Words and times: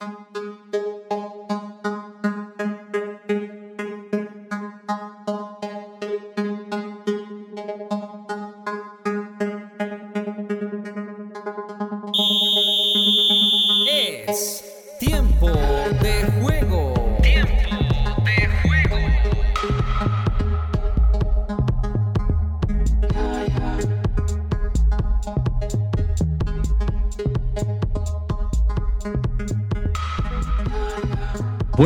Música 0.00 0.85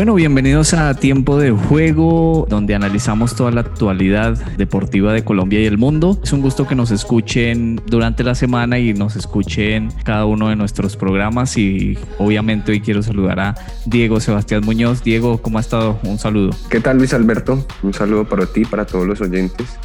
Bueno, 0.01 0.15
bienvenidos 0.15 0.73
a 0.73 0.95
Tiempo 0.95 1.39
de 1.39 1.51
Juego, 1.51 2.47
donde 2.49 2.75
analizamos 2.75 3.37
toda 3.37 3.51
la 3.51 3.61
actualidad 3.61 4.33
deportiva 4.57 5.13
de 5.13 5.25
Colombia 5.25 5.61
y 5.61 5.67
el 5.67 5.77
mundo. 5.77 6.19
Es 6.25 6.33
un 6.33 6.41
gusto 6.41 6.67
que 6.67 6.75
nos 6.75 6.91
escuchen 6.91 7.83
durante 7.85 8.25
la 8.25 8.35
semana 8.35 8.79
y 8.79 8.95
nos 8.95 9.15
escuchen 9.17 9.93
cada 10.03 10.25
uno 10.25 10.49
de 10.49 10.57
nuestros 10.57 10.97
programas. 10.97 11.59
Y 11.59 11.99
obviamente 12.17 12.73
hoy 12.73 12.81
quiero 12.81 13.03
saludar 13.03 13.41
a 13.41 13.55
Diego 13.85 14.21
Sebastián 14.21 14.65
Muñoz. 14.65 15.05
Diego, 15.05 15.43
¿cómo 15.43 15.59
ha 15.59 15.61
estado? 15.61 16.01
Un 16.05 16.19
saludo. 16.19 16.57
¿Qué 16.71 16.81
tal, 16.81 16.97
Luis 16.97 17.13
Alberto? 17.13 17.67
Un 17.83 17.93
saludo 17.93 18.27
para 18.27 18.47
ti, 18.47 18.65
para 18.65 18.87
todos 18.87 19.07
los 19.07 19.21
oyentes. 19.21 19.79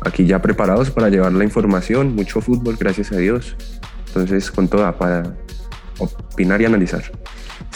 Aquí 0.00 0.24
ya 0.24 0.40
preparados 0.40 0.90
para 0.90 1.10
llevar 1.10 1.34
la 1.34 1.44
información, 1.44 2.14
mucho 2.14 2.40
fútbol, 2.40 2.78
gracias 2.80 3.12
a 3.12 3.18
Dios. 3.18 3.54
Entonces, 4.06 4.50
con 4.50 4.68
toda 4.68 4.96
para 4.96 5.36
opinar 5.98 6.62
y 6.62 6.64
analizar. 6.64 7.02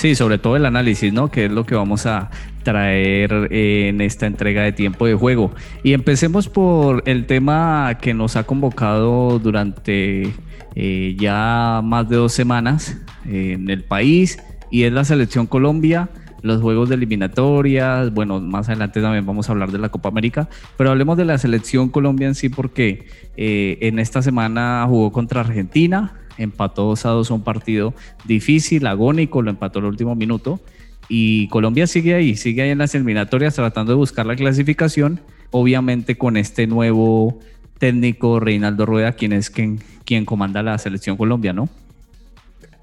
Sí, 0.06 0.14
sobre 0.14 0.38
todo 0.38 0.54
el 0.54 0.64
análisis, 0.66 1.12
¿no? 1.12 1.32
Que 1.32 1.46
es 1.46 1.50
lo 1.50 1.66
que 1.66 1.74
vamos 1.74 2.06
a 2.06 2.30
traer 2.62 3.48
en 3.50 4.00
esta 4.00 4.26
entrega 4.26 4.62
de 4.62 4.70
tiempo 4.70 5.04
de 5.04 5.14
juego. 5.14 5.50
Y 5.82 5.94
empecemos 5.94 6.48
por 6.48 7.02
el 7.06 7.26
tema 7.26 7.98
que 8.00 8.14
nos 8.14 8.36
ha 8.36 8.44
convocado 8.44 9.40
durante 9.40 10.32
eh, 10.76 11.16
ya 11.18 11.80
más 11.82 12.08
de 12.08 12.14
dos 12.14 12.32
semanas 12.32 12.96
en 13.24 13.68
el 13.68 13.82
país 13.82 14.38
y 14.70 14.84
es 14.84 14.92
la 14.92 15.04
selección 15.04 15.48
Colombia 15.48 16.08
los 16.42 16.62
juegos 16.62 16.88
de 16.88 16.94
eliminatorias, 16.94 18.14
bueno, 18.14 18.38
más 18.40 18.68
adelante 18.68 19.00
también 19.00 19.26
vamos 19.26 19.48
a 19.48 19.52
hablar 19.52 19.72
de 19.72 19.78
la 19.78 19.88
Copa 19.88 20.10
América, 20.10 20.48
pero 20.76 20.90
hablemos 20.90 21.16
de 21.16 21.24
la 21.24 21.38
selección 21.38 21.88
Colombia 21.88 22.28
en 22.28 22.36
sí 22.36 22.48
porque 22.48 23.08
eh, 23.36 23.78
en 23.80 23.98
esta 23.98 24.22
semana 24.22 24.86
jugó 24.88 25.10
contra 25.10 25.40
Argentina, 25.40 26.14
empató 26.38 26.84
2 26.84 27.06
a 27.06 27.08
2 27.10 27.30
un 27.30 27.42
partido 27.42 27.94
difícil, 28.24 28.86
agónico, 28.86 29.42
lo 29.42 29.50
empató 29.50 29.78
el 29.78 29.86
último 29.86 30.14
minuto. 30.14 30.60
Y 31.08 31.48
Colombia 31.48 31.86
sigue 31.86 32.14
ahí, 32.14 32.36
sigue 32.36 32.62
ahí 32.62 32.70
en 32.70 32.78
las 32.78 32.94
eliminatorias 32.94 33.54
tratando 33.54 33.92
de 33.92 33.96
buscar 33.96 34.26
la 34.26 34.34
clasificación, 34.34 35.20
obviamente 35.50 36.18
con 36.18 36.36
este 36.36 36.66
nuevo 36.66 37.38
técnico 37.78 38.40
Reinaldo 38.40 38.86
Rueda, 38.86 39.12
quien 39.12 39.32
es 39.32 39.50
quien, 39.50 39.78
quien 40.04 40.24
comanda 40.24 40.62
la 40.62 40.78
selección 40.78 41.16
Colombia, 41.16 41.52
¿no? 41.52 41.68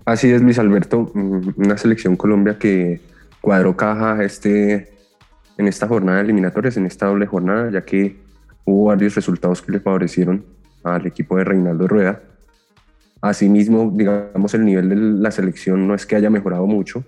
Así 0.05 0.29
es, 0.29 0.41
Luis 0.41 0.59
Alberto, 0.59 1.11
mm, 1.13 1.53
una 1.57 1.77
selección 1.77 2.15
Colombia 2.15 2.57
que 2.57 3.01
cuadró 3.41 3.75
caja 3.75 4.23
este, 4.23 4.93
en 5.57 5.67
esta 5.67 5.87
jornada 5.87 6.17
de 6.17 6.25
eliminatorias, 6.25 6.77
en 6.77 6.85
esta 6.85 7.07
doble 7.07 7.25
jornada, 7.25 7.71
ya 7.71 7.81
que 7.81 8.17
hubo 8.65 8.85
varios 8.85 9.15
resultados 9.15 9.61
que 9.61 9.71
le 9.71 9.79
favorecieron 9.79 10.45
al 10.83 11.05
equipo 11.07 11.37
de 11.37 11.45
Reinaldo 11.45 11.87
Rueda. 11.87 12.21
Asimismo, 13.23 13.89
digamos, 13.95 14.53
el 14.53 14.65
nivel 14.65 14.89
de 14.89 14.95
la 14.97 15.31
selección 15.31 15.87
no 15.87 15.95
es 15.95 16.05
que 16.05 16.17
haya 16.17 16.29
mejorado 16.29 16.67
mucho. 16.67 17.05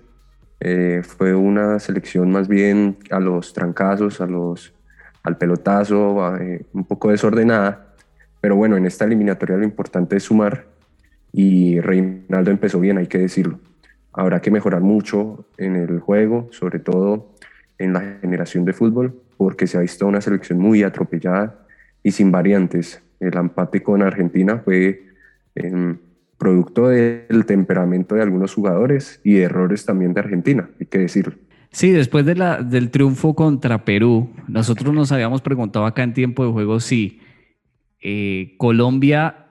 Eh, 0.60 1.02
fue 1.04 1.34
una 1.34 1.78
selección 1.78 2.30
más 2.32 2.48
bien 2.48 2.96
a 3.10 3.20
los 3.20 3.52
trancazos, 3.52 4.22
a 4.22 4.26
los, 4.26 4.72
al 5.22 5.36
pelotazo, 5.36 6.34
eh, 6.38 6.64
un 6.72 6.84
poco 6.84 7.10
desordenada. 7.10 7.92
Pero 8.40 8.56
bueno, 8.56 8.78
en 8.78 8.86
esta 8.86 9.04
eliminatoria 9.04 9.58
lo 9.58 9.64
importante 9.64 10.16
es 10.16 10.22
sumar 10.22 10.64
y 11.32 11.80
Reinaldo 11.80 12.50
empezó 12.50 12.80
bien, 12.80 12.96
hay 12.96 13.08
que 13.08 13.18
decirlo. 13.18 13.60
Habrá 14.14 14.40
que 14.40 14.50
mejorar 14.50 14.80
mucho 14.80 15.44
en 15.58 15.76
el 15.76 16.00
juego, 16.00 16.48
sobre 16.50 16.78
todo 16.78 17.34
en 17.76 17.92
la 17.92 18.00
generación 18.22 18.64
de 18.64 18.72
fútbol, 18.72 19.20
porque 19.36 19.66
se 19.66 19.76
ha 19.76 19.82
visto 19.82 20.06
una 20.06 20.22
selección 20.22 20.60
muy 20.60 20.82
atropellada 20.82 21.58
y 22.02 22.12
sin 22.12 22.32
variantes. 22.32 23.02
El 23.20 23.36
empate 23.36 23.82
con 23.82 24.00
Argentina 24.00 24.62
fue 24.64 25.02
producto 26.38 26.88
del 26.88 27.46
temperamento 27.46 28.14
de 28.14 28.22
algunos 28.22 28.54
jugadores 28.54 29.20
y 29.24 29.38
errores 29.38 29.84
también 29.84 30.12
de 30.14 30.20
Argentina, 30.20 30.70
hay 30.78 30.86
que 30.86 30.98
decirlo. 30.98 31.34
Sí, 31.70 31.90
después 31.90 32.24
de 32.24 32.34
la, 32.34 32.62
del 32.62 32.90
triunfo 32.90 33.34
contra 33.34 33.84
Perú, 33.84 34.30
nosotros 34.48 34.94
nos 34.94 35.12
habíamos 35.12 35.42
preguntado 35.42 35.84
acá 35.84 36.02
en 36.02 36.14
tiempo 36.14 36.44
de 36.44 36.52
juego 36.52 36.80
si 36.80 37.20
eh, 38.00 38.54
Colombia 38.58 39.46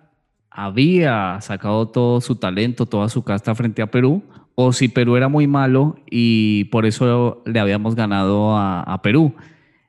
había 0.49 1.39
sacado 1.41 1.89
todo 1.89 2.21
su 2.21 2.37
talento, 2.37 2.85
toda 2.85 3.09
su 3.09 3.23
casta 3.23 3.53
frente 3.53 3.81
a 3.81 3.91
Perú, 3.91 4.23
o 4.55 4.71
si 4.71 4.87
Perú 4.87 5.17
era 5.17 5.27
muy 5.27 5.47
malo 5.47 5.97
y 6.09 6.65
por 6.65 6.85
eso 6.85 7.43
le 7.45 7.59
habíamos 7.59 7.93
ganado 7.93 8.57
a 8.57 9.01
Perú. 9.03 9.35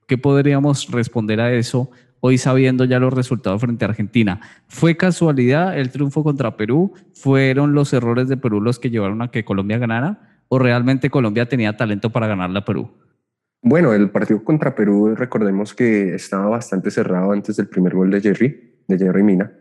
¿Qué 0.07 0.19
podríamos 0.19 0.91
responder 0.91 1.41
a 1.41 1.53
eso? 1.53 1.91
Hoy 2.21 2.38
sabiendo 2.38 2.84
ya 2.84 2.99
los 2.99 3.12
resultados 3.12 3.60
frente 3.60 3.84
a 3.84 3.88
Argentina. 3.88 4.41
¿Fue 4.69 4.97
casualidad 4.97 5.78
el 5.78 5.91
triunfo 5.91 6.25
contra 6.25 6.56
Perú? 6.56 6.93
¿Fueron 7.15 7.75
los 7.75 7.93
errores 7.93 8.28
de 8.28 8.37
Perú 8.37 8.60
los 8.60 8.78
que 8.78 8.91
llevaron 8.91 9.22
a 9.22 9.31
que 9.31 9.44
Colombia 9.44 9.78
ganara? 9.78 10.41
¿O 10.49 10.59
realmente 10.59 11.10
Colombia 11.10 11.49
tenía 11.49 11.77
talento 11.77 12.10
para 12.10 12.27
ganarle 12.27 12.59
a 12.59 12.65
Perú? 12.65 12.91
Bueno, 13.62 13.93
el 13.93 14.10
partido 14.10 14.44
contra 14.44 14.75
Perú, 14.75 15.15
recordemos 15.16 15.75
que 15.75 16.15
estaba 16.15 16.47
bastante 16.47 16.91
cerrado 16.91 17.32
antes 17.32 17.56
del 17.56 17.66
primer 17.66 17.94
gol 17.94 18.10
de 18.10 18.21
Jerry, 18.21 18.81
de 18.87 18.98
Jerry 18.98 19.22
Mina. 19.22 19.53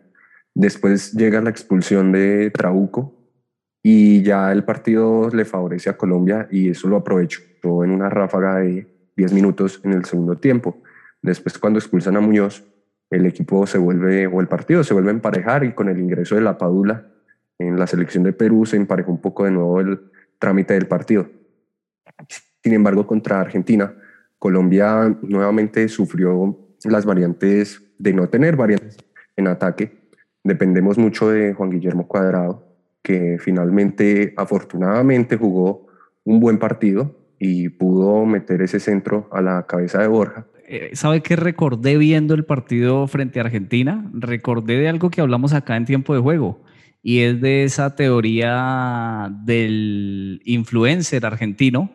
Después 0.54 1.14
llega 1.14 1.42
la 1.42 1.50
expulsión 1.50 2.12
de 2.12 2.52
Trauco 2.52 3.14
y 3.84 4.22
ya 4.22 4.52
el 4.52 4.64
partido 4.64 5.30
le 5.30 5.44
favorece 5.44 5.90
a 5.90 5.98
Colombia 5.98 6.48
y 6.52 6.70
eso 6.70 6.88
lo 6.88 6.98
aprovechó 6.98 7.42
en 7.84 7.92
una 7.92 8.10
ráfaga 8.10 8.58
de 8.58 8.88
10 9.18 9.34
minutos 9.34 9.82
en 9.84 9.94
el 9.94 10.06
segundo 10.06 10.38
tiempo. 10.38 10.82
Después 11.26 11.58
cuando 11.58 11.80
expulsan 11.80 12.16
a 12.18 12.22
Muñoz, 12.22 12.64
el 13.10 13.26
equipo 13.26 13.66
se 13.66 13.80
vuelve, 13.80 14.28
o 14.28 14.42
el 14.42 14.48
partido 14.48 14.84
se 14.84 14.94
vuelve 14.94 15.10
a 15.10 15.14
emparejar 15.14 15.64
y 15.64 15.74
con 15.74 15.90
el 15.90 15.98
ingreso 15.98 16.36
de 16.36 16.42
la 16.42 16.56
Padula 16.56 17.08
en 17.58 17.80
la 17.80 17.88
selección 17.88 18.24
de 18.24 18.32
Perú 18.32 18.68
se 18.68 18.78
emparejó 18.78 19.12
un 19.12 19.22
poco 19.22 19.44
de 19.46 19.50
nuevo 19.50 19.80
el 19.80 20.02
trámite 20.38 20.76
del 20.76 20.88
partido. 20.88 21.28
Sin 22.64 22.74
embargo, 22.74 23.08
contra 23.08 23.42
Argentina, 23.42 23.92
Colombia 24.38 25.18
nuevamente 25.24 25.88
sufrió 25.90 26.60
las 26.84 27.08
variantes 27.08 27.82
de 27.98 28.14
no 28.14 28.30
tener 28.30 28.56
variantes 28.56 28.98
en 29.36 29.48
ataque. 29.48 29.98
Dependemos 30.44 31.00
mucho 31.00 31.32
de 31.32 31.56
Juan 31.56 31.72
Guillermo 31.72 32.08
Cuadrado, 32.08 32.68
que 33.02 33.38
finalmente, 33.40 34.36
afortunadamente, 34.38 35.38
jugó 35.38 35.88
un 36.24 36.40
buen 36.40 36.60
partido 36.60 37.18
y 37.40 37.70
pudo 37.70 38.28
meter 38.28 38.62
ese 38.62 38.80
centro 38.80 39.28
a 39.32 39.42
la 39.42 39.66
cabeza 39.66 40.00
de 40.02 40.08
Borja 40.08 40.46
¿sabe 40.94 41.22
qué 41.22 41.36
recordé 41.36 41.98
viendo 41.98 42.34
el 42.34 42.46
partido 42.46 43.08
frente 43.08 43.40
a 43.40 43.44
Argentina? 43.44 44.10
Recordé 44.14 44.78
de 44.78 44.90
algo 44.90 45.10
que 45.10 45.22
hablamos 45.22 45.54
acá 45.54 45.78
en 45.78 45.86
tiempo 45.86 46.14
de 46.14 46.22
juego 46.22 46.64
y 47.08 47.20
es 47.20 47.40
de 47.40 47.64
esa 47.64 47.96
teoría 47.96 49.32
del 49.44 50.42
influencer 50.44 51.24
argentino, 51.24 51.92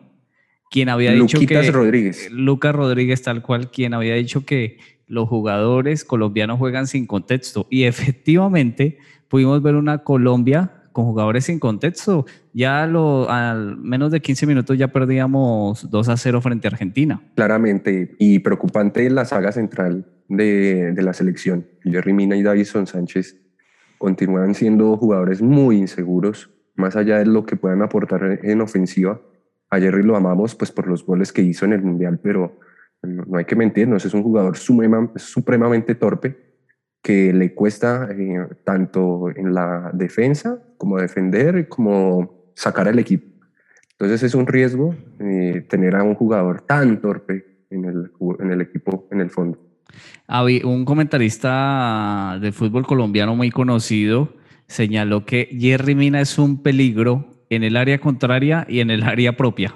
quien 0.69 0.87
había 0.87 1.11
dicho 1.11 1.37
que... 1.37 1.69
Rodríguez. 1.69 2.31
Lucas 2.31 2.73
Rodríguez, 2.73 3.21
tal 3.21 3.41
cual, 3.41 3.71
quien 3.71 3.93
había 3.93 4.15
dicho 4.15 4.45
que 4.45 4.77
los 5.07 5.27
jugadores 5.27 6.05
colombianos 6.05 6.59
juegan 6.59 6.87
sin 6.87 7.07
contexto. 7.07 7.67
Y 7.69 7.83
efectivamente 7.83 8.99
pudimos 9.27 9.61
ver 9.61 9.75
una 9.75 9.97
Colombia 10.05 10.80
con 10.91 11.05
jugadores 11.05 11.45
sin 11.45 11.59
contexto. 11.59 12.25
Ya 12.53 12.85
lo, 12.87 13.29
al 13.29 13.77
menos 13.77 14.11
de 14.11 14.21
15 14.21 14.45
minutos 14.45 14.77
ya 14.77 14.89
perdíamos 14.89 15.89
2 15.89 16.09
a 16.09 16.17
0 16.17 16.41
frente 16.41 16.67
a 16.67 16.71
Argentina. 16.71 17.21
Claramente, 17.35 18.15
y 18.19 18.39
preocupante 18.39 19.09
la 19.09 19.25
saga 19.25 19.51
central 19.51 20.05
de, 20.27 20.91
de 20.93 21.01
la 21.01 21.13
selección. 21.13 21.67
Jerry 21.83 22.13
Mina 22.13 22.35
y 22.35 22.43
Davison 22.43 22.87
Sánchez 22.87 23.37
continúan 23.97 24.55
siendo 24.55 24.97
jugadores 24.97 25.41
muy 25.41 25.77
inseguros, 25.77 26.49
más 26.75 26.95
allá 26.95 27.19
de 27.19 27.25
lo 27.25 27.45
que 27.45 27.55
puedan 27.55 27.81
aportar 27.81 28.39
en 28.43 28.61
ofensiva. 28.61 29.21
A 29.69 29.79
Jerry 29.79 30.03
lo 30.03 30.15
amamos 30.15 30.55
pues 30.55 30.71
por 30.71 30.87
los 30.87 31.05
goles 31.05 31.31
que 31.31 31.41
hizo 31.41 31.65
en 31.65 31.73
el 31.73 31.81
Mundial, 31.81 32.19
pero 32.21 32.59
no 33.03 33.37
hay 33.37 33.45
que 33.45 33.55
mentirnos, 33.55 34.05
es 34.05 34.13
un 34.13 34.23
jugador 34.23 34.57
supremamente 34.57 35.95
torpe 35.95 36.50
que 37.01 37.33
le 37.33 37.53
cuesta 37.53 38.09
eh, 38.11 38.47
tanto 38.63 39.29
en 39.35 39.53
la 39.53 39.91
defensa 39.93 40.61
como 40.77 40.97
defender 40.97 41.67
como 41.67 42.51
sacar 42.55 42.87
al 42.87 42.99
equipo. 42.99 43.27
Entonces 43.93 44.23
es 44.23 44.35
un 44.35 44.47
riesgo 44.47 44.95
eh, 45.19 45.65
tener 45.69 45.95
a 45.95 46.03
un 46.03 46.15
jugador 46.15 46.61
tan 46.61 47.01
torpe 47.01 47.65
en 47.69 47.85
el, 47.85 48.11
en 48.39 48.51
el 48.51 48.61
equipo 48.61 49.07
en 49.11 49.21
el 49.21 49.29
fondo. 49.29 49.59
Un 50.63 50.85
comentarista 50.85 52.37
de 52.41 52.51
fútbol 52.51 52.85
colombiano 52.85 53.35
muy 53.35 53.51
conocido 53.51 54.33
señaló 54.67 55.25
que 55.25 55.49
Jerry 55.59 55.95
Mina 55.95 56.21
es 56.21 56.39
un 56.39 56.63
peligro 56.63 57.27
en 57.49 57.63
el 57.63 57.75
área 57.75 57.99
contraria 57.99 58.65
y 58.69 58.79
en 58.79 58.89
el 58.89 59.03
área 59.03 59.35
propia. 59.35 59.75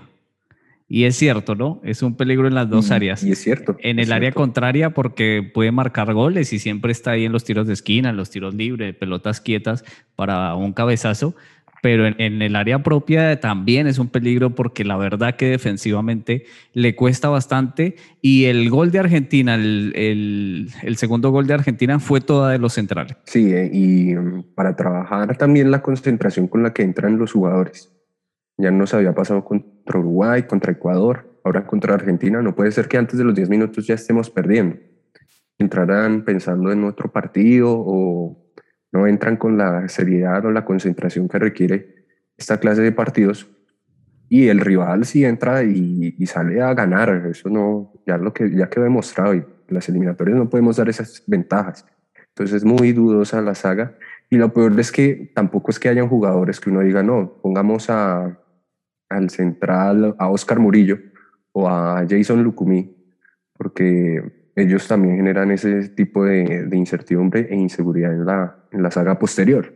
Y 0.88 1.06
es 1.06 1.16
cierto, 1.16 1.56
¿no? 1.56 1.82
Es 1.84 2.04
un 2.04 2.16
peligro 2.16 2.48
en 2.48 2.54
las 2.54 2.70
dos 2.70 2.92
áreas. 2.92 3.24
Y 3.24 3.32
es 3.32 3.40
cierto. 3.40 3.76
En 3.80 3.98
el 3.98 4.12
área 4.12 4.32
contraria 4.32 4.92
porque 4.92 5.50
puede 5.52 5.72
marcar 5.72 6.14
goles 6.14 6.54
y 6.54 6.60
siempre 6.60 6.92
está 6.92 7.12
ahí 7.12 7.26
en 7.26 7.32
los 7.32 7.44
tiros 7.44 7.66
de 7.66 7.74
esquina, 7.74 8.12
en 8.12 8.18
los 8.18 8.30
tiros 8.30 8.54
libres, 8.54 8.96
pelotas 8.96 9.42
quietas 9.42 9.84
para 10.16 10.54
un 10.56 10.74
cabezazo. 10.74 11.36
Pero 11.82 12.08
en, 12.08 12.42
el 12.42 12.56
área 12.56 12.82
propia 12.82 13.40
también 13.40 13.86
es 13.86 14.00
un 14.00 14.10
peligro 14.10 14.56
porque 14.56 14.84
la 14.84 14.98
verdad 14.98 15.36
que 15.36 15.50
defensivamente 15.50 16.46
le 16.74 16.96
cuesta 16.96 17.30
bastante. 17.30 17.96
Y 18.22 18.46
el 18.46 18.70
gol 18.70 18.92
de 18.92 19.00
Argentina, 19.00 19.56
el, 19.56 19.94
el, 19.96 20.98
segundo 20.98 21.32
gol 21.32 21.46
de 21.46 21.56
Argentina 21.56 22.00
fue 22.00 22.22
toda 22.22 22.52
de 22.52 22.60
los 22.60 22.74
centrales. 22.74 23.18
Sí, 23.26 23.54
eh, 23.54 23.70
y 23.72 24.16
para 24.56 24.76
trabajar 24.76 25.38
también 25.38 25.70
la 25.70 25.82
concentración 25.82 26.48
con 26.48 26.64
la 26.64 26.74
que 26.74 26.84
entran 26.84 27.18
los 27.20 27.34
jugadores 27.34 27.95
ya 28.58 28.72
nos 28.72 28.94
había 28.94 29.14
pasado 29.14 29.44
contra 29.44 30.00
Uruguay, 30.00 30.44
contra 30.44 30.72
Ecuador, 30.72 31.40
ahora 31.44 31.66
contra 31.68 31.94
Argentina. 31.94 32.42
No 32.42 32.56
puede 32.56 32.72
ser 32.72 32.88
que 32.88 32.98
antes 32.98 33.18
de 33.18 33.24
los 33.24 33.36
10 33.36 33.50
minutos 33.50 33.86
ya 33.86 33.96
estemos 33.96 34.30
perdiendo. 34.30 34.78
Entrarán 35.58 36.24
pensando 36.24 36.72
en 36.72 36.84
otro 36.84 37.12
partido 37.12 37.74
o 37.76 38.38
no 38.92 39.08
entran 39.08 39.38
con 39.38 39.58
la 39.58 39.88
seriedad 39.90 40.46
o 40.46 40.52
la 40.52 40.66
concentración 40.66 41.28
que 41.28 41.40
requiere 41.40 41.96
esta 42.38 42.60
clase 42.60 42.82
de 42.82 42.92
partidos. 42.92 43.48
Y 44.28 44.48
el 44.48 44.60
rival 44.60 45.06
sí 45.06 45.24
entra 45.24 45.64
y, 45.64 46.14
sale 46.26 46.62
a 46.62 46.74
ganar. 46.74 47.28
Eso 47.30 47.50
no, 47.50 47.94
ya, 48.08 48.18
lo 48.18 48.34
que, 48.34 48.50
ya 48.56 48.70
quedó 48.70 48.86
demostrado. 48.86 49.36
Y 49.36 49.44
las 49.68 49.88
eliminatorias 49.90 50.38
no 50.38 50.50
podemos 50.50 50.78
dar 50.78 50.90
esas 50.90 51.24
ventajas. 51.28 51.86
Entonces 52.30 52.58
es 52.58 52.66
muy 52.66 52.92
dudosa 52.92 53.42
la 53.42 53.54
saga. 53.54 53.96
Y 54.30 54.38
lo 54.38 54.52
peor 54.52 54.78
es 54.80 54.92
que 54.92 55.32
tampoco 55.36 55.72
es 55.72 55.80
que 55.80 55.90
hayan 55.90 56.10
jugadores 56.10 56.60
que 56.60 56.70
uno 56.70 56.82
diga, 56.82 57.04
no, 57.04 57.40
pongamos 57.42 57.90
a, 57.90 58.40
al 59.10 59.30
central, 59.30 60.16
a 60.18 60.30
Oscar 60.30 60.60
Murillo 60.60 61.00
o 61.52 61.68
a 61.70 62.06
Jason 62.10 62.44
Lucumí, 62.44 62.96
porque 63.54 64.50
ellos 64.56 64.88
también 64.88 65.18
generan 65.18 65.52
ese 65.52 65.90
tipo 65.90 66.26
de, 66.26 66.68
incertidumbre 66.72 67.48
e 67.50 67.56
inseguridad 67.56 68.14
en 68.14 68.26
la, 68.26 68.56
en 68.72 68.84
la 68.84 68.92
saga 68.92 69.20
posterior. 69.20 69.74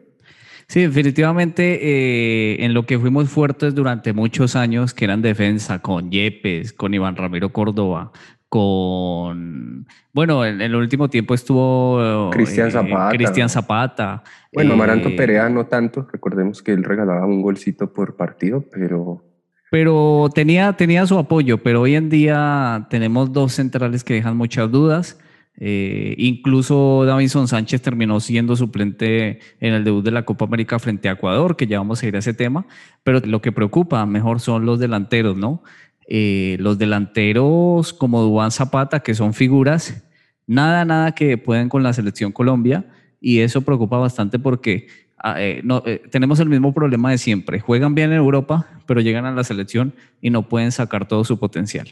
Sí, 0.68 0.82
definitivamente 0.82 1.80
eh, 1.82 2.64
en 2.64 2.76
lo 2.76 2.86
que 2.86 3.00
fuimos 3.00 3.28
fuertes 3.30 3.74
durante 3.74 4.14
muchos 4.14 4.56
años, 4.56 4.94
que 4.94 5.06
eran 5.06 5.24
defensa 5.24 5.80
con 5.80 6.12
Yepes, 6.12 6.74
con 6.74 6.94
Iván 6.94 7.16
Ramiro 7.16 7.52
Córdoba, 7.52 8.12
con, 8.50 9.88
bueno, 10.12 10.44
en, 10.44 10.60
el 10.60 10.76
último 10.76 11.10
tiempo 11.10 11.34
estuvo 11.34 12.30
Cristian 12.32 12.70
eh, 12.70 12.72
Zapata. 12.72 13.10
Cristian 13.10 13.50
Zapata. 13.50 14.24
Bueno, 14.52 14.74
Amaranto 14.74 15.10
eh, 15.10 15.16
Perea 15.16 15.50
no 15.50 15.68
tanto, 15.68 16.08
recordemos 16.12 16.62
que 16.62 16.74
él 16.74 16.84
regalaba 16.84 17.26
un 17.26 17.42
golcito 17.42 17.94
por 17.94 18.16
partido, 18.16 18.66
pero 18.72 19.24
pero 19.72 20.30
tenía, 20.34 20.74
tenía 20.74 21.06
su 21.06 21.18
apoyo, 21.18 21.60
pero 21.60 21.82
hoy 21.82 21.96
en 21.96 22.10
día 22.10 22.88
tenemos 22.90 23.32
dos 23.32 23.54
centrales 23.54 24.04
que 24.04 24.16
dejan 24.16 24.36
muchas 24.36 24.72
dudas. 24.72 25.20
Eh, 25.62 26.16
incluso 26.18 27.04
Davinson 27.06 27.48
Sánchez 27.50 27.82
terminó 27.82 28.22
siendo 28.22 28.56
suplente 28.56 29.40
en 29.60 29.74
el 29.74 29.84
debut 29.84 30.04
de 30.04 30.12
la 30.12 30.24
Copa 30.24 30.46
América 30.46 30.80
frente 30.80 31.10
a 31.10 31.14
Ecuador, 31.14 31.58
que 31.58 31.68
ya 31.68 31.80
vamos 31.80 32.02
a 32.02 32.08
ir 32.08 32.16
a 32.16 32.20
ese 32.20 32.34
tema, 32.34 32.66
pero 33.04 33.20
lo 33.20 33.42
que 33.42 33.52
preocupa 33.52 34.06
mejor 34.06 34.40
son 34.40 34.66
los 34.66 34.80
delanteros, 34.80 35.36
¿no? 35.36 35.62
Eh, 36.12 36.58
los 36.60 36.80
delanteros 36.80 37.94
como 37.94 38.24
Duan 38.24 38.52
Zapata, 38.52 39.00
que 39.00 39.14
son 39.14 39.34
figuras, 39.34 40.04
nada, 40.48 40.84
nada 40.84 41.14
que 41.14 41.38
pueden 41.38 41.70
con 41.70 41.84
la 41.84 41.94
selección 41.94 42.32
Colombia, 42.32 42.86
y 43.22 43.40
eso 43.40 43.62
preocupa 43.62 43.98
bastante 43.98 44.40
porque 44.40 44.88
Ah, 45.22 45.36
eh, 45.38 45.62
no, 45.64 45.84
eh, 45.86 46.02
tenemos 46.10 46.40
el 46.40 46.50
mismo 46.50 46.74
problema 46.74 47.12
de 47.12 47.18
siempre. 47.18 47.60
Juegan 47.60 47.94
bien 47.94 48.12
en 48.12 48.18
Europa, 48.18 48.68
pero 48.88 49.02
llegan 49.02 49.26
a 49.26 49.32
la 49.32 49.44
selección 49.44 49.94
y 50.22 50.30
no 50.30 50.48
pueden 50.48 50.72
sacar 50.72 51.08
todo 51.08 51.24
su 51.26 51.40
potencial. 51.40 51.90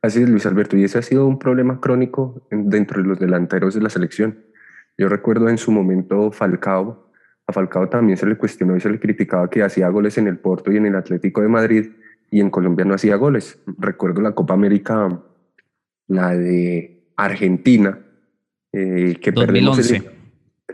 Así 0.00 0.22
es, 0.22 0.28
Luis 0.28 0.46
Alberto, 0.46 0.76
y 0.76 0.84
ese 0.84 0.98
ha 0.98 1.02
sido 1.02 1.26
un 1.26 1.40
problema 1.40 1.80
crónico 1.80 2.46
dentro 2.50 3.02
de 3.02 3.08
los 3.08 3.18
delanteros 3.18 3.74
de 3.74 3.80
la 3.80 3.90
selección. 3.90 4.38
Yo 4.96 5.08
recuerdo 5.08 5.48
en 5.48 5.58
su 5.58 5.72
momento 5.72 6.30
Falcao, 6.30 7.10
a 7.48 7.52
Falcao 7.52 7.88
también 7.88 8.16
se 8.16 8.26
le 8.26 8.36
cuestionó 8.36 8.76
y 8.76 8.80
se 8.80 8.90
le 8.90 9.00
criticaba 9.00 9.50
que 9.50 9.64
hacía 9.64 9.88
goles 9.88 10.18
en 10.18 10.28
el 10.28 10.38
Porto 10.38 10.70
y 10.70 10.76
en 10.76 10.86
el 10.86 10.94
Atlético 10.94 11.40
de 11.40 11.48
Madrid 11.48 11.90
y 12.30 12.40
en 12.40 12.50
Colombia 12.50 12.84
no 12.84 12.94
hacía 12.94 13.16
goles. 13.16 13.58
Recuerdo 13.78 14.20
la 14.20 14.32
Copa 14.32 14.54
América, 14.54 15.22
la 16.06 16.34
de 16.34 17.04
Argentina, 17.16 17.98
eh, 18.72 19.16
que 19.20 19.32
2011 19.32 20.02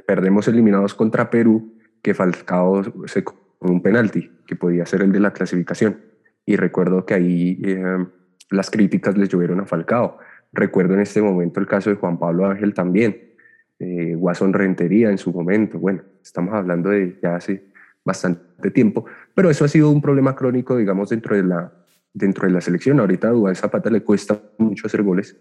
perdemos 0.06 0.48
eliminados 0.48 0.94
contra 0.94 1.30
Perú, 1.30 1.74
que 2.02 2.14
Falcao 2.14 2.82
se 3.06 3.24
con 3.24 3.38
un 3.60 3.82
penalti, 3.82 4.30
que 4.46 4.56
podía 4.56 4.84
ser 4.84 5.02
el 5.02 5.12
de 5.12 5.20
la 5.20 5.32
clasificación. 5.32 6.00
Y 6.44 6.56
recuerdo 6.56 7.06
que 7.06 7.14
ahí 7.14 7.60
eh, 7.64 8.06
las 8.50 8.70
críticas 8.70 9.16
les 9.16 9.28
llovieron 9.28 9.60
a 9.60 9.66
Falcao. 9.66 10.18
Recuerdo 10.52 10.94
en 10.94 11.00
este 11.00 11.22
momento 11.22 11.60
el 11.60 11.66
caso 11.66 11.90
de 11.90 11.96
Juan 11.96 12.18
Pablo 12.18 12.46
Ángel 12.46 12.74
también, 12.74 13.34
eh, 13.78 14.14
Guasón 14.14 14.52
Rentería 14.52 15.10
en 15.10 15.18
su 15.18 15.32
momento. 15.32 15.78
Bueno, 15.78 16.02
estamos 16.22 16.54
hablando 16.54 16.90
de 16.90 17.18
ya 17.22 17.36
hace 17.36 17.72
bastante 18.04 18.70
tiempo, 18.70 19.06
pero 19.34 19.50
eso 19.50 19.64
ha 19.64 19.68
sido 19.68 19.90
un 19.90 20.02
problema 20.02 20.36
crónico, 20.36 20.76
digamos, 20.76 21.08
dentro 21.08 21.36
de 21.36 21.42
la, 21.42 21.72
dentro 22.12 22.46
de 22.46 22.52
la 22.52 22.60
selección. 22.60 23.00
Ahorita 23.00 23.28
a 23.28 23.32
Dubán 23.32 23.56
Zapata 23.56 23.90
le 23.90 24.02
cuesta 24.02 24.40
mucho 24.58 24.86
hacer 24.86 25.02
goles. 25.02 25.36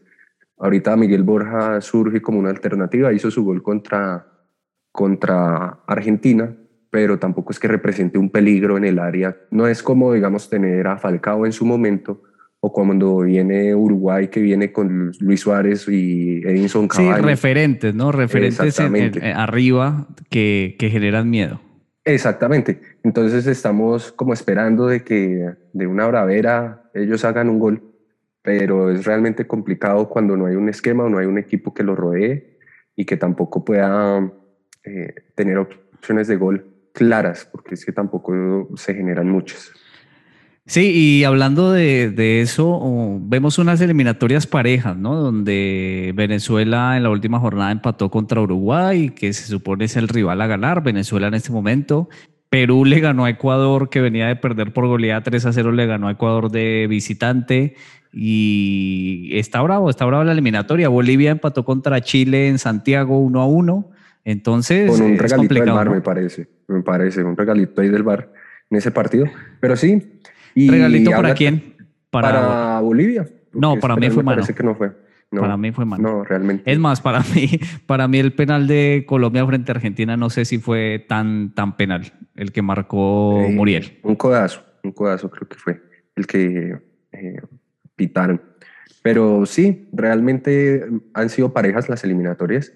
Ahorita 0.58 0.96
Miguel 0.96 1.24
Borja 1.24 1.82
surge 1.82 2.22
como 2.22 2.40
una 2.40 2.50
alternativa, 2.50 3.12
hizo 3.12 3.30
su 3.30 3.44
gol 3.44 3.62
contra, 3.62 4.26
contra 4.92 5.80
Argentina, 5.88 6.56
pero 6.90 7.20
tampoco 7.20 7.52
es 7.52 7.60
que 7.60 7.68
represente 7.68 8.18
un 8.18 8.30
peligro 8.30 8.78
en 8.78 8.86
el 8.86 9.00
área. 9.00 9.36
No 9.52 9.68
es 9.68 9.84
como, 9.84 10.14
digamos, 10.14 10.50
tener 10.50 10.88
a 10.88 10.98
Falcao 10.98 11.46
en 11.46 11.52
su 11.52 11.66
momento 11.66 12.22
o 12.60 12.72
cuando 12.72 13.20
viene 13.20 13.76
Uruguay 13.76 14.30
que 14.30 14.40
viene 14.40 14.72
con 14.72 15.12
Luis 15.20 15.42
Suárez 15.42 15.86
y 15.90 16.42
Edinson 16.46 16.88
Cavani. 16.88 17.16
Sí, 17.16 17.22
referentes, 17.22 17.94
¿no? 17.94 18.14
Referentes 18.14 18.80
arriba 18.80 20.08
que, 20.30 20.78
que 20.80 20.90
generan 20.90 21.30
miedo. 21.30 21.60
Exactamente. 22.06 22.82
Entonces 23.04 23.48
estamos 23.48 24.12
como 24.12 24.34
esperando 24.34 24.88
de 24.88 25.04
que 25.04 25.54
de 25.72 25.88
una 25.88 26.06
bravera 26.08 26.90
ellos 26.94 27.24
hagan 27.24 27.50
un 27.50 27.60
gol, 27.60 27.82
pero 28.42 28.92
es 28.92 29.06
realmente 29.06 29.48
complicado 29.48 30.10
cuando 30.10 30.36
no 30.36 30.46
hay 30.46 30.56
un 30.56 30.68
esquema 30.70 31.06
o 31.06 31.10
no 31.10 31.18
hay 31.18 31.26
un 31.26 31.38
equipo 31.38 31.74
que 31.74 31.84
lo 31.84 31.96
rodee 31.96 32.58
y 32.96 33.06
que 33.06 33.16
tampoco 33.16 33.64
pueda 33.64 34.32
eh, 34.84 35.16
tener 35.36 35.58
opciones 35.58 36.28
de 36.28 36.36
gol 36.36 36.68
claras, 36.94 37.46
porque 37.46 37.76
es 37.76 37.86
que 37.86 37.92
tampoco 37.92 38.68
se 38.76 38.94
generan 38.94 39.30
muchas. 39.30 39.72
Sí, 40.66 40.92
y 40.92 41.24
hablando 41.26 41.74
de, 41.74 42.42
eso, 42.42 43.20
vemos 43.22 43.58
unas 43.58 43.82
eliminatorias 43.82 44.48
parejas, 44.48 44.96
¿no? 44.96 45.16
Donde 45.16 46.14
Venezuela 46.16 46.96
en 46.96 47.04
la 47.04 47.10
última 47.10 47.40
jornada 47.40 47.72
empató 47.72 48.10
contra 48.10 48.40
Uruguay, 48.40 49.10
que 49.10 49.34
se 49.34 49.46
supone 49.46 49.86
es 49.86 49.98
el 49.98 50.08
rival 50.08 50.40
a 50.42 50.48
ganar, 50.48 50.82
Venezuela 50.82 51.28
en 51.28 51.34
este 51.34 51.52
momento. 51.52 52.08
Perú 52.50 52.86
le 52.86 53.02
ganó 53.02 53.26
a 53.26 53.30
Ecuador, 53.32 53.90
que 53.90 54.00
venía 54.00 54.28
de 54.28 54.38
perder 54.38 54.72
por 54.72 54.88
goleada 54.88 55.22
3 55.22 55.48
a 55.48 55.54
0, 55.54 55.72
le 55.74 55.86
ganó 55.86 56.08
a 56.08 56.12
Ecuador 56.12 56.50
de 56.50 56.86
visitante. 56.88 57.76
Y 58.14 59.32
está 59.34 59.62
bravo, 59.64 59.90
está 59.90 60.06
bravo 60.06 60.24
la 60.24 60.34
eliminatoria. 60.34 60.88
Bolivia 60.88 61.32
empató 61.32 61.66
contra 61.66 62.00
Chile 62.02 62.48
en 62.48 62.60
Santiago 62.60 63.18
1 63.20 63.42
a 63.42 63.48
1. 63.48 63.90
Entonces. 64.24 64.92
Con 64.92 65.02
un 65.02 65.18
regalito 65.18 65.54
del 65.56 65.72
bar, 65.72 65.90
me 65.90 66.02
parece. 66.02 66.48
Me 66.68 66.84
parece, 66.84 67.24
un 67.24 67.36
regalito 67.36 67.82
ahí 67.82 67.90
del 67.90 68.04
bar 68.04 68.32
en 68.70 68.78
ese 68.78 68.92
partido. 68.92 69.26
Pero 69.60 69.76
sí. 69.76 70.22
Y 70.56 70.70
¿Regalito 70.70 71.12
para 71.12 71.34
quién? 71.34 71.76
Para, 72.10 72.80
Bolivia. 72.80 73.28
No, 73.54 73.80
para 73.80 73.96
mí 73.96 74.10
fue 74.10 74.24
malo. 74.24 74.38
Parece 74.38 74.54
que 74.54 74.64
no 74.64 74.76
fue. 74.76 74.92
para 75.32 75.58
mí 75.58 75.72
fue 75.72 75.86
malo. 75.86 76.04
No, 76.04 76.24
realmente. 76.24 76.72
Es 76.72 76.80
más, 76.80 77.02
para 77.02 77.20
mí, 77.36 77.60
para 77.86 78.08
mí 78.08 78.20
el 78.20 78.34
penal 78.34 78.68
de 78.68 79.06
Colombia 79.08 79.46
frente 79.46 79.72
a 79.72 79.76
Argentina 79.76 80.18
no 80.18 80.30
sé 80.30 80.46
si 80.46 80.60
fue 80.60 81.06
tan, 81.08 81.54
tan 81.54 81.76
penal, 81.76 82.14
el 82.36 82.52
que 82.52 82.62
marcó 82.62 83.46
Muriel. 83.50 84.00
Un 84.04 84.16
codazo, 84.16 84.64
un 84.84 84.92
codazo 84.92 85.30
creo 85.30 85.48
que 85.48 85.58
fue 85.58 85.82
el 86.16 86.28
que 86.28 86.78
eh, 87.12 87.42
pitaron. 87.96 88.42
Pero 89.02 89.46
sí, 89.46 89.90
realmente 89.92 90.86
han 91.14 91.30
sido 91.30 91.52
parejas 91.52 91.90
las 91.90 92.04
eliminatorias 92.04 92.72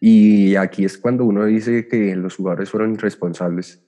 y 0.00 0.56
aquí 0.56 0.84
es 0.84 0.98
cuando 0.98 1.24
uno 1.24 1.44
dice 1.44 1.86
que 1.86 2.16
los 2.16 2.34
jugadores 2.34 2.70
fueron 2.70 2.94
irresponsables 2.94 3.86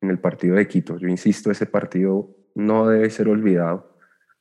en 0.00 0.10
el 0.10 0.18
partido 0.18 0.56
de 0.56 0.66
Quito. 0.66 0.98
Yo 0.98 1.06
insisto, 1.06 1.52
ese 1.52 1.66
partido 1.66 2.36
no 2.54 2.88
debe 2.88 3.10
ser 3.10 3.28
olvidado 3.28 3.96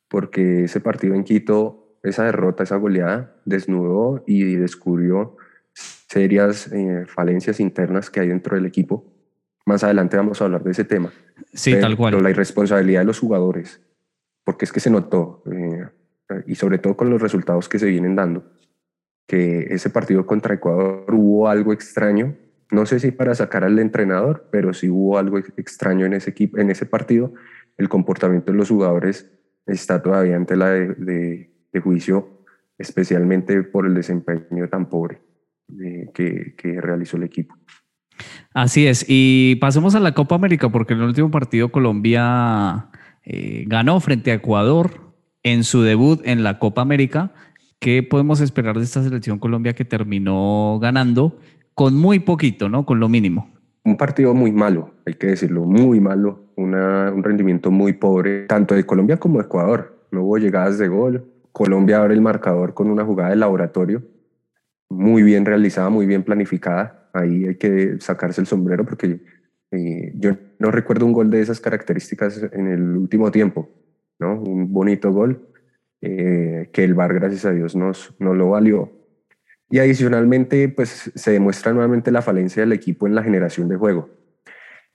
porque 0.07 0.65
ese 0.65 0.81
partido 0.81 1.15
en 1.15 1.23
Quito, 1.23 1.97
esa 2.03 2.25
derrota, 2.25 2.63
esa 2.63 2.75
goleada, 2.75 3.35
desnudó 3.45 4.23
y 4.27 4.55
descubrió 4.55 5.37
serias 5.73 6.69
eh, 6.73 7.05
falencias 7.07 7.59
internas 7.61 8.09
que 8.09 8.19
hay 8.19 8.27
dentro 8.27 8.55
del 8.55 8.65
equipo. 8.65 9.05
Más 9.65 9.83
adelante 9.83 10.17
vamos 10.17 10.41
a 10.41 10.45
hablar 10.45 10.63
de 10.63 10.71
ese 10.71 10.83
tema. 10.83 11.11
Sí, 11.53 11.79
tal 11.79 11.95
cual. 11.95 12.11
Pero 12.11 12.23
la 12.23 12.29
irresponsabilidad 12.29 13.01
de 13.01 13.05
los 13.05 13.19
jugadores, 13.19 13.81
porque 14.43 14.65
es 14.65 14.73
que 14.73 14.81
se 14.81 14.89
notó, 14.89 15.43
eh, 15.49 15.87
y 16.45 16.55
sobre 16.55 16.77
todo 16.77 16.97
con 16.97 17.09
los 17.09 17.21
resultados 17.21 17.69
que 17.69 17.79
se 17.79 17.87
vienen 17.87 18.15
dando 18.15 18.43
que 19.27 19.67
ese 19.73 19.89
partido 19.89 20.25
contra 20.25 20.55
Ecuador 20.55 21.05
hubo 21.13 21.47
algo 21.47 21.71
extraño 21.71 22.35
No 22.69 22.85
sé 22.85 22.99
si 22.99 23.11
para 23.11 23.33
sacar 23.33 23.63
al 23.63 23.79
entrenador, 23.79 24.49
pero 24.51 24.73
sí 24.73 24.89
hubo 24.89 25.17
algo 25.17 25.37
extraño 25.37 26.05
en 26.05 26.13
ese, 26.13 26.31
equipo, 26.31 26.57
en 26.57 26.69
ese 26.69 26.85
partido. 26.85 27.33
El 27.77 27.89
comportamiento 27.89 28.51
de 28.51 28.57
los 28.57 28.69
jugadores 28.69 29.31
está 29.65 30.01
todavía 30.01 30.35
ante 30.35 30.55
la 30.55 30.69
de, 30.69 31.49
juicio, 31.81 32.45
especialmente 32.77 33.63
por 33.63 33.85
el 33.85 33.93
desempeño 33.93 34.67
tan 34.69 34.89
pobre 34.89 35.21
eh, 35.81 36.09
que, 36.13 36.55
que 36.55 36.81
realizó 36.81 37.17
el 37.17 37.23
equipo. 37.23 37.55
Así 38.53 38.87
es, 38.87 39.05
y 39.07 39.55
pasemos 39.55 39.95
a 39.95 39.99
la 39.99 40.13
Copa 40.13 40.35
América, 40.35 40.69
porque 40.69 40.93
en 40.93 40.99
el 40.99 41.05
último 41.07 41.31
partido 41.31 41.71
Colombia 41.71 42.89
eh, 43.23 43.63
ganó 43.67 43.99
frente 43.99 44.31
a 44.31 44.35
Ecuador 44.35 45.13
en 45.43 45.63
su 45.63 45.81
debut 45.81 46.21
en 46.25 46.43
la 46.43 46.59
Copa 46.59 46.81
América. 46.81 47.33
¿Qué 47.79 48.03
podemos 48.03 48.41
esperar 48.41 48.77
de 48.77 48.83
esta 48.83 49.03
selección 49.03 49.39
Colombia 49.39 49.73
que 49.73 49.85
terminó 49.85 50.79
ganando 50.81 51.39
con 51.73 51.95
muy 51.95 52.19
poquito, 52.19 52.69
¿no? 52.69 52.85
Con 52.85 52.99
lo 52.99 53.09
mínimo. 53.09 53.49
Un 53.83 53.97
partido 53.97 54.33
muy 54.33 54.51
malo, 54.51 54.91
hay 55.05 55.15
que 55.15 55.27
decirlo, 55.27 55.63
muy 55.63 55.99
malo, 55.99 56.51
un 56.55 57.23
rendimiento 57.23 57.71
muy 57.71 57.93
pobre, 57.93 58.45
tanto 58.45 58.75
de 58.75 58.85
Colombia 58.85 59.17
como 59.17 59.39
de 59.39 59.45
Ecuador. 59.45 60.05
No 60.11 60.23
hubo 60.23 60.37
llegadas 60.37 60.77
de 60.77 60.87
gol. 60.87 61.25
Colombia 61.51 61.99
abre 61.99 62.13
el 62.13 62.21
marcador 62.21 62.73
con 62.73 62.89
una 62.89 63.03
jugada 63.03 63.31
de 63.31 63.35
laboratorio, 63.37 64.03
muy 64.89 65.23
bien 65.23 65.45
realizada, 65.45 65.89
muy 65.89 66.05
bien 66.05 66.23
planificada. 66.23 67.09
Ahí 67.13 67.45
hay 67.45 67.55
que 67.55 67.99
sacarse 67.99 68.39
el 68.39 68.47
sombrero 68.47 68.85
porque 68.85 69.19
eh, 69.71 70.13
yo 70.15 70.37
no 70.59 70.71
recuerdo 70.71 71.05
un 71.05 71.13
gol 71.13 71.29
de 71.29 71.41
esas 71.41 71.59
características 71.59 72.41
en 72.53 72.67
el 72.67 72.95
último 72.95 73.31
tiempo, 73.31 73.69
¿no? 74.19 74.39
Un 74.39 74.71
bonito 74.71 75.11
gol 75.11 75.47
eh, 76.01 76.69
que 76.71 76.83
el 76.83 76.93
VAR, 76.93 77.13
gracias 77.13 77.45
a 77.45 77.51
Dios, 77.51 77.75
nos, 77.75 78.15
no 78.19 78.33
lo 78.33 78.49
valió. 78.49 78.91
Y 79.71 79.79
adicionalmente, 79.79 80.69
pues 80.69 81.11
se 81.15 81.31
demuestra 81.31 81.71
nuevamente 81.73 82.11
la 82.11 82.21
falencia 82.21 82.61
del 82.61 82.73
equipo 82.73 83.07
en 83.07 83.15
la 83.15 83.23
generación 83.23 83.69
de 83.69 83.77
juego. 83.77 84.09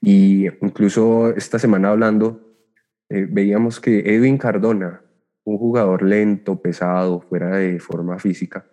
Y 0.01 0.47
incluso 0.61 1.31
esta 1.31 1.59
semana 1.59 1.91
hablando, 1.91 2.55
eh, 3.09 3.27
veíamos 3.29 3.81
que 3.81 4.01
Edwin 4.15 4.39
Cardona, 4.39 5.03
un 5.45 5.59
jugador 5.59 6.03
lento, 6.03 6.61
pesado, 6.61 7.21
fuera 7.23 7.57
de 7.57 7.81
forma 7.81 8.19
física, 8.19 8.67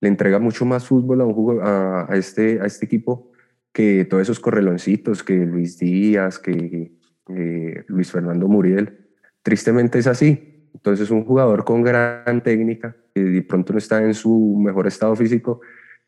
le 0.00 0.08
entrega 0.08 0.38
mucho 0.38 0.64
más 0.64 0.86
fútbol 0.86 1.20
a, 1.20 1.24
un 1.24 1.60
a, 1.62 2.08
este, 2.14 2.60
a 2.60 2.66
este 2.66 2.86
equipo 2.86 3.30
que 3.72 4.04
todos 4.04 4.22
esos 4.22 4.40
correloncitos, 4.40 5.22
que 5.22 5.34
Luis 5.34 5.78
Díaz, 5.78 6.38
que 6.38 6.92
eh, 7.28 7.84
Luis 7.88 8.10
Fernando 8.10 8.48
Muriel. 8.48 9.06
Tristemente 9.42 9.98
es 9.98 10.06
así. 10.06 10.53
Entonces 10.74 11.10
un 11.10 11.24
jugador 11.24 11.64
con 11.64 11.82
gran 11.82 12.42
técnica, 12.42 12.94
que 13.14 13.22
de 13.22 13.42
pronto 13.42 13.72
no 13.72 13.78
está 13.78 14.02
en 14.02 14.14
su 14.14 14.58
mejor 14.58 14.86
estado 14.86 15.16
físico, 15.16 15.60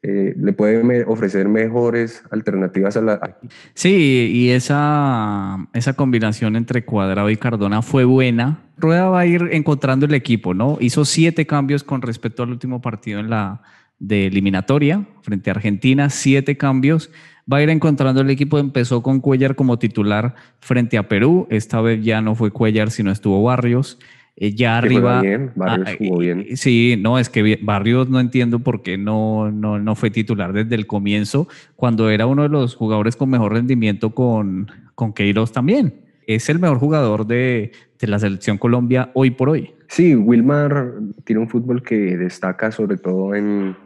eh, 0.03 0.35
le 0.37 0.53
puede 0.53 1.05
ofrecer 1.05 1.49
mejores 1.49 2.23
alternativas 2.31 2.97
a 2.97 3.01
la... 3.01 3.39
Sí, 3.75 4.31
y 4.33 4.51
esa, 4.51 5.67
esa 5.73 5.95
combinación 5.95 6.57
entre 6.57 6.85
Cuadrado 6.85 7.31
y 7.31 7.37
Cardona 7.37 7.81
fue 7.81 8.05
buena. 8.05 8.61
Rueda 8.77 9.09
va 9.09 9.21
a 9.21 9.27
ir 9.27 9.49
encontrando 9.53 10.07
el 10.07 10.15
equipo, 10.15 10.53
¿no? 10.53 10.77
Hizo 10.81 11.05
siete 11.05 11.47
cambios 11.47 11.83
con 11.83 12.03
respecto 12.03 12.43
al 12.43 12.51
último 12.51 12.81
partido 12.83 13.21
en 13.21 13.31
la 13.31 13.63
de 13.99 14.27
eliminatoria 14.27 15.07
frente 15.23 15.49
a 15.49 15.55
Argentina, 15.55 16.11
siete 16.11 16.59
cambios 16.59 17.11
va 17.51 17.59
a 17.59 17.63
ir 17.63 17.71
encontrando 17.71 18.21
el 18.21 18.31
equipo. 18.31 18.59
Empezó 18.59 19.03
con 19.03 19.21
Cuellar 19.21 19.55
como 19.55 19.79
titular 19.79 20.35
frente 20.61 20.99
a 20.99 21.09
Perú. 21.09 21.47
Esta 21.51 21.81
vez 21.81 22.05
ya 22.05 22.21
no 22.21 22.35
fue 22.35 22.51
Cuellar, 22.51 22.91
sino 22.91 23.11
estuvo 23.11 23.43
Barrios. 23.43 23.99
Eh, 24.37 24.55
ya 24.55 24.79
arriba. 24.79 25.23
Bien, 25.23 25.51
Barrios 25.55 25.89
ah, 25.89 25.95
jugó 25.99 26.19
bien. 26.19 26.47
Sí, 26.57 26.97
no, 26.99 27.19
es 27.19 27.31
que 27.31 27.59
Barrios 27.63 28.11
no 28.11 28.21
entiendo 28.21 28.59
por 28.59 28.83
qué 28.83 28.99
no, 28.99 29.51
no, 29.51 29.79
no 29.79 29.95
fue 29.95 30.11
titular 30.11 30.53
desde 30.53 30.75
el 30.75 30.87
comienzo, 30.87 31.49
cuando 31.75 32.11
era 32.11 32.27
uno 32.27 32.43
de 32.43 32.51
los 32.51 32.75
jugadores 32.75 33.17
con 33.17 33.31
mejor 33.31 33.55
rendimiento 33.55 34.15
con, 34.15 34.71
con 34.95 35.15
Queiroz 35.15 35.53
también. 35.53 36.03
Es 36.27 36.49
el 36.51 36.59
mejor 36.59 36.79
jugador 36.79 37.27
de, 37.27 37.73
de 37.99 38.07
la 38.09 38.19
selección 38.19 38.59
Colombia 38.59 39.11
hoy 39.15 39.31
por 39.31 39.49
hoy. 39.49 39.73
Sí, 39.89 40.15
Wilmar 40.15 40.95
tiene 41.25 41.41
un 41.41 41.49
fútbol 41.49 41.83
que 41.83 42.17
destaca 42.17 42.73
sobre 42.73 42.97
todo 42.97 43.35
en, 43.35 43.77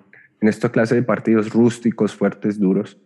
en 0.40 0.49
esta 0.49 0.71
clase 0.71 0.95
de 0.95 1.02
partidos 1.02 1.50
rústicos, 1.50 2.14
fuertes, 2.14 2.59
duros. 2.59 2.99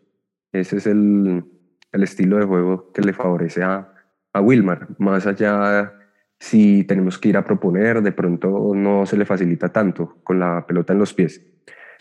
Ese 0.52 0.76
es 0.76 0.86
el, 0.86 1.44
el 1.92 2.02
estilo 2.02 2.38
de 2.38 2.44
juego 2.44 2.92
que 2.92 3.02
le 3.02 3.12
favorece 3.12 3.64
a, 3.64 3.92
a 4.32 4.40
Wilmar. 4.40 4.86
Más 4.98 5.26
allá, 5.26 5.92
si 6.38 6.84
tenemos 6.84 7.18
que 7.18 7.30
ir 7.30 7.36
a 7.36 7.44
proponer, 7.44 8.02
de 8.02 8.12
pronto 8.12 8.72
no 8.74 9.06
se 9.06 9.16
le 9.16 9.24
facilita 9.24 9.70
tanto 9.70 10.18
con 10.22 10.38
la 10.38 10.66
pelota 10.66 10.92
en 10.92 10.98
los 10.98 11.14
pies. 11.14 11.40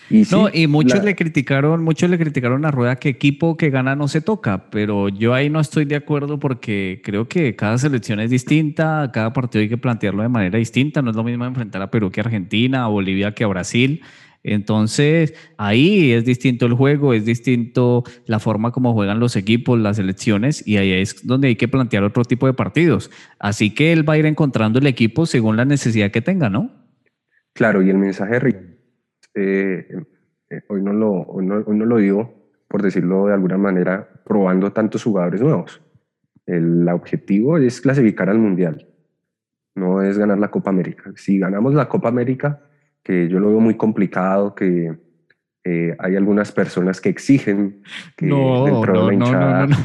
Y 0.10 0.24
no, 0.32 0.50
y 0.52 0.68
muchos 0.68 1.04
le 1.04 1.16
criticaron, 1.16 1.84
muchos 1.84 2.10
le 2.10 2.18
criticaron 2.18 2.66
a 2.66 2.72
Rueda 2.72 2.98
que 2.98 3.10
equipo 3.10 3.56
que 3.56 3.70
gana 3.70 3.96
no 3.96 4.08
se 4.08 4.22
toca, 4.22 4.70
pero 4.70 5.08
yo 5.08 5.34
ahí 5.34 5.50
no 5.50 5.60
estoy 5.60 5.86
de 5.86 5.96
acuerdo 5.96 6.40
porque 6.40 7.02
creo 7.04 7.28
que 7.28 7.56
cada 7.56 7.78
selección 7.78 8.20
es 8.20 8.30
distinta, 8.30 9.10
cada 9.14 9.32
partido 9.32 9.62
hay 9.62 9.70
que 9.70 9.78
plantearlo 9.78 10.24
de 10.24 10.30
manera 10.30 10.60
distinta, 10.60 11.02
no 11.02 11.12
es 11.12 11.16
lo 11.16 11.24
mismo 11.24 11.46
enfrentar 11.46 11.82
a 11.82 11.90
Perú 11.90 12.12
que 12.12 12.20
a 12.20 12.24
Argentina, 12.24 12.84
a 12.84 12.88
Bolivia 12.88 13.34
que 13.34 13.44
a 13.44 13.48
Brasil. 13.48 14.02
Entonces, 14.44 15.34
ahí 15.58 16.12
es 16.12 16.26
distinto 16.26 16.66
el 16.66 16.74
juego, 16.74 17.14
es 17.14 17.26
distinto 17.26 18.04
la 18.26 18.40
forma 18.40 18.72
como 18.72 18.94
juegan 18.94 19.20
los 19.20 19.38
equipos, 19.38 19.80
las 19.80 19.96
selecciones, 19.96 20.68
y 20.68 20.78
ahí 20.78 20.92
es 20.92 21.26
donde 21.26 21.48
hay 21.48 21.56
que 21.56 21.70
plantear 21.70 22.04
otro 22.04 22.26
tipo 22.26 22.46
de 22.46 22.54
partidos. 22.54 23.10
Así 23.40 23.74
que 23.74 23.94
él 23.94 24.08
va 24.08 24.14
a 24.14 24.18
ir 24.18 24.26
encontrando 24.26 24.80
el 24.80 24.88
equipo 24.88 25.26
según 25.26 25.56
la 25.56 25.66
necesidad 25.66 26.12
que 26.12 26.22
tenga, 26.22 26.50
¿no? 26.50 26.72
Claro, 27.54 27.82
y 27.82 27.90
el 27.90 27.98
mensaje, 27.98 28.38
eh, 29.36 29.88
eh, 30.50 30.62
hoy, 30.68 30.82
no 30.82 30.92
lo, 30.92 31.12
hoy 31.12 31.46
no, 31.46 31.86
lo 31.86 31.98
digo, 31.98 32.52
por 32.68 32.82
decirlo 32.82 33.28
de 33.28 33.34
alguna 33.34 33.58
manera, 33.58 34.10
probando 34.26 34.74
tantos 34.74 35.04
jugadores 35.04 35.42
nuevos. 35.42 35.82
El 36.46 36.88
objetivo 36.90 37.58
es 37.58 37.80
clasificar 37.80 38.30
al 38.30 38.40
Mundial, 38.40 38.88
no 39.76 40.02
es 40.02 40.18
ganar 40.18 40.40
la 40.40 40.52
Copa 40.52 40.72
América. 40.72 41.14
Si 41.16 41.40
ganamos 41.40 41.74
la 41.74 41.88
Copa 41.88 42.10
América, 42.10 42.62
que 43.04 43.28
yo 43.30 43.40
lo 43.40 43.50
veo 43.50 43.60
muy 43.60 43.76
complicado, 43.76 44.56
que 44.56 44.94
eh, 45.66 45.96
hay 45.98 46.18
algunas 46.18 46.52
personas 46.52 47.00
que 47.00 47.08
exigen 47.08 47.84
que 48.18 48.26
no, 48.26 48.66
dentro 48.66 48.94
no, 48.94 49.02
de 49.02 49.08
la 49.08 49.14
hinchada. 49.14 49.68
No, 49.68 49.78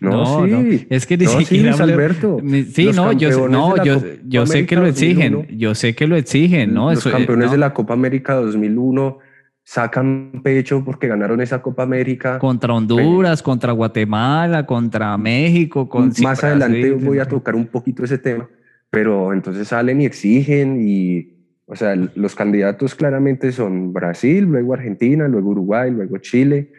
no, 0.00 0.46
no, 0.46 0.62
sí. 0.62 0.86
Es 0.88 1.06
que 1.06 1.18
ni 1.18 1.26
siquiera. 1.26 1.74
Sí, 1.74 1.82
Alberto. 1.82 2.38
Sí, 2.72 2.90
no, 2.94 3.12
yo, 3.12 3.46
no, 3.46 3.82
yo, 3.84 4.02
yo 4.24 4.46
sé 4.46 4.64
que 4.64 4.76
lo 4.76 4.86
exigen. 4.86 5.46
Yo 5.58 5.74
sé 5.74 5.94
que 5.94 6.06
lo 6.06 6.16
exigen, 6.16 6.72
¿no? 6.72 6.90
Los 6.90 7.06
campeones 7.06 7.50
de 7.50 7.58
la 7.58 7.74
Copa 7.74 7.92
América 7.92 8.34
2001 8.34 9.18
sacan 9.62 10.40
pecho 10.44 10.82
porque 10.84 11.08
ganaron 11.08 11.40
esa 11.42 11.60
Copa 11.60 11.82
América. 11.82 12.38
Contra 12.38 12.72
Honduras, 12.72 13.42
contra 13.42 13.72
Guatemala, 13.72 14.64
contra 14.64 15.18
México. 15.18 15.88
Con, 15.88 16.12
Más 16.22 16.44
adelante 16.44 16.92
voy 16.92 17.18
a 17.18 17.26
tocar 17.26 17.56
un 17.56 17.66
poquito 17.66 18.04
ese 18.04 18.16
tema, 18.16 18.48
pero 18.88 19.34
entonces 19.34 19.68
salen 19.68 20.00
y 20.00 20.06
exigen 20.06 20.78
y 20.80 21.35
o 21.66 21.74
sea, 21.74 21.96
los 21.96 22.34
candidatos 22.34 22.94
claramente 22.94 23.50
son 23.50 23.92
Brasil, 23.92 24.44
luego 24.44 24.74
Argentina, 24.74 25.26
luego 25.26 25.50
Uruguay, 25.50 25.90
luego 25.90 26.18
Chile, 26.18 26.70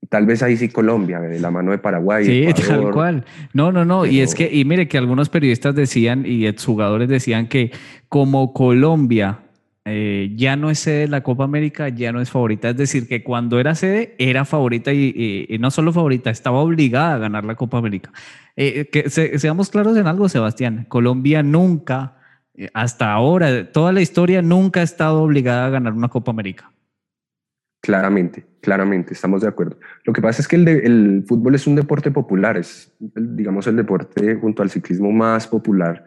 y 0.00 0.06
tal 0.06 0.24
vez 0.24 0.42
ahí 0.42 0.56
sí 0.56 0.70
Colombia, 0.70 1.20
de 1.20 1.38
la 1.38 1.50
mano 1.50 1.72
de 1.72 1.78
Paraguay. 1.78 2.24
Sí, 2.24 2.62
tal 2.66 2.90
cual. 2.90 3.24
No, 3.52 3.70
no, 3.70 3.84
no. 3.84 4.06
Y 4.06 4.20
es 4.20 4.34
que, 4.34 4.50
y 4.50 4.64
mire 4.64 4.88
que 4.88 4.96
algunos 4.96 5.28
periodistas 5.28 5.74
decían 5.74 6.24
y 6.24 6.46
exjugadores 6.46 7.08
decían 7.08 7.48
que 7.48 7.70
como 8.08 8.54
Colombia 8.54 9.40
eh, 9.84 10.32
ya 10.36 10.56
no 10.56 10.70
es 10.70 10.78
sede 10.78 11.00
de 11.00 11.08
la 11.08 11.22
Copa 11.22 11.44
América, 11.44 11.90
ya 11.90 12.10
no 12.10 12.22
es 12.22 12.30
favorita. 12.30 12.70
Es 12.70 12.78
decir, 12.78 13.08
que 13.08 13.22
cuando 13.22 13.60
era 13.60 13.74
sede 13.74 14.14
era 14.18 14.46
favorita 14.46 14.90
y, 14.90 15.54
no 15.60 15.70
solo 15.70 15.92
favorita, 15.92 16.30
estaba 16.30 16.60
obligada 16.60 17.16
a 17.16 17.18
ganar 17.18 17.44
la 17.44 17.56
Copa 17.56 17.76
América. 17.76 18.10
Eh, 18.56 18.88
que 18.90 19.10
seamos 19.10 19.68
claros 19.68 19.98
en 19.98 20.06
algo, 20.06 20.30
Sebastián. 20.30 20.86
Colombia 20.88 21.42
nunca 21.42 22.14
eh, 22.14 22.19
hasta 22.74 23.12
ahora, 23.12 23.70
toda 23.70 23.92
la 23.92 24.00
historia 24.00 24.42
nunca 24.42 24.80
ha 24.80 24.82
estado 24.82 25.22
obligada 25.22 25.66
a 25.66 25.70
ganar 25.70 25.92
una 25.92 26.08
Copa 26.08 26.30
América. 26.30 26.72
Claramente, 27.80 28.44
claramente, 28.60 29.14
estamos 29.14 29.40
de 29.40 29.48
acuerdo. 29.48 29.78
Lo 30.04 30.12
que 30.12 30.20
pasa 30.20 30.42
es 30.42 30.48
que 30.48 30.56
el, 30.56 31.24
fútbol 31.26 31.54
es 31.54 31.66
un 31.66 31.76
deporte 31.76 32.10
popular, 32.10 32.58
es, 32.58 32.92
digamos, 32.98 33.66
el 33.66 33.76
deporte 33.76 34.34
junto 34.34 34.62
al 34.62 34.70
ciclismo 34.70 35.10
más 35.10 35.46
popular 35.46 36.04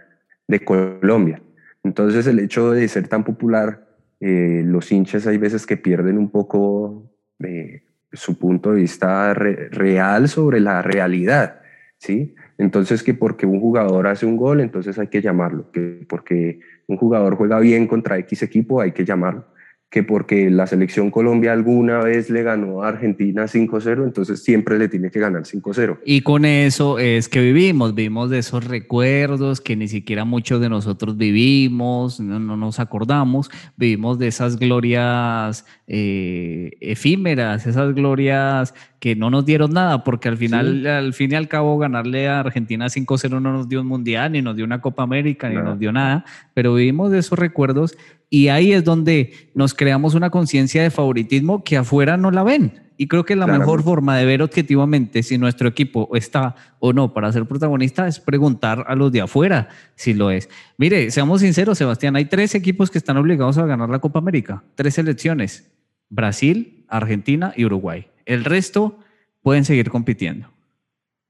de 0.48 0.64
Colombia. 0.64 1.42
Entonces, 1.84 2.28
el 2.28 2.40
hecho 2.40 2.72
de 2.72 2.88
ser 2.88 3.08
tan 3.08 3.24
popular, 3.24 3.88
eh, 4.20 4.62
los 4.64 4.92
hinchas 4.92 5.26
hay 5.26 5.38
veces 5.38 5.66
que 5.66 5.78
pierden 5.78 6.20
un 6.20 6.30
poco 6.30 7.12
de 7.40 7.84
su 8.12 8.38
punto 8.38 8.72
de 8.72 8.82
vista 8.82 9.34
real 9.34 10.30
sobre 10.30 10.60
la 10.60 10.84
realidad, 10.84 11.62
¿sí? 11.98 12.36
Entonces, 12.64 13.04
que 13.04 13.14
porque 13.14 13.46
un 13.46 13.60
jugador 13.60 14.08
hace 14.08 14.26
un 14.26 14.38
gol, 14.38 14.62
entonces 14.62 14.98
hay 14.98 15.08
que 15.08 15.22
llamarlo. 15.22 15.70
Que 15.72 16.06
porque 16.08 16.62
un 16.88 16.96
jugador 16.96 17.36
juega 17.36 17.60
bien 17.60 17.88
contra 17.88 18.18
X 18.20 18.42
equipo, 18.42 18.80
hay 18.80 18.94
que 18.94 19.04
llamarlo. 19.04 19.46
Que 19.94 20.02
porque 20.02 20.50
la 20.50 20.66
selección 20.66 21.12
Colombia 21.12 21.54
alguna 21.54 22.00
vez 22.00 22.32
le 22.32 22.42
ganó 22.42 22.82
a 22.82 22.88
Argentina 22.88 23.44
5-0, 23.44 24.04
entonces 24.04 24.42
siempre 24.42 24.80
le 24.80 24.90
tiene 24.90 25.12
que 25.12 25.20
ganar 25.20 25.44
5-0. 25.44 26.00
Y 26.04 26.22
con 26.22 26.46
eso 26.46 26.98
es 26.98 27.30
que 27.30 27.40
vivimos, 27.42 27.94
vivimos 27.94 28.32
de 28.32 28.40
esos 28.40 28.66
recuerdos 28.66 29.62
que 29.62 29.76
ni 29.76 29.88
siquiera 29.88 30.26
muchos 30.26 30.60
de 30.62 30.70
nosotros 30.70 31.16
vivimos, 31.16 32.20
no, 32.20 32.40
nos 32.40 32.80
acordamos, 32.80 33.52
vivimos 33.78 34.18
de 34.18 34.30
esas 34.30 34.58
glorias 34.58 35.64
eh, 35.86 36.72
efímeras, 36.82 37.68
esas 37.68 37.94
glorias 37.94 38.74
que 39.00 39.16
no 39.16 39.30
nos 39.30 39.46
dieron 39.46 39.74
nada, 39.74 40.04
porque 40.04 40.30
al 40.30 40.38
final, 40.38 40.88
al 40.88 41.14
fin 41.14 41.34
y 41.34 41.36
al 41.36 41.50
cabo, 41.50 41.78
ganarle 41.78 42.30
a 42.30 42.40
Argentina 42.40 42.88
5-0 42.88 43.30
no 43.42 43.52
nos 43.52 43.70
dio 43.70 43.82
un 43.82 43.88
mundial, 43.88 44.32
ni 44.32 44.42
nos 44.42 44.56
dio 44.56 44.64
una 44.64 44.82
Copa 44.82 45.04
América, 45.04 45.50
ni 45.50 45.58
nos 45.58 45.78
dio 45.78 45.92
nada, 45.92 46.26
pero 46.54 46.74
vivimos 46.74 47.12
de 47.12 47.20
esos 47.20 47.38
recuerdos 47.38 47.98
y 48.34 48.48
ahí 48.48 48.74
es 48.74 48.84
donde 48.84 49.32
nos 49.54 49.76
creamos 49.76 50.16
una 50.16 50.32
conciencia 50.32 50.82
de 50.82 50.90
favoritismo 50.90 51.64
que 51.64 51.78
afuera 51.78 52.18
no 52.18 52.32
la 52.32 52.42
ven. 52.42 52.82
Y 52.98 53.08
creo 53.08 53.26
que 53.26 53.36
la 53.36 53.46
mejor 53.46 53.84
forma 53.84 54.18
de 54.18 54.26
ver 54.26 54.42
objetivamente 54.42 55.22
si 55.22 55.38
nuestro 55.38 55.70
equipo 55.70 56.10
está 56.16 56.56
o 56.80 56.94
no 56.94 57.14
para 57.14 57.32
ser 57.32 57.46
protagonista 57.46 58.08
es 58.08 58.20
preguntar 58.20 58.86
a 58.88 58.96
los 58.96 59.12
de 59.12 59.22
afuera 59.22 59.70
si 59.94 60.16
lo 60.16 60.32
es. 60.32 60.50
Mire, 60.80 61.12
seamos 61.12 61.42
sinceros, 61.42 61.78
Sebastián, 61.78 62.16
hay 62.16 62.26
tres 62.26 62.56
equipos 62.56 62.90
que 62.90 62.98
están 62.98 63.18
obligados 63.18 63.60
a 63.60 63.68
ganar 63.68 63.90
la 63.90 64.00
Copa 64.00 64.18
América, 64.18 64.64
tres 64.74 64.96
selecciones, 64.96 65.72
Brasil, 66.10 66.86
Argentina 66.88 67.54
y 67.56 67.66
Uruguay. 67.66 68.08
El 68.26 68.46
resto 68.46 68.98
pueden 69.44 69.64
seguir 69.64 69.92
compitiendo. 69.92 70.53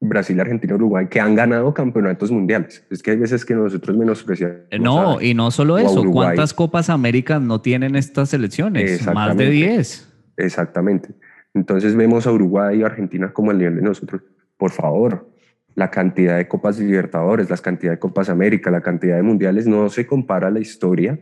Brasil, 0.08 0.40
Argentina, 0.40 0.76
Uruguay, 0.76 1.08
que 1.10 1.20
han 1.20 1.36
ganado 1.36 1.74
campeonatos 1.74 2.32
mundiales. 2.32 2.86
Es 2.90 3.02
que 3.02 3.12
hay 3.12 3.18
veces 3.18 3.46
que 3.46 3.56
nosotros 3.56 3.96
menospreciamos. 3.98 4.58
Eh, 4.70 4.80
no, 4.80 5.22
y 5.22 5.34
no 5.34 5.50
solo 5.52 5.78
eso. 5.78 6.04
¿Cuántas 6.12 6.54
Copas 6.54 6.90
Américas 6.90 7.42
no 7.42 7.62
tienen 7.62 7.96
estas 7.96 8.30
selecciones? 8.30 9.06
Más 9.14 9.36
de 9.38 9.50
10. 9.50 10.14
Exactamente. 10.38 11.10
Entonces 11.54 11.96
vemos 11.96 12.28
a 12.28 12.32
Uruguay 12.32 12.80
y 12.80 12.84
Argentina 12.84 13.32
como 13.32 13.52
el 13.52 13.60
nivel 13.60 13.76
de 13.76 13.82
nosotros. 13.82 14.22
Por 14.58 14.72
favor, 14.72 15.30
la 15.76 15.90
cantidad 15.90 16.38
de 16.38 16.48
Copas 16.48 16.80
Libertadores, 16.80 17.50
la 17.50 17.58
cantidad 17.58 17.94
de 17.94 18.00
Copas 18.00 18.30
América, 18.30 18.72
la 18.72 18.82
cantidad 18.82 19.16
de 19.16 19.24
mundiales, 19.24 19.68
no 19.68 19.90
se 19.90 20.06
compara 20.06 20.50
la 20.50 20.60
historia 20.60 21.20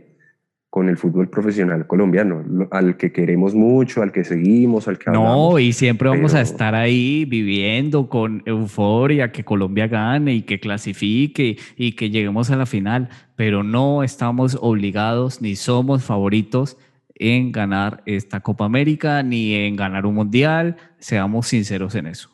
con 0.71 0.87
el 0.87 0.95
fútbol 0.95 1.29
profesional 1.29 1.85
colombiano, 1.85 2.45
al 2.71 2.95
que 2.95 3.11
queremos 3.11 3.53
mucho, 3.53 4.01
al 4.01 4.13
que 4.13 4.23
seguimos, 4.23 4.87
al 4.87 4.97
que 4.97 5.11
No, 5.11 5.59
y 5.59 5.73
siempre 5.73 6.07
vamos 6.07 6.33
a 6.33 6.39
estar 6.39 6.75
ahí 6.75 7.25
viviendo 7.25 8.07
con 8.07 8.41
euforia, 8.45 9.33
que 9.33 9.43
Colombia 9.43 9.87
gane 9.87 10.33
y 10.33 10.43
que 10.43 10.61
clasifique 10.61 11.57
y 11.75 11.91
que 11.91 12.09
lleguemos 12.09 12.51
a 12.51 12.55
la 12.55 12.65
final, 12.65 13.09
pero 13.35 13.63
no 13.63 14.01
estamos 14.01 14.57
obligados 14.61 15.41
ni 15.41 15.57
somos 15.57 16.05
favoritos 16.05 16.77
en 17.15 17.51
ganar 17.51 18.01
esta 18.05 18.39
Copa 18.39 18.63
América 18.63 19.23
ni 19.23 19.53
en 19.53 19.75
ganar 19.75 20.05
un 20.05 20.15
mundial, 20.15 20.77
seamos 20.99 21.47
sinceros 21.47 21.95
en 21.95 22.07
eso. 22.07 22.29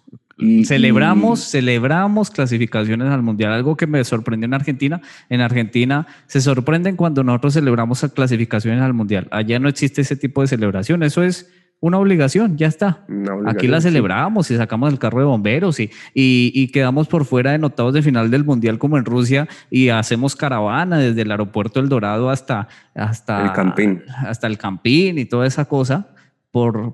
Celebramos, 0.65 1.39
celebramos 1.50 2.29
clasificaciones 2.29 3.10
al 3.10 3.24
mundial, 3.24 3.53
algo 3.53 3.75
que 3.75 3.88
me 3.88 4.03
sorprendió 4.03 4.46
en 4.46 4.53
Argentina. 4.53 5.01
En 5.29 5.41
Argentina 5.41 6.08
se 6.27 6.41
sorprenden 6.41 6.96
cuando 6.96 7.24
nosotros 7.24 7.53
celebramos 7.53 8.06
clasificaciones 8.13 8.82
al 8.82 8.94
mundial. 8.94 9.27
Allá 9.32 9.60
no 9.60 9.70
existe 9.70 10.01
ese 10.01 10.15
tipo 10.15 10.41
de 10.41 10.48
celebración. 10.48 11.03
Eso 11.03 11.24
es 11.24 11.50
una 11.79 12.00
obligación, 12.00 12.58
ya 12.58 12.67
está. 12.67 13.06
Aquí 13.46 13.67
la 13.67 13.82
celebramos 13.82 14.50
y 14.50 14.58
sacamos 14.58 14.91
el 14.91 15.00
carro 15.00 15.20
de 15.20 15.25
bomberos 15.25 15.79
y, 15.79 15.91
y, 16.13 16.67
quedamos 16.70 17.08
por 17.08 17.25
fuera 17.25 17.56
de 17.56 17.63
octavos 17.63 17.94
de 17.94 18.01
final 18.01 18.32
del 18.32 18.44
Mundial 18.44 18.79
como 18.79 18.98
en 18.98 19.06
Rusia 19.06 19.48
y 19.70 19.89
hacemos 19.89 20.36
caravana 20.36 20.98
desde 20.98 21.22
el 21.22 21.29
aeropuerto 21.29 21.79
El 21.79 21.88
Dorado 21.88 22.32
hasta, 22.32 22.67
hasta, 22.96 23.46
el, 23.46 23.51
Campín. 23.51 24.03
hasta 24.08 24.48
el 24.48 24.58
Campín 24.58 25.20
y 25.20 25.25
toda 25.25 25.46
esa 25.46 25.65
cosa 25.65 26.08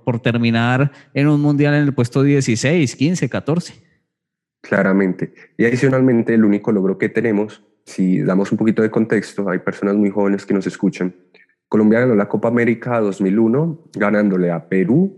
por, 0.03 0.20
terminar 0.20 0.91
en 1.13 1.27
un 1.27 1.39
Mundial 1.39 1.74
en 1.75 1.84
el 1.84 1.93
puesto 1.93 2.22
16, 2.22 2.96
15, 2.96 3.29
14. 3.29 3.74
Claramente. 4.62 5.34
Y 5.58 5.65
adicionalmente 5.65 6.34
el 6.34 6.43
único 6.43 6.72
logro 6.72 6.98
que 6.98 7.08
tenemos, 7.08 7.63
si 7.86 8.22
damos 8.22 8.51
un 8.51 8.58
poquito 8.58 8.82
de 8.82 8.89
contexto, 8.89 9.50
hay 9.50 9.60
personas 9.60 9.96
muy 9.96 10.10
jóvenes 10.10 10.46
que 10.46 10.53
nos 10.53 10.67
escuchan, 10.67 11.13
Colombia 11.70 12.01
ganó 12.01 12.15
la 12.15 12.27
Copa 12.27 12.50
América 12.50 13.00
2001 13.00 13.89
ganándole 13.96 14.51
a 14.51 14.67
Perú, 14.67 15.17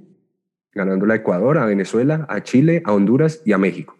ganándole 0.74 1.14
a 1.14 1.18
Ecuador, 1.18 1.58
a 1.58 1.66
Venezuela, 1.66 2.26
a 2.30 2.44
Chile, 2.44 2.82
a 2.86 2.94
Honduras 2.94 3.42
y 3.46 3.52
a 3.52 3.58
México. 3.58 3.98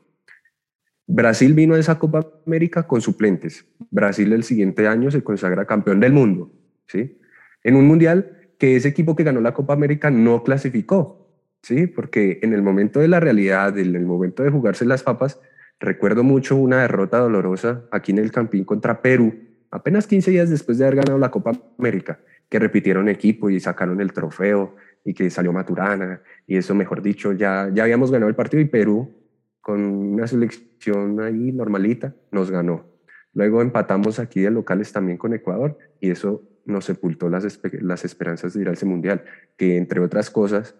Brasil 1.08 1.54
vino 1.54 1.74
a 1.74 1.80
esa 1.80 2.00
Copa 2.00 2.26
América 2.46 2.84
con 2.84 3.02
suplentes. 3.02 3.66
Brasil 3.92 4.32
el 4.32 4.44
siguiente 4.44 4.88
año 4.88 5.12
se 5.12 5.24
consagra 5.24 5.66
campeón 5.66 6.00
del 6.00 6.14
mundo, 6.14 6.52
¿sí? 6.88 7.20
En 7.64 7.76
un 7.76 7.88
mundial 7.88 8.35
que 8.58 8.76
ese 8.76 8.90
equipo 8.90 9.16
que 9.16 9.24
ganó 9.24 9.42
la 9.42 9.54
Copa 9.54 9.74
América 9.74 10.10
no 10.12 10.44
clasificó, 10.44 11.30
¿sí? 11.62 11.88
Porque 11.88 12.40
en 12.42 12.54
el 12.54 12.62
momento 12.62 13.00
de 13.00 13.08
la 13.08 13.20
realidad, 13.20 13.78
en 13.78 13.96
el 13.96 14.06
momento 14.06 14.44
de 14.44 14.52
jugarse 14.52 14.86
las 14.86 15.04
papas, 15.04 15.40
recuerdo 15.80 16.24
mucho 16.24 16.56
una 16.56 16.82
derrota 16.82 17.18
dolorosa 17.18 17.84
aquí 17.92 18.12
en 18.12 18.20
el 18.20 18.32
Campín 18.32 18.64
contra 18.64 19.02
Perú, 19.02 19.34
apenas 19.72 20.08
15 20.08 20.32
días 20.32 20.50
después 20.50 20.78
de 20.78 20.86
haber 20.86 20.98
ganado 20.98 21.18
la 21.18 21.32
Copa 21.32 21.52
América 21.78 22.20
que 22.50 22.60
repitieron 22.60 23.10
equipo 23.10 23.50
y 23.50 23.60
sacaron 23.60 24.00
el 24.02 24.14
trofeo 24.14 24.76
y 25.04 25.14
que 25.14 25.30
salió 25.30 25.52
Maturana 25.52 26.22
y 26.48 26.58
eso, 26.58 26.76
mejor 26.76 27.02
dicho, 27.02 27.34
ya, 27.34 27.70
ya 27.74 27.84
habíamos 27.84 28.12
ganado 28.12 28.30
el 28.30 28.36
partido 28.36 28.62
y 28.62 28.66
Perú, 28.66 29.14
con 29.62 29.84
una 29.84 30.28
selección 30.28 31.20
ahí 31.22 31.52
normalita, 31.52 32.14
nos 32.32 32.52
ganó. 32.52 32.86
Luego 33.34 33.62
empatamos 33.62 34.20
aquí 34.20 34.42
de 34.42 34.52
locales 34.52 34.94
también 34.94 35.18
con 35.18 35.34
Ecuador 35.34 35.78
y 36.00 36.12
eso 36.12 36.44
nos 36.66 36.86
sepultó 36.86 37.30
las, 37.30 37.60
las 37.82 38.06
esperanzas 38.06 38.54
de 38.54 38.62
ir 38.62 38.70
al 38.70 38.78
Mundial, 38.86 39.24
que 39.58 39.78
entre 39.78 40.00
otras 40.00 40.30
cosas, 40.30 40.76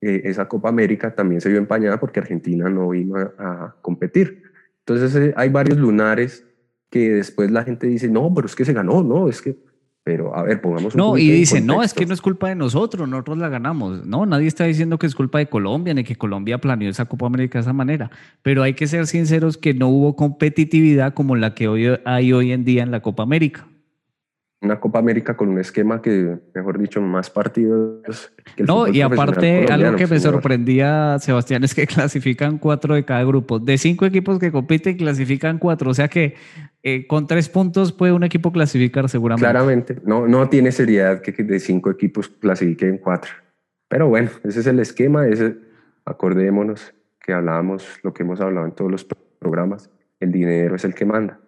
eh, 0.00 0.22
esa 0.24 0.48
Copa 0.48 0.68
América 0.68 1.14
también 1.14 1.40
se 1.40 1.48
vio 1.48 1.58
empañada 1.58 1.98
porque 1.98 2.20
Argentina 2.20 2.68
no 2.68 2.94
iba 2.94 3.32
a, 3.38 3.76
competir. 3.80 4.42
Entonces 4.80 5.14
eh, 5.16 5.34
hay 5.36 5.48
varios 5.48 5.78
lunares 5.78 6.44
que 6.90 7.10
después 7.14 7.50
la 7.50 7.64
gente 7.64 7.86
dice, 7.86 8.08
no, 8.08 8.32
pero 8.34 8.46
es 8.46 8.54
que 8.54 8.64
se 8.64 8.72
ganó, 8.72 9.02
no, 9.02 9.28
es 9.28 9.42
que 9.42 9.56
pero 10.04 10.34
a 10.34 10.42
ver, 10.42 10.62
pongamos 10.62 10.94
un 10.94 10.98
No, 10.98 11.18
y 11.18 11.30
dicen, 11.30 11.66
no, 11.66 11.82
es 11.82 11.92
que 11.92 12.06
no 12.06 12.14
es 12.14 12.22
culpa 12.22 12.48
de 12.48 12.54
nosotros, 12.54 13.06
nosotros 13.06 13.36
la 13.36 13.50
ganamos. 13.50 14.06
No, 14.06 14.24
nadie 14.24 14.46
está 14.46 14.64
diciendo 14.64 14.98
que 14.98 15.06
es 15.06 15.14
culpa 15.14 15.36
de 15.36 15.50
Colombia 15.50 15.92
ni 15.92 16.02
que 16.02 16.16
Colombia 16.16 16.56
planeó 16.56 16.88
esa 16.88 17.04
Copa 17.04 17.26
América 17.26 17.58
de 17.58 17.64
esa 17.64 17.74
manera. 17.74 18.10
Pero 18.40 18.62
hay 18.62 18.72
que 18.72 18.86
ser 18.86 19.06
sinceros 19.06 19.58
que 19.58 19.74
no 19.74 19.88
hubo 19.88 20.16
competitividad 20.16 21.12
como 21.12 21.36
la 21.36 21.54
que 21.54 21.68
hoy 21.68 21.88
hay 22.06 22.32
hoy 22.32 22.52
en 22.52 22.64
día 22.64 22.84
en 22.84 22.90
la 22.90 23.02
Copa 23.02 23.22
América 23.22 23.68
una 24.60 24.80
Copa 24.80 24.98
América 24.98 25.36
con 25.36 25.48
un 25.48 25.58
esquema 25.58 26.02
que, 26.02 26.36
mejor 26.54 26.78
dicho, 26.78 27.00
más 27.00 27.30
partidos. 27.30 28.32
Que 28.56 28.64
no, 28.64 28.88
y 28.88 29.00
aparte, 29.00 29.66
algo 29.66 29.96
que 29.96 30.06
me 30.06 30.18
sorprendía, 30.18 31.18
Sebastián, 31.20 31.62
es 31.62 31.74
que 31.74 31.86
clasifican 31.86 32.58
cuatro 32.58 32.94
de 32.94 33.04
cada 33.04 33.22
grupo. 33.24 33.60
De 33.60 33.78
cinco 33.78 34.04
equipos 34.04 34.38
que 34.38 34.50
compiten, 34.50 34.96
clasifican 34.96 35.58
cuatro. 35.58 35.90
O 35.90 35.94
sea 35.94 36.08
que 36.08 36.34
eh, 36.82 37.06
con 37.06 37.26
tres 37.26 37.48
puntos 37.48 37.92
puede 37.92 38.12
un 38.12 38.24
equipo 38.24 38.50
clasificar 38.50 39.08
seguramente. 39.08 39.48
Claramente, 39.48 39.96
no, 40.04 40.26
no 40.26 40.48
tiene 40.48 40.72
seriedad 40.72 41.20
que 41.20 41.32
de 41.32 41.60
cinco 41.60 41.90
equipos 41.90 42.28
clasifiquen 42.28 42.98
cuatro. 42.98 43.30
Pero 43.88 44.08
bueno, 44.08 44.30
ese 44.42 44.60
es 44.60 44.66
el 44.66 44.80
esquema. 44.80 45.28
Ese, 45.28 45.56
acordémonos 46.04 46.94
que 47.20 47.32
hablábamos, 47.32 47.86
lo 48.02 48.12
que 48.12 48.24
hemos 48.24 48.40
hablado 48.40 48.66
en 48.66 48.72
todos 48.72 48.90
los 48.90 49.06
programas, 49.38 49.90
el 50.18 50.32
dinero 50.32 50.74
es 50.74 50.84
el 50.84 50.94
que 50.94 51.04
manda. 51.04 51.38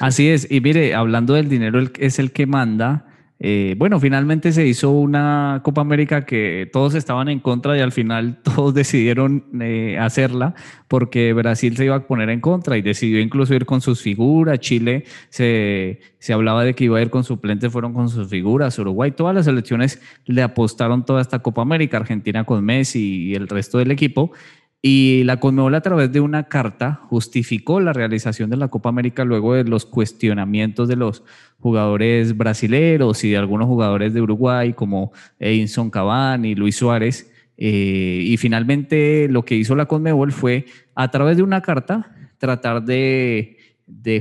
Así 0.00 0.28
es, 0.28 0.50
y 0.50 0.60
mire, 0.60 0.94
hablando 0.94 1.34
del 1.34 1.48
dinero 1.48 1.80
es 1.98 2.18
el 2.18 2.32
que 2.32 2.46
manda. 2.46 3.06
Eh, 3.42 3.74
bueno, 3.78 3.98
finalmente 3.98 4.52
se 4.52 4.66
hizo 4.66 4.90
una 4.90 5.62
Copa 5.64 5.80
América 5.80 6.26
que 6.26 6.68
todos 6.70 6.94
estaban 6.94 7.30
en 7.30 7.40
contra 7.40 7.74
y 7.74 7.80
al 7.80 7.90
final 7.90 8.38
todos 8.42 8.74
decidieron 8.74 9.46
eh, 9.62 9.96
hacerla 9.98 10.54
porque 10.88 11.32
Brasil 11.32 11.74
se 11.74 11.86
iba 11.86 11.96
a 11.96 12.06
poner 12.06 12.28
en 12.28 12.42
contra 12.42 12.76
y 12.76 12.82
decidió 12.82 13.18
incluso 13.18 13.54
ir 13.54 13.64
con 13.64 13.80
sus 13.80 14.02
figuras. 14.02 14.60
Chile 14.60 15.04
se, 15.30 16.00
se 16.18 16.34
hablaba 16.34 16.64
de 16.64 16.74
que 16.74 16.84
iba 16.84 16.98
a 16.98 17.02
ir 17.02 17.08
con 17.08 17.24
suplentes, 17.24 17.72
fueron 17.72 17.94
con 17.94 18.10
sus 18.10 18.28
figuras. 18.28 18.78
Uruguay, 18.78 19.12
todas 19.12 19.34
las 19.34 19.46
selecciones 19.46 20.02
le 20.26 20.42
apostaron 20.42 21.06
toda 21.06 21.22
esta 21.22 21.38
Copa 21.38 21.62
América, 21.62 21.96
Argentina 21.96 22.44
con 22.44 22.62
Messi 22.62 23.28
y 23.30 23.34
el 23.36 23.48
resto 23.48 23.78
del 23.78 23.90
equipo. 23.90 24.32
Y 24.82 25.24
la 25.24 25.38
Conmebol 25.38 25.74
a 25.74 25.82
través 25.82 26.10
de 26.10 26.20
una 26.20 26.44
carta 26.44 27.00
justificó 27.10 27.80
la 27.80 27.92
realización 27.92 28.48
de 28.48 28.56
la 28.56 28.68
Copa 28.68 28.88
América 28.88 29.24
luego 29.24 29.52
de 29.54 29.64
los 29.64 29.84
cuestionamientos 29.84 30.88
de 30.88 30.96
los 30.96 31.22
jugadores 31.58 32.34
brasileños 32.36 33.22
y 33.22 33.30
de 33.30 33.36
algunos 33.36 33.66
jugadores 33.66 34.14
de 34.14 34.22
Uruguay 34.22 34.72
como 34.72 35.12
Edinson 35.38 35.90
Cavani 35.90 36.52
y 36.52 36.54
Luis 36.54 36.76
Suárez. 36.76 37.30
Eh, 37.58 38.22
y 38.24 38.38
finalmente 38.38 39.28
lo 39.28 39.44
que 39.44 39.54
hizo 39.54 39.76
la 39.76 39.84
Conmebol 39.84 40.32
fue 40.32 40.64
a 40.94 41.10
través 41.10 41.36
de 41.36 41.42
una 41.42 41.60
carta 41.60 42.16
tratar 42.38 42.82
de 42.82 43.56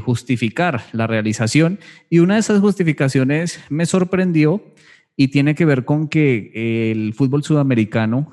justificar 0.03 0.81
la 0.91 1.07
realización. 1.07 1.79
Y 2.09 2.19
una 2.19 2.33
de 2.33 2.41
esas 2.41 2.59
justificaciones 2.59 3.61
me 3.69 3.85
sorprendió 3.85 4.61
y 5.15 5.29
tiene 5.29 5.55
que 5.55 5.63
ver 5.63 5.85
con 5.85 6.09
que 6.09 6.91
el 6.91 7.13
fútbol 7.13 7.43
sudamericano 7.43 8.31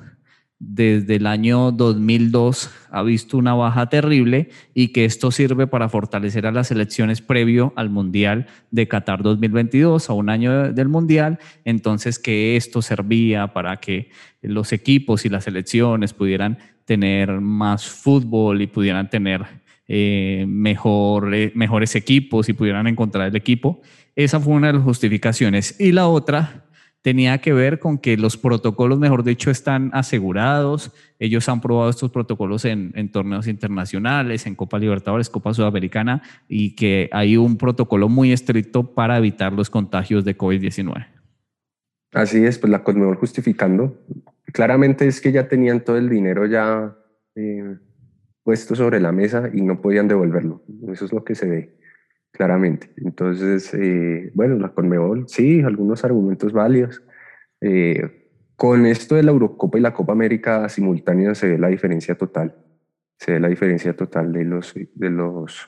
desde 0.59 1.17
el 1.17 1.27
año 1.27 1.71
2002 1.71 2.71
ha 2.89 3.03
visto 3.03 3.37
una 3.37 3.53
baja 3.53 3.89
terrible 3.89 4.49
y 4.73 4.87
que 4.87 5.05
esto 5.05 5.29
sirve 5.29 5.67
para 5.67 5.87
fortalecer 5.87 6.47
a 6.47 6.51
las 6.51 6.71
elecciones 6.71 7.21
previo 7.21 7.73
al 7.75 7.89
Mundial 7.89 8.47
de 8.71 8.87
Qatar 8.87 9.21
2022, 9.21 10.09
a 10.09 10.13
un 10.13 10.29
año 10.29 10.73
del 10.73 10.87
Mundial, 10.87 11.37
entonces 11.63 12.17
que 12.17 12.55
esto 12.55 12.81
servía 12.81 13.53
para 13.53 13.77
que 13.77 14.09
los 14.41 14.73
equipos 14.73 15.25
y 15.25 15.29
las 15.29 15.43
selecciones 15.43 16.13
pudieran 16.13 16.57
tener 16.85 17.39
más 17.39 17.85
fútbol 17.85 18.61
y 18.61 18.67
pudieran 18.67 19.09
tener 19.09 19.45
eh, 19.87 20.45
mejor, 20.47 21.33
eh, 21.33 21.51
mejores 21.53 21.95
equipos 21.95 22.49
y 22.49 22.53
pudieran 22.53 22.87
encontrar 22.87 23.27
el 23.27 23.35
equipo. 23.35 23.81
Esa 24.15 24.39
fue 24.39 24.53
una 24.53 24.67
de 24.67 24.73
las 24.73 24.83
justificaciones. 24.83 25.79
Y 25.79 25.91
la 25.91 26.07
otra 26.07 26.66
tenía 27.01 27.37
que 27.39 27.53
ver 27.53 27.79
con 27.79 27.97
que 27.97 28.17
los 28.17 28.37
protocolos, 28.37 28.99
mejor 28.99 29.23
dicho, 29.23 29.49
están 29.49 29.91
asegurados. 29.93 30.91
Ellos 31.19 31.47
han 31.49 31.61
probado 31.61 31.89
estos 31.89 32.11
protocolos 32.11 32.65
en, 32.65 33.11
torneos 33.11 33.47
internacionales, 33.47 34.45
en 34.45 34.55
Copa 34.55 34.79
Libertadores, 34.79 35.29
Copa 35.29 35.53
Sudamericana, 35.53 36.21
y 36.47 36.75
que 36.75 37.09
hay 37.11 37.37
un 37.37 37.57
protocolo 37.57 38.09
muy 38.09 38.31
estricto 38.31 38.93
para 38.93 39.17
evitar 39.17 39.53
los 39.53 39.69
contagios 39.69 40.25
de 40.25 40.37
COVID-19. 40.37 41.07
Así 42.13 42.43
es, 42.43 42.57
pues 42.57 42.71
la 42.71 42.83
Conmebol 42.83 43.15
justificando. 43.15 43.97
Claramente 44.53 45.07
es 45.07 45.21
que 45.21 45.31
ya 45.31 45.47
tenían 45.47 45.83
todo 45.83 45.97
el 45.97 46.09
dinero 46.09 46.45
ya 46.45 46.97
eh, 47.35 47.77
puesto 48.43 48.75
sobre 48.75 48.99
la 48.99 49.11
mesa 49.11 49.49
y 49.53 49.61
no 49.61 49.81
podían 49.81 50.07
devolverlo. 50.07 50.63
Eso 50.91 51.05
es 51.05 51.13
lo 51.13 51.23
que 51.23 51.35
se 51.35 51.47
ve 51.47 51.76
claramente. 52.37 52.91
Entonces, 52.97 53.73
eh, 53.73 54.31
bueno, 54.35 54.57
la 54.59 54.69
Conmebol, 54.69 55.27
sí, 55.27 55.61
algunos 55.61 56.05
argumentos 56.05 56.53
válidos. 56.53 57.01
Eh, 57.61 58.29
con 58.55 58.85
esto 58.85 59.15
de 59.15 59.23
la 59.23 59.31
Eurocopa 59.31 59.79
y 59.79 59.81
la 59.81 59.93
Copa 59.93 60.13
América 60.13 60.69
simultánea 60.69 61.33
se 61.33 61.49
ve 61.49 61.57
la 61.57 61.67
diferencia 61.67 62.15
total. 62.15 62.55
Se 63.17 63.33
ve 63.33 63.39
la 63.39 63.47
diferencia 63.47 63.95
total 63.95 64.31
de 64.31 64.45
los, 64.45 64.75
de 64.75 65.09
los, 65.09 65.67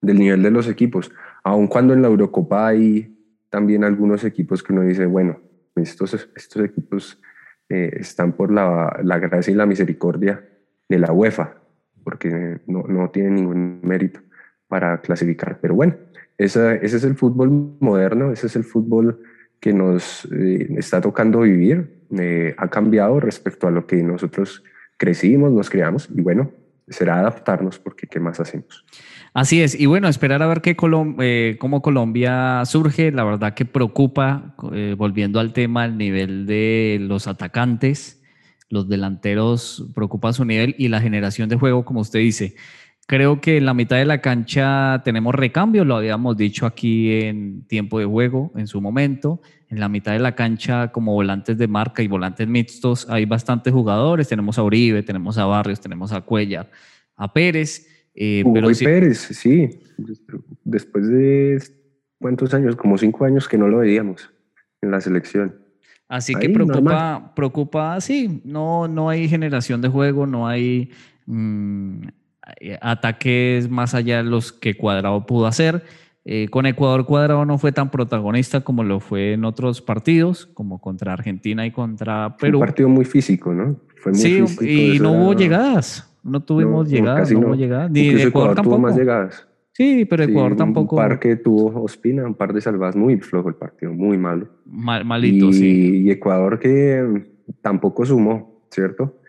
del 0.00 0.18
nivel 0.18 0.42
de 0.42 0.50
los 0.50 0.68
equipos. 0.68 1.12
Aun 1.44 1.66
cuando 1.66 1.92
en 1.92 2.00
la 2.00 2.08
Eurocopa 2.08 2.66
hay 2.66 3.14
también 3.50 3.84
algunos 3.84 4.24
equipos 4.24 4.62
que 4.62 4.72
uno 4.72 4.82
dice, 4.82 5.04
bueno, 5.04 5.40
estos, 5.74 6.30
estos 6.34 6.64
equipos 6.64 7.20
eh, 7.68 7.90
están 8.00 8.32
por 8.32 8.50
la, 8.50 9.00
la, 9.02 9.18
gracia 9.18 9.52
y 9.52 9.54
la 9.54 9.66
misericordia 9.66 10.48
de 10.88 10.98
la 10.98 11.12
UEFA, 11.12 11.58
porque 12.02 12.60
no, 12.66 12.84
no 12.84 13.10
tienen 13.10 13.34
ningún 13.34 13.80
mérito 13.82 14.20
para 14.68 15.00
clasificar. 15.00 15.58
Pero 15.60 15.74
bueno, 15.74 15.96
ese 16.38 16.84
es 16.84 17.04
el 17.04 17.16
fútbol 17.16 17.76
moderno, 17.80 18.32
ese 18.32 18.46
es 18.46 18.56
el 18.56 18.64
fútbol 18.64 19.20
que 19.60 19.72
nos 19.72 20.26
eh, 20.32 20.68
está 20.76 21.00
tocando 21.00 21.40
vivir. 21.40 22.04
Eh, 22.18 22.54
ha 22.56 22.68
cambiado 22.68 23.18
respecto 23.20 23.66
a 23.66 23.70
lo 23.70 23.86
que 23.86 24.02
nosotros 24.02 24.62
crecimos, 24.96 25.52
nos 25.52 25.70
creamos 25.70 26.08
y 26.14 26.20
bueno, 26.20 26.52
será 26.88 27.18
adaptarnos 27.18 27.78
porque 27.78 28.06
¿qué 28.06 28.20
más 28.20 28.38
hacemos? 28.38 28.84
Así 29.34 29.60
es, 29.60 29.78
y 29.78 29.86
bueno, 29.86 30.08
esperar 30.08 30.42
a 30.42 30.46
ver 30.46 30.60
qué 30.60 30.76
eh, 31.20 31.56
cómo 31.58 31.82
Colombia 31.82 32.62
surge. 32.64 33.12
La 33.12 33.24
verdad 33.24 33.54
que 33.54 33.64
preocupa, 33.64 34.54
volviendo 34.96 35.40
al 35.40 35.52
tema, 35.52 35.84
el 35.84 35.98
nivel 35.98 36.46
de 36.46 36.98
los 37.00 37.26
atacantes, 37.26 38.22
los 38.70 38.88
delanteros, 38.88 39.90
preocupa 39.94 40.32
su 40.32 40.44
nivel 40.44 40.74
y 40.78 40.88
la 40.88 41.00
generación 41.00 41.48
de 41.48 41.56
juego, 41.56 41.84
como 41.84 42.00
usted 42.00 42.20
dice. 42.20 42.54
Creo 43.08 43.40
que 43.40 43.56
en 43.56 43.66
la 43.66 43.72
mitad 43.72 43.96
de 43.96 44.04
la 44.04 44.20
cancha 44.20 45.00
tenemos 45.04 45.32
recambio, 45.32 45.84
lo 45.84 45.94
habíamos 45.94 46.36
dicho 46.36 46.66
aquí 46.66 47.12
en 47.22 47.64
tiempo 47.68 48.00
de 48.00 48.04
juego 48.04 48.50
en 48.56 48.66
su 48.66 48.80
momento. 48.80 49.40
En 49.68 49.78
la 49.78 49.88
mitad 49.88 50.12
de 50.12 50.18
la 50.18 50.34
cancha, 50.34 50.90
como 50.90 51.12
volantes 51.12 51.56
de 51.56 51.68
marca 51.68 52.02
y 52.02 52.08
volantes 52.08 52.48
mixtos, 52.48 53.08
hay 53.08 53.24
bastantes 53.24 53.72
jugadores. 53.72 54.26
Tenemos 54.28 54.58
a 54.58 54.64
Uribe, 54.64 55.04
tenemos 55.04 55.38
a 55.38 55.44
Barrios, 55.44 55.80
tenemos 55.80 56.12
a 56.12 56.20
Cuellar, 56.20 56.68
a 57.14 57.32
Pérez. 57.32 57.86
Eh, 58.12 58.42
pero 58.52 58.68
Pérez, 58.76 59.18
sí. 59.18 59.70
Después 60.64 61.08
de 61.08 61.62
cuántos 62.20 62.54
años, 62.54 62.74
como 62.74 62.98
cinco 62.98 63.24
años 63.24 63.48
que 63.48 63.56
no 63.56 63.68
lo 63.68 63.78
veíamos 63.78 64.30
en 64.82 64.90
la 64.90 65.00
selección. 65.00 65.54
Así 66.08 66.34
que 66.34 66.48
preocupa, 66.50 67.32
preocupa, 67.36 68.00
sí, 68.00 68.40
no, 68.44 68.88
no 68.88 69.08
hay 69.08 69.28
generación 69.28 69.80
de 69.80 69.88
juego, 69.88 70.26
no 70.26 70.46
hay 70.46 70.90
mm, 71.26 72.06
ataques 72.80 73.68
más 73.70 73.94
allá 73.94 74.18
de 74.18 74.24
los 74.24 74.52
que 74.52 74.76
Cuadrado 74.76 75.26
pudo 75.26 75.46
hacer. 75.46 75.82
Eh, 76.28 76.48
con 76.48 76.66
Ecuador 76.66 77.06
Cuadrado 77.06 77.44
no 77.44 77.56
fue 77.56 77.70
tan 77.70 77.88
protagonista 77.88 78.62
como 78.62 78.82
lo 78.82 78.98
fue 78.98 79.34
en 79.34 79.44
otros 79.44 79.80
partidos, 79.80 80.46
como 80.46 80.80
contra 80.80 81.12
Argentina 81.12 81.64
y 81.64 81.70
contra 81.70 82.36
Perú. 82.36 82.58
Un 82.58 82.66
partido 82.66 82.88
muy 82.88 83.04
físico, 83.04 83.54
¿no? 83.54 83.76
Fue 83.94 84.10
muy 84.10 84.20
sí, 84.20 84.96
y 84.96 84.98
no 84.98 85.12
hubo 85.12 85.34
llegadas. 85.34 86.12
No 86.24 86.42
tuvimos 86.42 86.90
llegadas, 86.90 87.30
no, 87.30 87.38
hubo 87.38 87.54
llegadas. 87.54 87.92
Ni 87.92 88.08
Ecuador, 88.08 88.56
tampoco. 88.56 88.76
Tuvo 88.76 88.88
más 88.88 88.96
llegadas. 88.96 89.46
Sí, 89.70 90.04
pero 90.04 90.24
Ecuador 90.24 90.56
tampoco. 90.56 90.96
Un 90.96 91.02
par 91.02 91.20
que 91.20 91.36
tuvo 91.36 91.82
Ospina, 91.82 92.24
un 92.24 92.34
par 92.34 92.52
de 92.52 92.60
salvadas, 92.60 92.96
muy 92.96 93.18
flojo 93.18 93.48
el 93.48 93.54
partido, 93.54 93.92
muy 93.92 94.18
malo. 94.18 94.48
malito, 94.64 95.52
sí. 95.52 96.02
Y 96.06 96.10
Ecuador 96.10 96.58
que 96.58 97.24
tampoco 97.62 98.04
sumó, 98.04 98.62
¿cierto? 98.68 99.20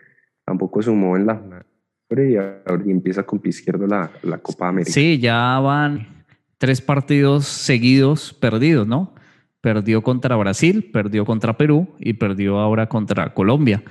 Tampoco 0.44 0.82
sumó 0.82 1.16
en 1.16 1.26
la 1.26 1.64
y 2.10 2.36
ahora 2.36 2.82
empieza 2.86 3.22
con 3.22 3.38
pie 3.38 3.50
izquierdo 3.50 3.86
la, 3.86 4.10
la 4.22 4.38
Copa 4.38 4.68
América. 4.68 4.92
Sí, 4.92 5.18
ya 5.18 5.58
van 5.58 6.24
tres 6.56 6.80
partidos 6.80 7.46
seguidos 7.46 8.32
perdidos, 8.32 8.86
¿no? 8.86 9.14
Perdió 9.60 10.02
contra 10.02 10.36
Brasil, 10.36 10.90
perdió 10.92 11.24
contra 11.24 11.56
Perú 11.56 11.88
y 11.98 12.14
perdió 12.14 12.58
ahora 12.58 12.88
contra 12.88 13.34
Colombia. 13.34 13.82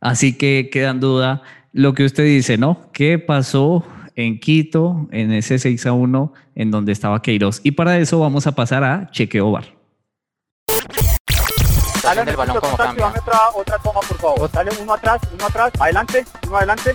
Así 0.00 0.36
que 0.36 0.68
queda 0.72 0.90
en 0.90 1.00
duda 1.00 1.42
lo 1.72 1.94
que 1.94 2.04
usted 2.04 2.24
dice, 2.24 2.56
¿no? 2.56 2.90
¿Qué 2.92 3.18
pasó 3.18 3.84
en 4.14 4.40
Quito 4.40 5.08
en 5.10 5.32
ese 5.32 5.58
6 5.58 5.86
a 5.86 5.92
1 5.92 6.32
en 6.54 6.70
donde 6.70 6.92
estaba 6.92 7.20
Queiroz? 7.20 7.60
Y 7.62 7.72
para 7.72 7.98
eso 7.98 8.20
vamos 8.20 8.46
a 8.46 8.54
pasar 8.54 8.84
a 8.84 9.10
chequeo 9.10 9.52
bar. 9.52 9.64
Dale 12.02 12.30
el 12.30 12.36
balón 12.36 12.60
como 12.60 12.72
Otra, 12.72 13.40
otra 13.54 13.78
toma, 13.78 14.00
por 14.00 14.16
favor. 14.16 14.50
Dale 14.52 14.70
uno 14.80 14.94
atrás, 14.94 15.20
uno 15.34 15.46
atrás, 15.46 15.72
adelante, 15.78 16.24
uno 16.46 16.56
adelante. 16.56 16.94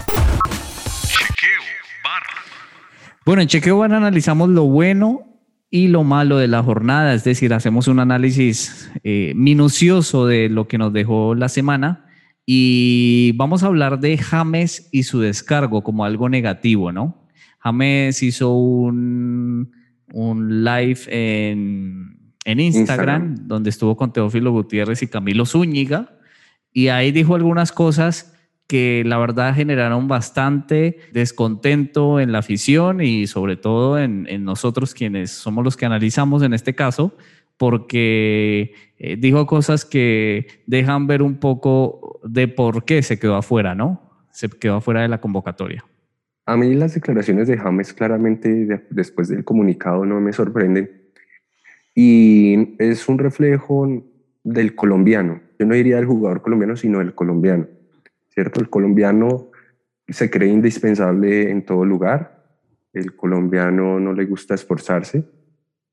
Bueno, 3.25 3.41
en 3.41 3.47
Chequeo 3.47 3.77
Bar 3.77 3.93
analizamos 3.93 4.49
lo 4.49 4.65
bueno 4.65 5.31
y 5.69 5.87
lo 5.87 6.03
malo 6.03 6.37
de 6.37 6.47
la 6.47 6.61
jornada, 6.61 7.13
es 7.13 7.23
decir, 7.23 7.53
hacemos 7.53 7.87
un 7.87 7.99
análisis 7.99 8.91
eh, 9.03 9.33
minucioso 9.35 10.25
de 10.25 10.49
lo 10.49 10.67
que 10.67 10.77
nos 10.77 10.91
dejó 10.91 11.33
la 11.33 11.47
semana 11.47 12.07
y 12.45 13.31
vamos 13.35 13.63
a 13.63 13.67
hablar 13.67 13.99
de 13.99 14.17
James 14.17 14.89
y 14.91 15.03
su 15.03 15.21
descargo 15.21 15.83
como 15.83 16.03
algo 16.03 16.27
negativo, 16.27 16.91
¿no? 16.91 17.25
James 17.59 18.21
hizo 18.23 18.53
un, 18.53 19.71
un 20.11 20.63
live 20.63 20.99
en, 21.07 22.33
en 22.43 22.59
Instagram, 22.59 23.47
donde 23.47 23.69
estuvo 23.69 23.95
con 23.95 24.11
Teófilo 24.11 24.51
Gutiérrez 24.51 25.03
y 25.03 25.07
Camilo 25.07 25.45
Zúñiga 25.45 26.17
y 26.73 26.87
ahí 26.87 27.11
dijo 27.11 27.35
algunas 27.35 27.71
cosas 27.71 28.33
que 28.71 29.03
la 29.05 29.17
verdad 29.17 29.53
generaron 29.53 30.07
bastante 30.07 30.99
descontento 31.11 32.21
en 32.21 32.31
la 32.31 32.37
afición 32.37 33.01
y 33.01 33.27
sobre 33.27 33.57
todo 33.57 33.99
en, 33.99 34.23
nosotros 34.45 34.93
quienes 34.93 35.29
somos 35.29 35.65
los 35.65 35.75
que 35.75 35.85
analizamos 35.85 36.41
en 36.41 36.53
este 36.53 36.73
caso, 36.73 37.13
porque 37.57 38.73
eh, 38.97 39.17
dijo 39.19 39.45
cosas 39.45 39.83
que 39.83 40.47
dejan 40.67 41.05
ver 41.05 41.21
un 41.21 41.35
poco 41.35 42.21
de 42.23 42.47
por 42.47 42.85
qué 42.85 43.03
se 43.03 43.19
quedó 43.19 43.35
afuera, 43.35 43.75
¿no? 43.75 44.09
Se 44.31 44.47
quedó 44.47 44.77
afuera 44.77 45.01
de 45.01 45.09
la 45.09 45.19
convocatoria. 45.19 45.83
A 46.45 46.55
mí 46.55 46.73
las 46.73 46.93
declaraciones 46.93 47.49
de 47.49 47.57
James 47.57 47.91
claramente 47.91 48.85
después 48.89 49.27
del 49.27 49.43
comunicado 49.43 50.05
no 50.05 50.21
me 50.21 50.31
sorprenden 50.31 51.11
y 51.93 52.81
es 52.81 53.09
un 53.09 53.17
reflejo 53.17 54.01
del 54.45 54.75
colombiano. 54.75 55.41
Yo 55.59 55.65
no 55.65 55.75
diría 55.75 55.97
del 55.97 56.05
jugador 56.05 56.41
colombiano, 56.41 56.77
sino 56.77 56.99
del 56.99 57.13
colombiano 57.13 57.67
¿cierto? 58.33 58.59
El 58.59 58.69
colombiano 58.69 59.51
se 60.07 60.29
cree 60.29 60.49
indispensable 60.49 61.49
en 61.51 61.65
todo 61.65 61.85
lugar, 61.85 62.41
el 62.93 63.15
colombiano 63.15 63.99
no 63.99 64.13
le 64.13 64.25
gusta 64.25 64.55
esforzarse, 64.55 65.23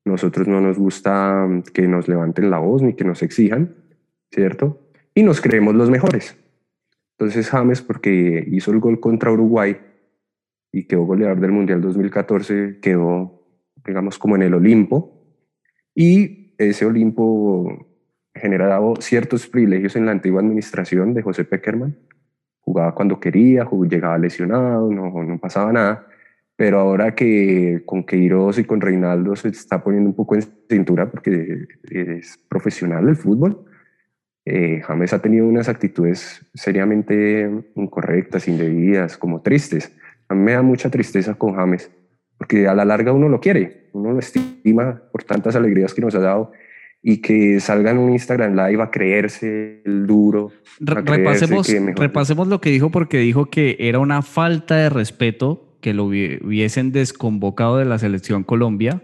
nosotros 0.05 0.47
no 0.47 0.59
nos 0.61 0.77
gusta 0.77 1.47
que 1.73 1.87
nos 1.87 2.07
levanten 2.07 2.49
la 2.49 2.59
voz 2.59 2.81
ni 2.81 2.93
que 2.93 3.03
nos 3.03 3.21
exijan, 3.21 3.75
¿cierto? 4.31 4.81
Y 5.13 5.23
nos 5.23 5.41
creemos 5.41 5.75
los 5.75 5.89
mejores. 5.89 6.37
Entonces 7.17 7.49
James, 7.49 7.81
porque 7.81 8.45
hizo 8.49 8.71
el 8.71 8.79
gol 8.79 8.99
contra 8.99 9.31
Uruguay 9.31 9.77
y 10.71 10.85
quedó 10.85 11.03
goleador 11.03 11.39
del 11.39 11.51
Mundial 11.51 11.81
2014, 11.81 12.79
quedó, 12.81 13.43
digamos, 13.85 14.17
como 14.17 14.35
en 14.35 14.43
el 14.43 14.53
Olimpo, 14.53 15.19
y 15.95 16.53
ese 16.57 16.85
Olimpo 16.85 17.87
generaba 18.33 18.93
ciertos 18.99 19.47
privilegios 19.47 19.95
en 19.95 20.05
la 20.05 20.11
antigua 20.11 20.41
administración 20.41 21.13
de 21.13 21.21
José 21.21 21.43
Peckerman, 21.43 21.97
jugaba 22.69 22.93
cuando 22.93 23.19
quería, 23.19 23.67
llegaba 23.89 24.17
lesionado, 24.19 24.91
no, 24.91 25.23
no 25.23 25.37
pasaba 25.39 25.73
nada. 25.73 26.05
Pero 26.55 26.79
ahora 26.79 27.15
que 27.15 27.81
con 27.85 28.03
Queiroz 28.03 28.59
y 28.59 28.63
con 28.63 28.79
Reinaldo 28.79 29.35
se 29.35 29.47
está 29.47 29.81
poniendo 29.83 30.09
un 30.09 30.15
poco 30.15 30.35
en 30.35 30.43
cintura 30.69 31.09
porque 31.09 31.65
es 31.89 32.37
profesional 32.47 33.09
el 33.09 33.15
fútbol, 33.15 33.65
eh, 34.45 34.81
James 34.85 35.13
ha 35.13 35.19
tenido 35.19 35.47
unas 35.47 35.67
actitudes 35.67 36.45
seriamente 36.53 37.49
incorrectas, 37.75 38.47
indebidas, 38.47 39.17
como 39.17 39.41
tristes. 39.41 39.91
A 40.27 40.35
mí 40.35 40.41
me 40.43 40.51
da 40.53 40.61
mucha 40.61 40.91
tristeza 40.91 41.33
con 41.33 41.55
James, 41.55 41.89
porque 42.37 42.67
a 42.67 42.75
la 42.75 42.85
larga 42.85 43.13
uno 43.13 43.29
lo 43.29 43.39
quiere, 43.39 43.89
uno 43.93 44.11
lo 44.11 44.19
estima 44.19 45.01
por 45.11 45.23
tantas 45.23 45.55
alegrías 45.55 45.93
que 45.93 46.01
nos 46.01 46.13
ha 46.13 46.19
dado 46.19 46.51
y 47.01 47.17
que 47.17 47.59
salga 47.59 47.91
en 47.91 47.97
un 47.97 48.11
Instagram 48.11 48.55
Live 48.55 48.81
a 48.83 48.91
creerse 48.91 49.81
el 49.85 50.05
duro. 50.05 50.51
repasemos, 50.79 51.67
repasemos 51.95 52.47
lo 52.47 52.59
que 52.61 52.71
dijo 52.71 52.89
porque 52.89 53.19
dijo 53.19 53.45
que 53.45 53.77
era 53.79 53.99
una 53.99 54.21
falta 54.21 54.75
de 54.75 54.89
respeto 54.89 55.77
que 55.81 55.93
lo 55.93 56.05
hubiesen 56.05 56.91
desconvocado 56.91 57.77
de 57.77 57.85
la 57.85 57.99
selección 57.99 58.43
Colombia 58.43 59.01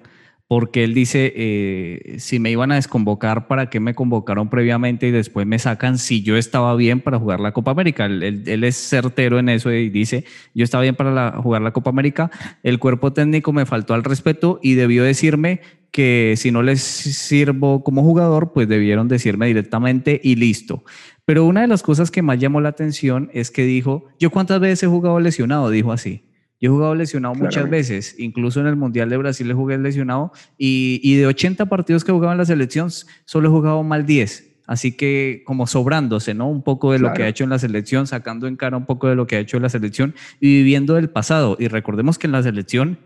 porque 0.47 0.83
él 0.83 0.93
dice, 0.93 1.33
eh, 1.35 2.15
si 2.19 2.37
me 2.37 2.51
iban 2.51 2.71
a 2.71 2.75
desconvocar, 2.75 3.47
¿para 3.47 3.71
qué 3.71 3.79
me 3.79 3.95
convocaron 3.95 4.47
previamente 4.49 5.07
y 5.07 5.11
después 5.11 5.47
me 5.47 5.57
sacan 5.57 5.97
si 5.97 6.21
yo 6.21 6.37
estaba 6.37 6.75
bien 6.75 7.01
para 7.01 7.17
jugar 7.17 7.39
la 7.39 7.51
Copa 7.51 7.71
América? 7.71 8.05
Él, 8.05 8.63
es 8.63 8.75
certero 8.75 9.39
en 9.39 9.49
eso 9.49 9.71
y 9.71 9.89
dice, 9.89 10.23
yo 10.53 10.63
estaba 10.63 10.83
bien 10.83 10.95
para 10.95 11.41
jugar 11.41 11.63
la 11.63 11.71
Copa 11.71 11.89
América, 11.89 12.29
el 12.61 12.77
cuerpo 12.77 13.11
técnico 13.11 13.53
me 13.53 13.65
faltó 13.65 13.95
al 13.95 14.03
respeto 14.03 14.59
y 14.61 14.75
debió 14.75 15.03
decirme 15.03 15.61
que 15.95 16.33
si 16.35 16.51
no 16.51 16.61
les 16.61 16.81
sirvo 16.81 17.81
como 17.81 18.03
jugador, 18.03 18.51
pues 18.51 18.67
debieron 18.67 19.07
decirme 19.07 19.47
directamente 19.47 20.19
y 20.21 20.35
listo. 20.35 20.83
Pero 21.23 21.45
una 21.45 21.61
de 21.61 21.67
las 21.67 21.83
cosas 21.83 22.11
que 22.11 22.21
más 22.21 22.37
llamó 22.37 22.59
la 22.59 22.67
atención 22.67 23.29
es 23.31 23.49
que 23.49 23.63
dijo, 23.63 24.03
yo 24.19 24.29
cuántas 24.29 24.59
veces 24.59 24.83
he 24.83 24.87
jugado 24.87 25.21
lesionado, 25.21 25.69
dijo 25.69 25.93
así. 25.93 26.25
Yo 26.59 26.69
he 26.69 26.73
jugado 26.73 26.95
lesionado 26.95 27.33
muchas 27.35 27.69
veces, 27.69 28.13
incluso 28.19 28.59
en 28.59 28.67
el 28.67 28.75
Mundial 28.75 29.09
de 29.09 29.15
Brasil 29.15 29.49
he 29.49 29.53
jugué 29.53 29.77
lesionado 29.77 30.33
y, 30.57 31.15
de 31.15 31.27
80 31.27 31.67
partidos 31.67 32.03
que 32.03 32.11
jugaba 32.11 32.33
en 32.33 32.39
la 32.39 32.45
selección, 32.45 32.89
solo 33.23 33.47
he 33.47 33.51
jugado 33.51 33.81
mal 33.81 34.05
10. 34.05 34.63
Así 34.67 34.97
que 34.97 35.43
como 35.45 35.65
sobrándose, 35.65 36.33
¿no? 36.33 36.49
Un 36.49 36.61
poco 36.61 36.91
de 36.91 36.99
lo 36.99 37.13
que 37.13 37.23
ha 37.23 37.29
hecho 37.29 37.45
en 37.45 37.51
la 37.51 37.59
selección, 37.59 38.05
sacando 38.05 38.47
en 38.47 38.57
cara 38.57 38.75
un 38.75 38.85
poco 38.85 39.07
de 39.07 39.15
lo 39.15 39.27
que 39.27 39.37
ha 39.37 39.39
hecho 39.39 39.55
en 39.55 39.63
la 39.63 39.69
selección 39.69 40.13
y 40.41 40.57
viviendo 40.57 40.95
del 40.95 41.09
pasado. 41.09 41.55
Y 41.57 41.69
recordemos 41.69 42.17
que 42.17 42.27
en 42.27 42.33
la 42.33 42.43
selección 42.43 42.99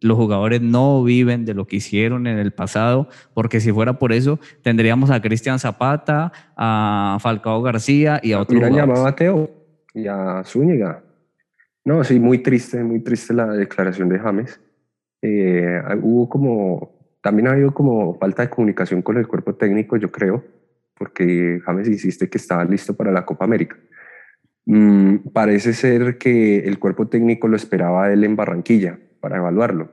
los 0.00 0.16
jugadores 0.16 0.60
no 0.60 1.02
viven 1.04 1.44
de 1.44 1.54
lo 1.54 1.66
que 1.66 1.76
hicieron 1.76 2.26
en 2.26 2.38
el 2.38 2.52
pasado, 2.52 3.08
porque 3.34 3.60
si 3.60 3.72
fuera 3.72 3.98
por 3.98 4.12
eso, 4.12 4.38
tendríamos 4.62 5.10
a 5.10 5.20
Cristian 5.20 5.58
Zapata, 5.58 6.32
a 6.56 7.18
Falcao 7.20 7.62
García 7.62 8.20
y 8.22 8.32
a 8.32 8.40
otros. 8.40 8.60
Mira, 8.60 8.70
llamaba 8.70 9.08
a 9.08 9.16
Teo 9.16 9.50
y 9.94 10.06
a 10.06 10.42
Zúñiga. 10.44 11.02
No, 11.84 12.02
sí, 12.04 12.18
muy 12.18 12.38
triste, 12.38 12.82
muy 12.82 13.00
triste 13.00 13.32
la 13.32 13.46
declaración 13.46 14.08
de 14.08 14.18
James. 14.18 14.60
Eh, 15.22 15.80
hubo 16.02 16.28
como, 16.28 17.16
también 17.22 17.48
ha 17.48 17.52
habido 17.52 17.72
como 17.72 18.18
falta 18.18 18.42
de 18.42 18.50
comunicación 18.50 19.02
con 19.02 19.16
el 19.16 19.26
cuerpo 19.26 19.54
técnico, 19.54 19.96
yo 19.96 20.10
creo, 20.10 20.44
porque 20.96 21.60
James 21.64 21.88
insiste 21.88 22.28
que 22.28 22.38
estaba 22.38 22.64
listo 22.64 22.94
para 22.94 23.12
la 23.12 23.24
Copa 23.24 23.44
América. 23.44 23.76
Mm, 24.66 25.28
parece 25.32 25.72
ser 25.72 26.18
que 26.18 26.58
el 26.58 26.78
cuerpo 26.78 27.06
técnico 27.06 27.48
lo 27.48 27.56
esperaba 27.56 28.04
a 28.04 28.12
él 28.12 28.22
en 28.24 28.36
Barranquilla 28.36 28.98
para 29.20 29.38
evaluarlo. 29.38 29.90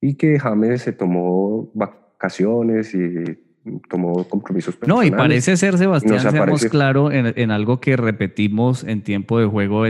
Y 0.00 0.14
que 0.14 0.38
James 0.38 0.82
se 0.82 0.92
tomó 0.92 1.70
vacaciones 1.74 2.94
y 2.94 3.38
tomó 3.88 4.24
compromisos 4.24 4.76
No, 4.86 5.02
y 5.02 5.10
parece 5.10 5.56
ser, 5.56 5.76
Sebastián, 5.78 6.20
seamos 6.20 6.64
claro 6.66 7.10
en, 7.12 7.50
algo 7.50 7.80
que 7.80 7.96
repetimos 7.96 8.84
en 8.84 9.02
tiempo 9.02 9.38
de 9.38 9.46
juego 9.46 9.84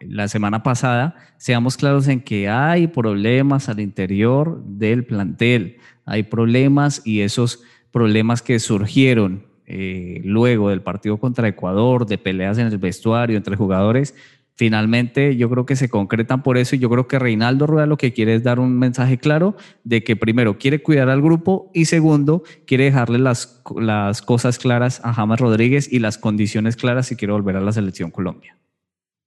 la 0.00 0.28
semana 0.28 0.62
pasada, 0.62 1.16
seamos 1.36 1.76
claros 1.76 2.08
en 2.08 2.20
que 2.20 2.48
hay 2.48 2.88
problemas 2.88 3.68
al 3.68 3.80
interior 3.80 4.62
del 4.64 5.04
plantel, 5.04 5.78
hay 6.04 6.24
problemas 6.24 7.02
y 7.04 7.20
esos 7.20 7.62
problemas 7.90 8.42
que 8.42 8.58
surgieron 8.58 9.44
eh, 9.66 10.20
luego 10.24 10.70
del 10.70 10.82
partido 10.82 11.18
contra 11.18 11.48
Ecuador, 11.48 12.06
de 12.06 12.18
peleas 12.18 12.58
en 12.58 12.66
el 12.66 12.78
vestuario 12.78 13.36
entre 13.36 13.56
jugadores, 13.56 14.14
finalmente 14.62 15.34
yo 15.36 15.50
creo 15.50 15.66
que 15.66 15.74
se 15.74 15.88
concretan 15.88 16.44
por 16.44 16.56
eso 16.56 16.76
y 16.76 16.78
yo 16.78 16.88
creo 16.88 17.08
que 17.08 17.18
Reinaldo 17.18 17.66
Rueda 17.66 17.86
lo 17.86 17.96
que 17.96 18.12
quiere 18.12 18.36
es 18.36 18.44
dar 18.44 18.60
un 18.60 18.78
mensaje 18.78 19.18
claro 19.18 19.56
de 19.82 20.04
que 20.04 20.14
primero 20.14 20.56
quiere 20.56 20.80
cuidar 20.80 21.08
al 21.08 21.20
grupo 21.20 21.68
y 21.74 21.86
segundo 21.86 22.44
quiere 22.64 22.84
dejarle 22.84 23.18
las, 23.18 23.60
las 23.74 24.22
cosas 24.22 24.60
claras 24.60 25.00
a 25.02 25.12
James 25.14 25.40
Rodríguez 25.40 25.92
y 25.92 25.98
las 25.98 26.16
condiciones 26.16 26.76
claras 26.76 27.08
si 27.08 27.16
quiere 27.16 27.32
volver 27.32 27.56
a 27.56 27.60
la 27.60 27.72
selección 27.72 28.12
Colombia. 28.12 28.56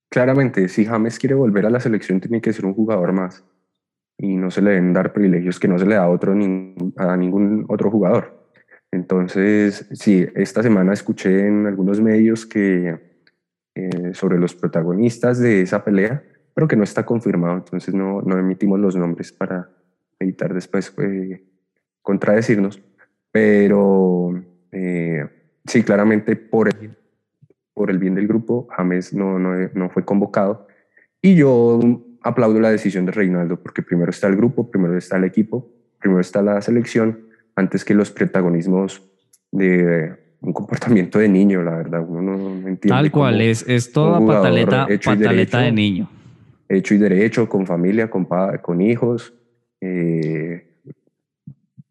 Claramente, 0.09 0.69
si 0.69 0.85
James 0.85 1.19
quiere 1.19 1.35
volver 1.35 1.65
a 1.65 1.69
la 1.69 1.81
selección 1.81 2.21
tiene 2.21 2.39
que 2.39 2.53
ser 2.53 2.65
un 2.65 2.73
jugador 2.73 3.11
más 3.11 3.43
y 4.17 4.37
no 4.37 4.49
se 4.51 4.61
le 4.61 4.69
deben 4.69 4.93
dar 4.93 5.11
privilegios 5.11 5.59
que 5.59 5.67
no 5.67 5.77
se 5.77 5.85
le 5.85 5.95
da 5.95 6.03
a, 6.03 6.09
otro, 6.09 6.31
a 6.31 7.17
ningún 7.17 7.65
otro 7.67 7.91
jugador. 7.91 8.47
Entonces, 8.89 9.85
sí, 9.91 10.25
esta 10.33 10.63
semana 10.63 10.93
escuché 10.93 11.45
en 11.45 11.67
algunos 11.67 11.99
medios 11.99 12.45
que 12.45 13.14
eh, 13.75 14.13
sobre 14.13 14.39
los 14.39 14.55
protagonistas 14.55 15.38
de 15.38 15.61
esa 15.61 15.83
pelea, 15.83 16.23
pero 16.53 16.67
que 16.67 16.77
no 16.77 16.83
está 16.83 17.05
confirmado, 17.05 17.57
entonces 17.57 17.93
no, 17.93 18.21
no 18.21 18.38
emitimos 18.38 18.79
los 18.79 18.95
nombres 18.95 19.33
para 19.33 19.69
evitar 20.17 20.53
después 20.53 20.93
eh, 20.97 21.43
contradecirnos. 22.01 22.81
Pero 23.31 24.41
eh, 24.71 25.27
sí, 25.65 25.83
claramente 25.83 26.38
por 26.38 26.69
el, 26.69 26.95
por 27.73 27.91
el 27.91 27.99
bien 27.99 28.15
del 28.15 28.27
grupo, 28.27 28.67
James 28.71 29.13
no, 29.13 29.38
no, 29.38 29.53
no 29.73 29.89
fue 29.89 30.05
convocado. 30.05 30.67
Y 31.21 31.35
yo 31.35 31.81
aplaudo 32.21 32.61
la 32.61 32.71
decisión 32.71 33.05
de 33.05 33.11
Reinaldo, 33.11 33.61
porque 33.61 33.81
primero 33.81 34.09
está 34.09 34.27
el 34.27 34.38
grupo, 34.38 34.71
primero 34.71 34.97
está 34.97 35.17
el 35.17 35.25
equipo, 35.25 35.69
primero 35.99 36.21
está 36.21 36.41
la 36.41 36.61
selección, 36.61 37.27
antes 37.55 37.83
que 37.83 37.93
los 37.93 38.09
protagonismos 38.09 39.05
de 39.51 40.24
un 40.45 40.53
comportamiento 40.53 41.19
de 41.19 41.27
niño, 41.27 41.63
la 41.63 41.75
verdad. 41.75 42.05
Uno 42.08 42.21
no, 42.21 42.49
entiende. 42.67 42.89
Tal 42.89 43.12
cual, 43.12 43.41
es, 43.41 43.65
es 43.67 43.91
toda 43.91 44.25
pataleta, 44.25 44.88
pataleta 45.03 45.60
de 45.60 45.71
niño. 45.71 46.10
Hecho 46.69 46.93
y 46.93 46.97
derecho, 46.97 47.49
con 47.49 47.65
familia, 47.65 48.10
con, 48.10 48.27
con 48.62 48.81
hijos. 48.81 49.34
Eh, 49.81 50.75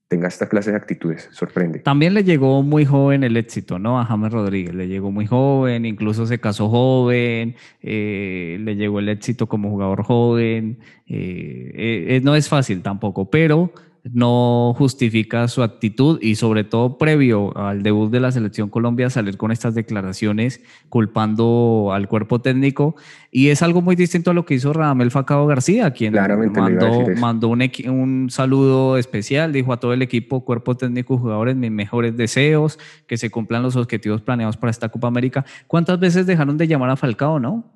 tenga 0.09 0.29
esta 0.29 0.49
clase 0.49 0.71
de 0.71 0.77
actitudes, 0.77 1.29
sorprende. 1.33 1.81
También 1.81 2.14
le 2.14 2.23
llegó 2.23 2.62
muy 2.62 2.85
joven 2.85 3.25
el 3.25 3.37
éxito, 3.37 3.81
¿no? 3.81 3.99
A 3.99 4.05
James 4.05 4.33
Rodríguez, 4.33 4.75
le 4.75 4.87
llegó 4.87 5.11
muy 5.11 5.27
joven, 5.27 5.85
incluso 5.85 6.27
se 6.27 6.38
casó 6.38 6.69
joven, 6.69 7.57
eh, 7.83 8.59
le 8.61 8.77
llegó 8.77 9.01
el 9.01 9.09
éxito 9.09 9.49
como 9.49 9.71
jugador 9.71 10.05
joven, 10.05 10.79
eh, 11.09 12.21
no 12.23 12.37
es 12.37 12.49
fácil 12.49 12.83
tampoco, 12.83 13.29
pero 13.29 13.73
no 14.12 14.75
justifica 14.77 15.49
su 15.49 15.62
actitud 15.62 16.19
y 16.21 16.35
sobre 16.35 16.62
todo 16.62 16.99
previo 16.99 17.57
al 17.57 17.83
debut 17.83 18.11
de 18.11 18.21
la 18.21 18.31
selección 18.33 18.69
Colombia 18.69 19.09
salir 19.09 19.38
con 19.38 19.51
estas 19.51 19.75
declaraciones 19.75 20.61
culpando 20.90 21.90
al 21.93 22.07
cuerpo 22.07 22.40
técnico. 22.40 22.97
Y 23.31 23.49
es 23.49 23.62
algo 23.62 23.81
muy 23.81 23.97
distinto 23.97 24.31
a 24.31 24.35
lo 24.35 24.45
que 24.45 24.55
hizo 24.55 24.75
Radamel 24.75 25.11
Facado 25.11 25.47
García, 25.47 25.90
quien 25.93 26.14
mandó, 26.14 27.07
mandó 27.19 27.49
un, 27.49 27.62
un, 27.88 28.31
saludo 28.31 28.99
especial, 28.99 29.53
dijo 29.53 29.73
a 29.73 29.81
todo 29.81 29.95
el 29.95 30.03
equipo, 30.03 30.45
cuerpo 30.45 30.77
técnico, 30.77 31.17
jugadores, 31.17 31.57
mis 31.57 31.71
mejores 31.71 32.14
deseos, 32.14 32.79
que 33.07 33.17
se 33.17 33.31
cumplan 33.31 33.62
los 33.62 33.75
objetivos 33.75 34.21
planeados 34.21 34.59
para 34.59 34.71
esta 34.71 34.90
Copa 34.90 35.09
América. 35.09 35.47
¿Cuántas 35.67 35.99
veces 35.99 36.27
dejaron 36.27 36.59
de 36.59 36.69
llamar 36.69 36.90
a 36.90 36.97
Falcao, 36.97 37.40
no? 37.40 37.73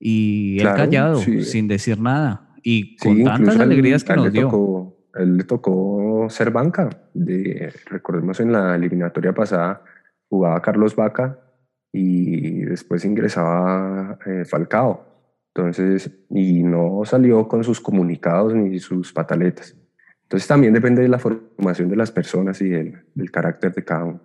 Y 0.00 0.58
él 0.58 0.68
callado, 0.74 1.20
sin 1.20 1.68
decir 1.68 2.00
nada. 2.00 2.48
Y 2.62 2.96
con 2.96 3.22
tantas 3.22 3.60
alegrías 3.60 4.02
que 4.02 4.16
nos 4.16 4.32
dio 4.32 4.85
él 5.18 5.36
le 5.36 5.44
tocó 5.44 6.26
ser 6.28 6.50
banca. 6.50 6.88
De, 7.14 7.72
recordemos 7.86 8.40
en 8.40 8.52
la 8.52 8.74
eliminatoria 8.74 9.32
pasada 9.32 9.82
jugaba 10.28 10.62
Carlos 10.62 10.96
Vaca 10.96 11.38
y 11.92 12.62
después 12.64 13.04
ingresaba 13.04 14.18
eh, 14.26 14.44
Falcao. 14.44 15.04
Entonces, 15.54 16.10
y 16.30 16.62
no 16.62 17.02
salió 17.04 17.48
con 17.48 17.64
sus 17.64 17.80
comunicados 17.80 18.54
ni 18.54 18.78
sus 18.78 19.12
pataletas. 19.12 19.74
Entonces 20.24 20.46
también 20.46 20.74
depende 20.74 21.02
de 21.02 21.08
la 21.08 21.18
formación 21.18 21.88
de 21.88 21.96
las 21.96 22.10
personas 22.10 22.60
y 22.60 22.68
del, 22.68 23.04
del 23.14 23.30
carácter 23.30 23.72
de 23.72 23.84
cada 23.84 24.04
uno. 24.04 24.20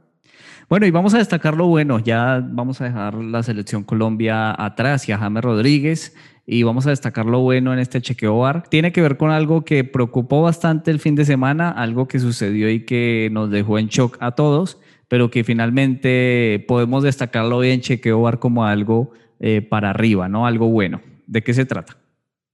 Bueno, 0.68 0.86
y 0.86 0.92
vamos 0.92 1.14
a 1.14 1.20
destacar 1.20 1.56
lo 1.56 1.68
bueno. 1.68 2.00
Ya 2.00 2.42
vamos 2.44 2.82
a 2.82 2.86
dejar 2.86 3.14
la 3.14 3.44
selección 3.44 3.84
Colombia 3.84 4.56
atrás 4.58 5.08
y 5.08 5.12
a 5.12 5.18
James 5.18 5.44
Rodríguez 5.44 6.16
y 6.46 6.64
vamos 6.64 6.88
a 6.88 6.90
destacar 6.90 7.26
lo 7.26 7.40
bueno 7.40 7.74
en 7.74 7.80
este 7.80 8.02
chequeo 8.02 8.40
bar. 8.40 8.64
Tiene 8.70 8.92
que 8.92 9.02
ver 9.02 9.18
con 9.18 9.32
algo 9.32 9.64
que 9.64 9.84
preocupó 9.84 10.42
bastante 10.42 10.92
el 10.92 11.00
fin 11.00 11.16
de 11.16 11.26
semana, 11.26 11.70
algo 11.70 12.08
que 12.08 12.20
sucedió 12.20 12.70
y 12.70 12.86
que 12.86 13.30
nos 13.32 13.52
dejó 13.52 13.78
en 13.80 13.88
shock 13.88 14.18
a 14.20 14.32
todos, 14.32 14.80
pero 15.08 15.30
que 15.30 15.44
finalmente 15.44 16.64
podemos 16.68 17.04
destacarlo 17.04 17.58
hoy 17.58 17.72
en 17.72 17.82
chequeo 17.82 18.22
bar 18.22 18.40
como 18.40 18.66
algo 18.66 19.12
eh, 19.40 19.62
para 19.62 19.90
arriba, 19.90 20.28
¿no? 20.28 20.46
Algo 20.46 20.70
bueno. 20.70 21.02
¿De 21.28 21.42
qué 21.44 21.54
se 21.54 21.66
trata? 21.66 21.98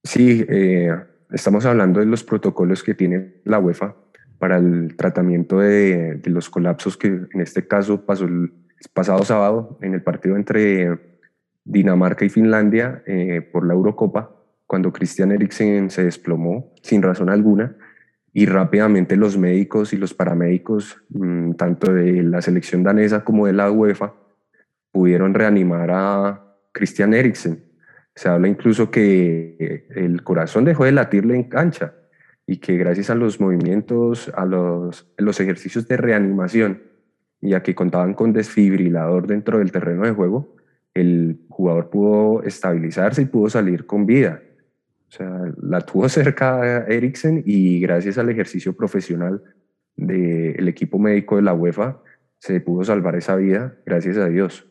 Sí, 0.04 0.45
eh, 0.47 0.91
estamos 1.32 1.65
hablando 1.65 2.00
de 2.00 2.06
los 2.06 2.23
protocolos 2.23 2.84
que 2.84 2.93
tiene 2.93 3.36
la 3.43 3.60
UEFA 3.60 3.95
para 4.38 4.58
el 4.58 4.95
tratamiento 4.95 5.60
de, 5.60 6.15
de 6.15 6.30
los 6.30 6.50
colapsos 6.50 6.95
que 6.95 7.08
en 7.08 7.41
este 7.41 7.67
caso 7.67 8.06
pasó 8.06 8.26
el 8.26 8.52
pasado 8.93 9.23
sábado 9.23 9.80
en 9.82 9.93
el 9.95 10.04
partido 10.04 10.36
entre 10.36 11.07
Dinamarca 11.68 12.24
y 12.24 12.30
Finlandia 12.30 13.04
eh, 13.06 13.42
por 13.42 13.68
la 13.68 13.74
Eurocopa, 13.74 14.32
cuando 14.66 14.94
Christian 14.94 15.32
Eriksen 15.32 15.90
se 15.90 16.06
desplomó 16.06 16.74
sin 16.82 17.02
razón 17.02 17.30
alguna 17.30 17.76
y 18.34 18.46
rápidamente 18.46 19.18
los 19.18 19.38
médicos 19.38 19.94
y 19.94 19.98
los 19.98 20.14
paramédicos, 20.14 20.98
mm, 21.10 21.54
tanto 21.54 21.94
de 21.94 22.24
la 22.24 22.42
selección 22.42 22.84
danesa 22.84 23.24
como 23.24 23.48
de 23.48 23.54
la 23.54 23.70
UEFA, 23.70 24.14
pudieron 24.92 25.34
reanimar 25.34 25.92
a 25.92 26.56
Christian 26.72 27.14
Eriksen. 27.14 27.64
Se 28.16 28.30
habla 28.30 28.48
incluso 28.48 28.90
que 28.90 29.88
el 29.90 30.24
corazón 30.24 30.66
dejó 30.66 30.86
de 30.86 30.92
latirle 30.92 31.36
en 31.36 31.44
cancha 31.44 31.94
y 32.46 32.58
que 32.58 32.78
gracias 32.78 33.10
a 33.10 33.16
los 33.16 33.42
movimientos, 33.42 34.32
a 34.36 34.46
los, 34.46 35.12
los 35.18 35.40
ejercicios 35.40 35.88
de 35.88 35.98
reanimación 35.98 36.82
y 37.42 37.54
a 37.54 37.62
que 37.62 37.76
contaban 37.76 38.14
con 38.14 38.34
desfibrilador 38.34 39.28
dentro 39.28 39.60
del 39.60 39.72
terreno 39.72 40.06
de 40.06 40.12
juego, 40.12 40.57
el 41.02 41.40
jugador 41.50 41.90
pudo 41.90 42.44
estabilizarse 42.44 43.22
y 43.22 43.26
pudo 43.26 43.50
salir 43.50 43.86
con 43.86 44.06
vida. 44.06 44.42
O 45.10 45.12
sea, 45.12 45.42
la 45.62 45.82
tuvo 45.82 46.10
cerca 46.10 46.86
Eriksen 46.88 47.44
y 47.46 47.80
gracias 47.80 48.18
al 48.18 48.30
ejercicio 48.30 48.76
profesional 48.76 49.42
del 49.96 50.68
equipo 50.68 51.00
médico 51.00 51.38
de 51.38 51.42
la 51.42 51.54
UEFA 51.54 52.00
se 52.40 52.62
pudo 52.62 52.84
salvar 52.84 53.16
esa 53.16 53.36
vida, 53.36 53.78
gracias 53.86 54.18
a 54.18 54.28
Dios. 54.28 54.66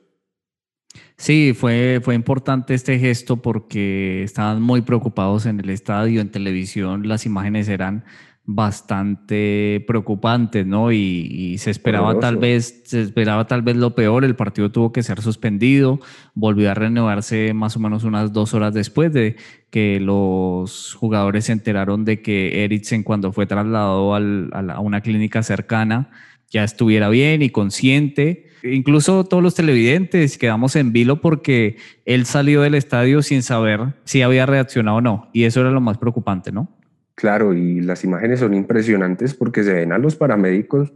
Sí, 1.17 1.53
fue, 1.55 2.01
fue 2.03 2.15
importante 2.15 2.75
este 2.75 2.99
gesto 2.99 3.43
porque 3.43 4.23
estaban 4.23 4.63
muy 4.63 4.83
preocupados 4.83 5.47
en 5.47 5.61
el 5.61 5.71
estadio, 5.71 6.21
en 6.21 6.31
televisión, 6.31 7.09
las 7.09 7.27
imágenes 7.27 7.69
eran 7.69 8.05
bastante 8.47 9.85
preocupantes, 9.89 10.65
¿no? 10.65 10.93
Y, 10.93 11.59
se 11.59 11.71
esperaba 11.71 12.19
tal 12.21 12.37
vez, 12.37 12.83
se 12.85 13.03
esperaba 13.03 13.47
tal 13.47 13.63
vez 13.63 13.77
lo 13.77 13.95
peor, 13.95 14.25
el 14.25 14.37
partido 14.37 14.71
tuvo 14.71 14.93
que 14.93 15.03
ser 15.03 15.21
suspendido, 15.21 16.01
volvió 16.35 16.71
a 16.71 16.75
renovarse 16.75 17.53
más 17.55 17.77
o 17.77 17.81
menos 17.81 18.05
unas 18.05 18.33
dos 18.33 18.55
horas 18.55 18.73
después 18.73 19.13
de 19.13 19.37
que 19.71 19.99
los 20.01 20.95
jugadores 20.95 21.47
se 21.47 21.53
enteraron 21.53 22.05
de 22.05 22.23
que 22.23 22.65
Eriksen 22.65 23.03
cuando 23.03 23.33
fue 23.33 23.47
trasladado 23.47 24.15
a 24.15 24.81
una 24.81 25.01
clínica 25.01 25.43
cercana 25.43 26.11
ya 26.49 26.63
estuviera 26.63 27.09
bien 27.09 27.43
y 27.43 27.51
consciente. 27.51 28.47
Incluso 28.63 29.25
todos 29.25 29.43
los 29.43 29.55
televidentes 29.55 30.39
quedamos 30.39 30.77
en 30.77 30.93
vilo 30.93 31.21
porque 31.21 31.77
él 32.05 32.27
salió 32.27 32.63
del 32.63 32.77
estadio 32.77 33.23
sin 33.23 33.43
saber 33.43 33.95
si 34.05 34.23
había 34.23 34.47
reaccionado 34.47 34.99
o 34.99 35.01
no. 35.01 35.29
Y 35.33 35.45
eso 35.45 35.61
era 35.61 35.71
lo 35.71 35.81
más 35.81 35.99
preocupante, 35.99 36.53
¿no? 36.53 36.69
Claro, 37.17 37.55
y 37.55 37.81
las 37.81 38.05
imágenes 38.05 38.41
son 38.41 38.55
impresionantes 38.55 39.35
porque 39.35 39.65
se 39.65 39.73
ven 39.73 39.93
a 39.93 39.99
los 39.99 40.17
paramédicos 40.17 40.93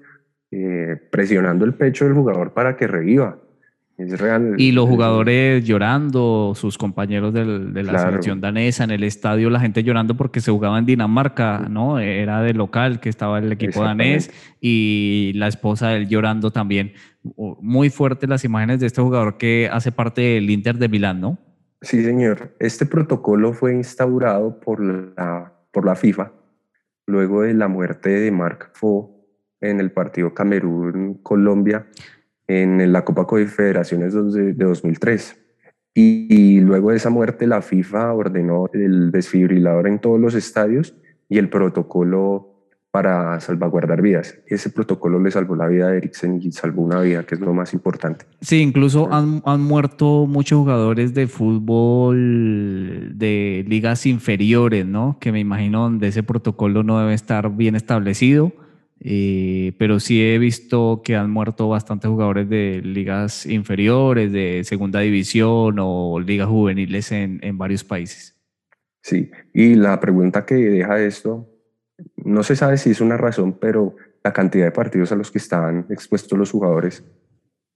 eh, 0.50 0.96
presionando 1.10 1.64
el 1.64 1.74
pecho 1.74 2.04
del 2.04 2.14
jugador 2.14 2.52
para 2.52 2.76
que 2.76 2.86
reviva. 2.86 3.38
Es 3.96 4.18
real. 4.18 4.54
Y 4.58 4.72
los 4.72 4.88
jugadores 4.88 5.64
llorando, 5.64 6.52
sus 6.54 6.78
compañeros 6.78 7.34
de 7.34 7.82
la 7.82 7.98
selección 7.98 8.40
danesa 8.40 8.84
en 8.84 8.90
el 8.90 9.04
estadio, 9.04 9.50
la 9.50 9.60
gente 9.60 9.82
llorando 9.82 10.16
porque 10.16 10.40
se 10.40 10.50
jugaba 10.50 10.78
en 10.78 10.86
Dinamarca, 10.86 11.66
¿no? 11.70 11.98
Era 11.98 12.40
de 12.42 12.54
local 12.54 13.00
que 13.00 13.10
estaba 13.10 13.38
el 13.38 13.52
equipo 13.52 13.82
danés 13.82 14.30
y 14.60 15.32
la 15.34 15.48
esposa 15.48 15.88
de 15.88 15.98
él 15.98 16.08
llorando 16.08 16.50
también. 16.50 16.92
Muy 17.36 17.90
fuertes 17.90 18.28
las 18.28 18.44
imágenes 18.44 18.80
de 18.80 18.86
este 18.86 19.02
jugador 19.02 19.36
que 19.36 19.68
hace 19.70 19.92
parte 19.92 20.22
del 20.22 20.48
Inter 20.48 20.78
de 20.78 20.88
Milán, 20.88 21.20
¿no? 21.20 21.38
Sí, 21.82 22.02
señor. 22.02 22.54
Este 22.58 22.86
protocolo 22.86 23.52
fue 23.52 23.74
instaurado 23.74 24.60
por 24.60 24.82
la, 24.82 25.52
por 25.70 25.86
la 25.86 25.94
FIFA 25.94 26.32
luego 27.06 27.42
de 27.42 27.54
la 27.54 27.68
muerte 27.68 28.10
de 28.10 28.30
Marc 28.30 28.70
Fo 28.72 29.26
en 29.60 29.80
el 29.80 29.90
partido 29.92 30.32
Camerún-Colombia 30.32 31.86
en 32.46 32.92
la 32.92 33.04
Copa 33.04 33.26
Confederaciones 33.26 34.14
de, 34.14 34.52
2003. 34.54 35.36
Y, 35.94 36.60
luego 36.60 36.90
de 36.90 36.96
esa 36.96 37.10
muerte, 37.10 37.46
la 37.46 37.62
FIFA 37.62 38.14
ordenó 38.14 38.68
el 38.72 39.10
desfibrilador 39.10 39.86
en 39.86 40.00
todos 40.00 40.18
los 40.18 40.34
estadios 40.34 40.96
y 41.28 41.38
el 41.38 41.48
protocolo 41.48 42.49
para 42.90 43.38
salvaguardar 43.40 44.02
vidas. 44.02 44.38
Ese 44.46 44.70
protocolo 44.70 45.20
le 45.20 45.30
salvó 45.30 45.54
la 45.54 45.68
vida 45.68 45.88
a 45.88 45.94
Eriksen 45.94 46.40
y 46.42 46.50
salvó 46.52 46.82
una 46.82 47.00
vida, 47.00 47.24
que 47.24 47.36
es 47.36 47.40
lo 47.40 47.54
más 47.54 47.72
importante. 47.72 48.24
Sí, 48.40 48.60
incluso 48.60 49.12
han, 49.12 49.42
han 49.44 49.60
muerto 49.60 50.26
muchos 50.26 50.58
jugadores 50.58 51.14
de 51.14 51.28
fútbol 51.28 53.12
de 53.16 53.64
ligas 53.68 54.06
inferiores, 54.06 54.86
¿no? 54.86 55.18
Que 55.20 55.30
me 55.30 55.40
imagino 55.40 55.82
donde 55.82 56.08
ese 56.08 56.22
protocolo 56.22 56.82
no 56.82 56.98
debe 56.98 57.14
estar 57.14 57.54
bien 57.54 57.76
establecido 57.76 58.52
eh, 59.02 59.72
pero 59.78 59.98
sí 59.98 60.22
he 60.22 60.38
visto 60.38 61.00
que 61.02 61.16
han 61.16 61.30
muerto 61.30 61.68
bastantes 61.68 62.10
jugadores 62.10 62.48
de 62.50 62.82
ligas 62.84 63.46
inferiores, 63.46 64.30
de 64.30 64.62
segunda 64.64 65.00
división 65.00 65.76
o 65.80 66.20
ligas 66.20 66.48
juveniles 66.48 67.10
en, 67.10 67.40
en 67.42 67.56
varios 67.56 67.82
países. 67.82 68.36
Sí, 69.02 69.30
y 69.54 69.74
la 69.74 69.98
pregunta 69.98 70.44
que 70.44 70.54
deja 70.54 71.00
esto, 71.00 71.49
no 72.16 72.42
se 72.42 72.56
sabe 72.56 72.76
si 72.76 72.90
es 72.90 73.00
una 73.00 73.16
razón, 73.16 73.54
pero 73.60 73.96
la 74.22 74.32
cantidad 74.32 74.64
de 74.64 74.72
partidos 74.72 75.12
a 75.12 75.16
los 75.16 75.30
que 75.30 75.38
están 75.38 75.86
expuestos 75.88 76.38
los 76.38 76.50
jugadores 76.50 77.04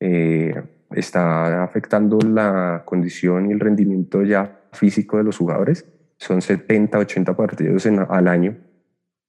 eh, 0.01 0.55
está 0.91 1.63
afectando 1.63 2.19
la 2.19 2.83
condición 2.85 3.49
y 3.49 3.53
el 3.53 3.61
rendimiento 3.61 4.23
ya 4.23 4.61
físico 4.73 5.17
de 5.17 5.25
los 5.25 5.39
jugadores. 5.39 5.87
Son 6.19 6.43
70, 6.43 6.99
80 6.99 7.37
partidos 7.37 7.87
en, 7.87 7.99
al 7.99 8.29
año 8.29 8.57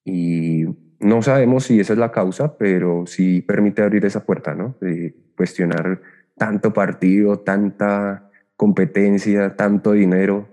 y 0.03 0.65
no 0.99 1.21
sabemos 1.21 1.65
si 1.65 1.79
esa 1.79 1.93
es 1.93 1.99
la 1.99 2.11
causa, 2.11 2.57
pero 2.57 3.05
sí 3.05 3.41
permite 3.41 3.81
abrir 3.81 4.05
esa 4.05 4.25
puerta, 4.25 4.53
¿no? 4.53 4.75
De 4.81 5.15
cuestionar 5.35 6.01
tanto 6.37 6.73
partido, 6.73 7.39
tanta 7.39 8.29
competencia, 8.55 9.55
tanto 9.55 9.91
dinero 9.93 10.47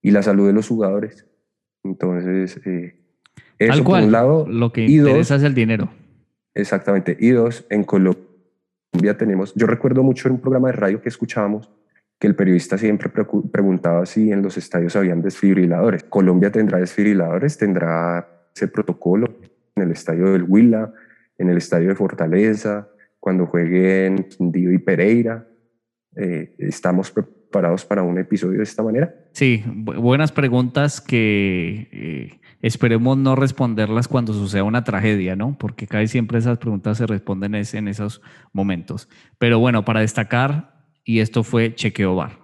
y 0.00 0.10
la 0.10 0.22
salud 0.22 0.46
de 0.46 0.52
los 0.52 0.68
jugadores. 0.68 1.26
Entonces, 1.82 2.60
eh, 2.66 3.03
eso 3.58 3.84
por 3.84 4.02
un 4.02 4.12
lado. 4.12 4.46
Lo 4.48 4.72
que 4.72 4.84
interesa 4.84 5.36
es 5.36 5.42
el 5.42 5.54
dinero. 5.54 5.90
Exactamente. 6.54 7.16
Y 7.18 7.30
dos, 7.30 7.66
en 7.70 7.84
Colombia 7.84 9.16
tenemos, 9.18 9.52
yo 9.54 9.66
recuerdo 9.66 10.02
mucho 10.02 10.28
en 10.28 10.34
un 10.34 10.40
programa 10.40 10.68
de 10.68 10.72
radio 10.72 11.02
que 11.02 11.08
escuchábamos 11.08 11.70
que 12.18 12.26
el 12.28 12.36
periodista 12.36 12.78
siempre 12.78 13.10
preguntaba 13.50 14.06
si 14.06 14.30
en 14.30 14.42
los 14.42 14.56
estadios 14.56 14.96
habían 14.96 15.20
desfibriladores. 15.20 16.04
Colombia 16.04 16.50
tendrá 16.50 16.78
desfibriladores, 16.78 17.58
tendrá 17.58 18.48
ese 18.54 18.68
protocolo 18.68 19.34
en 19.74 19.82
el 19.82 19.90
estadio 19.90 20.32
del 20.32 20.44
Huila, 20.44 20.92
en 21.36 21.50
el 21.50 21.56
estadio 21.56 21.88
de 21.88 21.94
Fortaleza, 21.96 22.88
cuando 23.18 23.46
jueguen 23.46 24.24
Quindío 24.24 24.72
y 24.72 24.78
Pereira. 24.78 25.48
Eh, 26.16 26.54
¿Estamos 26.58 27.10
preparados 27.10 27.84
para 27.84 28.02
un 28.02 28.16
episodio 28.18 28.58
de 28.58 28.62
esta 28.62 28.82
manera? 28.82 29.12
Sí, 29.32 29.64
buenas 29.66 30.30
preguntas 30.30 31.00
que 31.00 31.88
eh, 31.90 32.40
esperemos 32.64 33.18
no 33.18 33.36
responderlas 33.36 34.08
cuando 34.08 34.32
suceda 34.32 34.64
una 34.64 34.84
tragedia, 34.84 35.36
¿no? 35.36 35.54
Porque 35.58 35.86
casi 35.86 36.08
siempre 36.08 36.38
esas 36.38 36.56
preguntas 36.56 36.96
se 36.96 37.06
responden 37.06 37.54
en 37.54 37.88
esos 37.88 38.22
momentos. 38.54 39.06
Pero 39.36 39.58
bueno, 39.58 39.84
para 39.84 40.00
destacar, 40.00 40.86
y 41.04 41.18
esto 41.18 41.42
fue 41.42 41.74
Chequeo 41.74 42.16
Bar. 42.16 42.38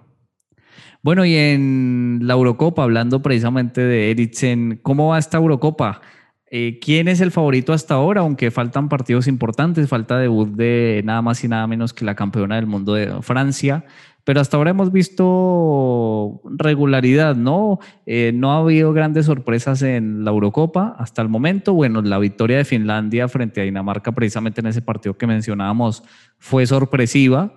Bueno, 1.02 1.24
y 1.24 1.34
en 1.34 2.18
la 2.22 2.34
Eurocopa, 2.34 2.82
hablando 2.82 3.22
precisamente 3.22 3.80
de 3.80 4.10
Eriksen, 4.10 4.80
¿cómo 4.82 5.08
va 5.08 5.18
esta 5.18 5.38
Eurocopa? 5.38 6.02
Eh, 6.50 6.78
¿Quién 6.82 7.08
es 7.08 7.22
el 7.22 7.30
favorito 7.30 7.72
hasta 7.72 7.94
ahora? 7.94 8.20
Aunque 8.20 8.50
faltan 8.50 8.90
partidos 8.90 9.26
importantes, 9.26 9.88
falta 9.88 10.18
debut 10.18 10.50
de 10.50 11.00
nada 11.02 11.22
más 11.22 11.42
y 11.44 11.48
nada 11.48 11.66
menos 11.66 11.94
que 11.94 12.04
la 12.04 12.14
campeona 12.14 12.56
del 12.56 12.66
mundo 12.66 12.92
de 12.92 13.22
Francia. 13.22 13.86
Pero 14.24 14.40
hasta 14.40 14.56
ahora 14.56 14.70
hemos 14.70 14.92
visto 14.92 16.40
regularidad, 16.44 17.36
¿no? 17.36 17.78
Eh, 18.06 18.32
no 18.34 18.52
ha 18.52 18.58
habido 18.58 18.92
grandes 18.92 19.26
sorpresas 19.26 19.82
en 19.82 20.24
la 20.24 20.30
Eurocopa 20.30 20.94
hasta 20.98 21.22
el 21.22 21.28
momento. 21.28 21.74
Bueno, 21.74 22.02
la 22.02 22.18
victoria 22.18 22.58
de 22.58 22.64
Finlandia 22.64 23.28
frente 23.28 23.60
a 23.60 23.64
Dinamarca, 23.64 24.12
precisamente 24.12 24.60
en 24.60 24.66
ese 24.66 24.82
partido 24.82 25.16
que 25.16 25.26
mencionábamos, 25.26 26.02
fue 26.38 26.66
sorpresiva, 26.66 27.54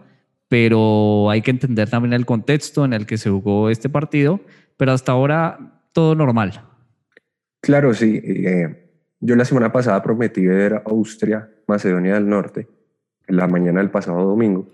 pero 0.47 1.29
hay 1.29 1.41
que 1.41 1.51
entender 1.51 1.89
también 1.89 2.13
el 2.13 2.25
contexto 2.25 2.85
en 2.85 2.93
el 2.93 3.05
que 3.05 3.17
se 3.17 3.29
jugó 3.29 3.69
este 3.69 3.89
partido. 3.89 4.39
Pero 4.77 4.91
hasta 4.91 5.11
ahora 5.11 5.81
todo 5.91 6.15
normal. 6.15 6.61
Claro, 7.61 7.93
sí. 7.93 8.19
Eh, 8.23 8.89
yo 9.19 9.35
la 9.35 9.45
semana 9.45 9.71
pasada 9.71 10.01
prometí 10.03 10.45
ver 10.45 10.81
Austria, 10.85 11.49
Macedonia 11.67 12.15
del 12.15 12.27
Norte, 12.27 12.67
en 13.27 13.37
la 13.37 13.47
mañana 13.47 13.79
del 13.79 13.89
pasado 13.89 14.21
domingo. 14.21 14.69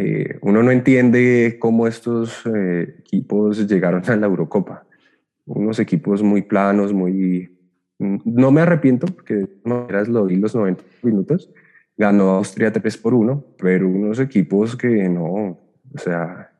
Eh, 0.00 0.38
uno 0.42 0.62
no 0.62 0.70
entiende 0.70 1.56
cómo 1.58 1.88
estos 1.88 2.46
eh, 2.46 2.94
equipos 3.00 3.66
llegaron 3.66 4.08
a 4.08 4.16
la 4.16 4.26
Eurocopa. 4.26 4.86
Unos 5.44 5.80
equipos 5.80 6.22
muy 6.22 6.42
planos, 6.42 6.92
muy... 6.92 7.58
No 7.98 8.52
me 8.52 8.60
arrepiento 8.60 9.08
porque 9.08 9.34
de 9.34 9.48
maneras 9.64 10.06
lo 10.06 10.24
vi 10.24 10.36
los 10.36 10.54
90 10.54 10.84
minutos. 11.02 11.50
Ganó 11.96 12.30
Austria 12.30 12.72
3 12.72 12.96
por 12.98 13.12
1, 13.12 13.44
pero 13.60 13.88
unos 13.88 14.20
equipos 14.20 14.76
que 14.76 15.08
no, 15.08 15.24
o 15.24 15.98
sea, 15.98 16.52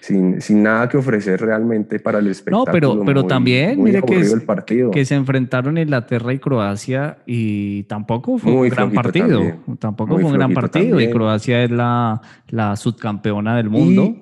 sin, 0.00 0.40
sin, 0.40 0.62
nada 0.62 0.88
que 0.88 0.96
ofrecer 0.96 1.40
realmente 1.40 2.00
para 2.00 2.18
el 2.18 2.28
espectáculo. 2.28 2.66
No, 2.66 2.72
pero, 2.72 3.04
pero 3.04 3.26
también, 3.26 3.82
mire 3.82 4.02
que, 4.02 4.20
el 4.20 4.42
partido. 4.42 4.90
que 4.90 5.04
se 5.04 5.14
enfrentaron 5.14 5.78
Inglaterra 5.78 6.32
y 6.32 6.38
Croacia 6.38 7.18
y 7.26 7.84
tampoco 7.84 8.38
fue 8.38 8.52
un 8.52 8.68
gran 8.68 8.92
partido. 8.92 9.40
Tampoco 9.78 10.18
fue 10.18 10.24
un 10.24 10.32
gran 10.32 10.52
partido 10.52 11.00
y 11.00 11.10
Croacia 11.10 11.62
es 11.62 11.70
la, 11.70 12.20
la 12.48 12.76
subcampeona 12.76 13.56
del 13.56 13.70
mundo. 13.70 14.16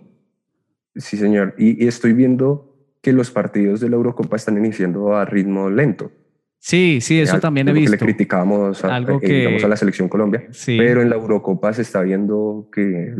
sí, 0.94 1.16
señor. 1.16 1.54
Y, 1.58 1.86
estoy 1.86 2.12
viendo 2.12 2.66
que 3.00 3.12
los 3.12 3.30
partidos 3.30 3.80
de 3.80 3.88
la 3.88 3.96
Eurocopa 3.96 4.36
están 4.36 4.58
iniciando 4.58 5.16
a 5.16 5.24
ritmo 5.24 5.70
lento. 5.70 6.12
Sí, 6.58 6.98
sí, 7.00 7.18
eso 7.18 7.40
también 7.40 7.68
he 7.68 7.72
visto. 7.72 7.92
Que 7.92 8.04
le 8.04 8.12
criticamos 8.12 8.84
a, 8.84 8.94
Algo 8.94 9.18
eh, 9.22 9.56
que... 9.58 9.64
a 9.64 9.68
la 9.68 9.76
selección 9.76 10.10
Colombia, 10.10 10.46
pero 10.66 11.00
en 11.00 11.08
la 11.08 11.16
Eurocopa 11.16 11.72
se 11.72 11.80
está 11.80 12.02
viendo 12.02 12.68
que 12.70 13.14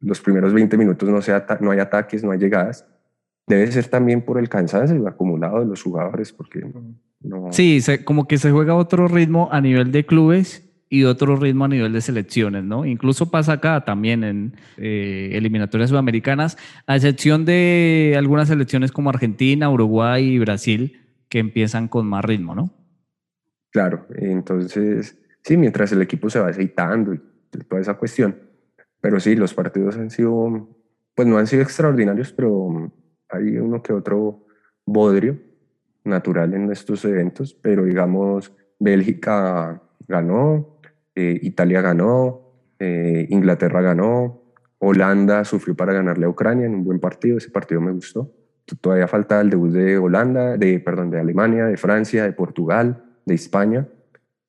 los 0.00 0.20
primeros 0.20 0.52
20 0.52 0.76
minutos 0.76 1.08
no, 1.08 1.22
sea, 1.22 1.46
no 1.60 1.70
hay 1.70 1.78
ataques, 1.78 2.22
no 2.24 2.30
hay 2.30 2.38
llegadas, 2.38 2.86
debe 3.46 3.70
ser 3.70 3.88
también 3.88 4.22
por 4.22 4.38
el 4.38 4.48
cansancio 4.48 5.06
acumulado 5.08 5.60
de 5.60 5.66
los 5.66 5.82
jugadores, 5.82 6.32
porque 6.32 6.60
no... 7.22 7.52
Sí, 7.52 7.80
como 8.04 8.28
que 8.28 8.38
se 8.38 8.50
juega 8.50 8.74
otro 8.74 9.08
ritmo 9.08 9.48
a 9.50 9.60
nivel 9.60 9.90
de 9.92 10.04
clubes 10.04 10.62
y, 10.62 10.66
y 10.88 11.04
otro 11.04 11.36
ritmo 11.36 11.64
a 11.64 11.68
nivel 11.68 11.92
de 11.92 12.00
selecciones, 12.00 12.64
¿no? 12.64 12.84
Incluso 12.84 13.30
pasa 13.30 13.54
acá 13.54 13.84
también 13.84 14.22
en 14.22 14.54
eh, 14.76 15.30
eliminatorias 15.32 15.90
sudamericanas, 15.90 16.56
a 16.86 16.96
excepción 16.96 17.44
de 17.44 18.14
algunas 18.16 18.48
selecciones 18.48 18.92
como 18.92 19.10
Argentina, 19.10 19.68
Uruguay 19.70 20.24
y 20.24 20.38
Brasil, 20.38 21.00
que 21.28 21.40
empiezan 21.40 21.88
con 21.88 22.06
más 22.06 22.24
ritmo, 22.24 22.54
¿no? 22.54 22.70
Claro, 23.72 24.06
entonces, 24.14 25.18
sí, 25.42 25.56
mientras 25.56 25.92
el 25.92 26.02
equipo 26.02 26.30
se 26.30 26.38
va 26.38 26.48
aceitando 26.48 27.14
y 27.14 27.20
toda 27.68 27.80
esa 27.80 27.94
cuestión. 27.94 28.45
Pero 29.06 29.20
sí, 29.20 29.36
los 29.36 29.54
partidos 29.54 29.96
han 29.96 30.10
sido, 30.10 30.68
pues 31.14 31.28
no 31.28 31.38
han 31.38 31.46
sido 31.46 31.62
extraordinarios, 31.62 32.32
pero 32.32 32.90
hay 33.28 33.56
uno 33.56 33.80
que 33.80 33.92
otro 33.92 34.46
bodrio 34.84 35.38
natural 36.02 36.54
en 36.54 36.72
estos 36.72 37.04
eventos, 37.04 37.54
pero 37.54 37.84
digamos, 37.84 38.52
Bélgica 38.80 39.80
ganó, 40.08 40.80
eh, 41.14 41.38
Italia 41.40 41.82
ganó, 41.82 42.50
eh, 42.80 43.28
Inglaterra 43.30 43.80
ganó, 43.80 44.42
Holanda 44.80 45.44
sufrió 45.44 45.76
para 45.76 45.92
ganarle 45.92 46.26
a 46.26 46.28
Ucrania 46.28 46.66
en 46.66 46.74
un 46.74 46.82
buen 46.82 46.98
partido, 46.98 47.38
ese 47.38 47.50
partido 47.50 47.80
me 47.80 47.92
gustó. 47.92 48.34
Todavía 48.80 49.06
falta 49.06 49.40
el 49.40 49.50
debut 49.50 49.70
de 49.70 49.98
Holanda, 49.98 50.56
de, 50.56 50.80
perdón, 50.80 51.10
de 51.10 51.20
Alemania, 51.20 51.66
de 51.66 51.76
Francia, 51.76 52.24
de 52.24 52.32
Portugal, 52.32 53.04
de 53.24 53.36
España. 53.36 53.86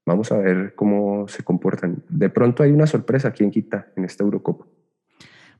Vamos 0.07 0.31
a 0.31 0.37
ver 0.37 0.73
cómo 0.73 1.27
se 1.27 1.43
comportan. 1.43 2.01
De 2.07 2.29
pronto 2.29 2.63
hay 2.63 2.71
una 2.71 2.87
sorpresa, 2.87 3.33
¿quién 3.33 3.51
quita 3.51 3.87
en 3.97 4.05
esta 4.05 4.23
Eurocopa? 4.23 4.65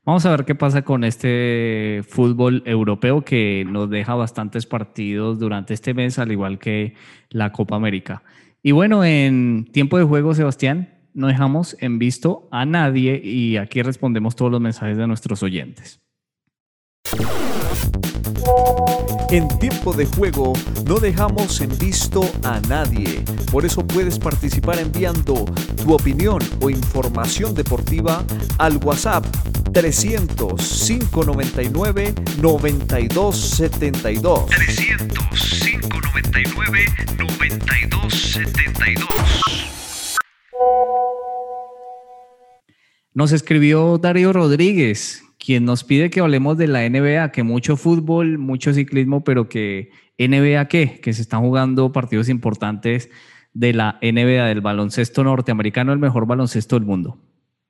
Vamos 0.06 0.24
a 0.24 0.30
ver 0.30 0.46
qué 0.46 0.54
pasa 0.54 0.80
con 0.80 1.04
este 1.04 2.00
fútbol 2.08 2.62
europeo 2.64 3.20
que 3.20 3.66
nos 3.68 3.90
deja 3.90 4.14
bastantes 4.14 4.64
partidos 4.64 5.38
durante 5.38 5.74
este 5.74 5.92
mes, 5.92 6.18
al 6.18 6.32
igual 6.32 6.58
que 6.58 6.94
la 7.28 7.52
Copa 7.52 7.76
América. 7.76 8.22
Y 8.62 8.72
bueno, 8.72 9.04
en 9.04 9.66
tiempo 9.70 9.98
de 9.98 10.04
juego, 10.04 10.32
Sebastián, 10.32 10.94
no 11.12 11.26
dejamos 11.26 11.76
en 11.80 11.98
visto 11.98 12.48
a 12.50 12.64
nadie 12.64 13.20
y 13.22 13.58
aquí 13.58 13.82
respondemos 13.82 14.34
todos 14.34 14.50
los 14.50 14.62
mensajes 14.62 14.96
de 14.96 15.06
nuestros 15.06 15.42
oyentes. 15.42 16.00
En 19.30 19.46
tiempo 19.58 19.92
de 19.92 20.06
juego 20.06 20.54
no 20.86 20.98
dejamos 20.98 21.60
en 21.60 21.68
visto 21.78 22.22
a 22.44 22.60
nadie. 22.60 23.22
Por 23.52 23.66
eso 23.66 23.86
puedes 23.86 24.18
participar 24.18 24.78
enviando 24.78 25.44
tu 25.84 25.92
opinión 25.92 26.38
o 26.62 26.70
información 26.70 27.52
deportiva 27.52 28.24
al 28.56 28.78
WhatsApp 28.78 29.26
300 29.74 30.86
599 30.86 32.14
9272. 32.40 34.46
300 34.46 35.60
599 35.62 36.86
9272. 37.18 39.42
Nos 43.12 43.32
escribió 43.32 43.98
Darío 43.98 44.32
Rodríguez, 44.32 45.22
quien 45.48 45.64
nos 45.64 45.82
pide 45.82 46.10
que 46.10 46.20
hablemos 46.20 46.58
de 46.58 46.66
la 46.66 46.86
NBA, 46.86 47.32
que 47.32 47.42
mucho 47.42 47.78
fútbol, 47.78 48.36
mucho 48.36 48.74
ciclismo, 48.74 49.24
pero 49.24 49.48
que 49.48 49.88
NBA 50.18 50.68
qué, 50.68 51.00
que 51.00 51.14
se 51.14 51.22
están 51.22 51.40
jugando 51.40 51.90
partidos 51.90 52.28
importantes 52.28 53.08
de 53.54 53.72
la 53.72 53.98
NBA, 54.02 54.44
del 54.44 54.60
baloncesto 54.60 55.24
norteamericano, 55.24 55.94
el 55.94 56.00
mejor 56.00 56.26
baloncesto 56.26 56.78
del 56.78 56.84
mundo. 56.84 57.16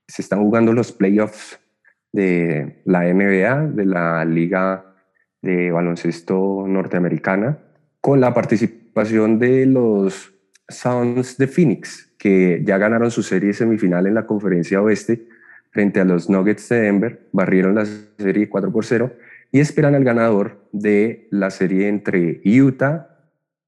Se 0.09 0.23
están 0.23 0.41
jugando 0.41 0.73
los 0.73 0.91
playoffs 0.91 1.61
de 2.11 2.83
la 2.85 3.05
NBA, 3.05 3.69
de 3.69 3.85
la 3.85 4.25
Liga 4.25 4.97
de 5.41 5.71
Baloncesto 5.71 6.65
Norteamericana, 6.67 7.61
con 8.01 8.21
la 8.21 8.35
participación 8.35 9.39
de 9.39 9.67
los 9.67 10.35
Sounds 10.69 11.39
de 11.39 11.47
Phoenix, 11.47 12.13
que 12.19 12.61
ya 12.67 12.77
ganaron 12.77 13.13
su 13.13 13.23
serie 13.23 13.53
semifinal 13.53 14.09
en 14.09 14.15
la 14.15 14.27
conferencia 14.27 14.83
oeste 14.83 15.29
frente 15.71 16.01
a 16.01 16.05
los 16.05 16.29
Nuggets 16.29 16.69
de 16.69 16.81
Denver, 16.83 17.29
barrieron 17.33 17.75
la 17.75 17.87
serie 18.19 18.49
4 18.49 18.73
por 18.73 18.85
0 18.85 19.13
y 19.53 19.61
esperan 19.61 19.95
al 19.95 20.05
ganador 20.05 20.69
de 20.73 21.29
la 21.31 21.51
serie 21.51 21.89
entre 21.89 22.41
Utah, 22.45 23.19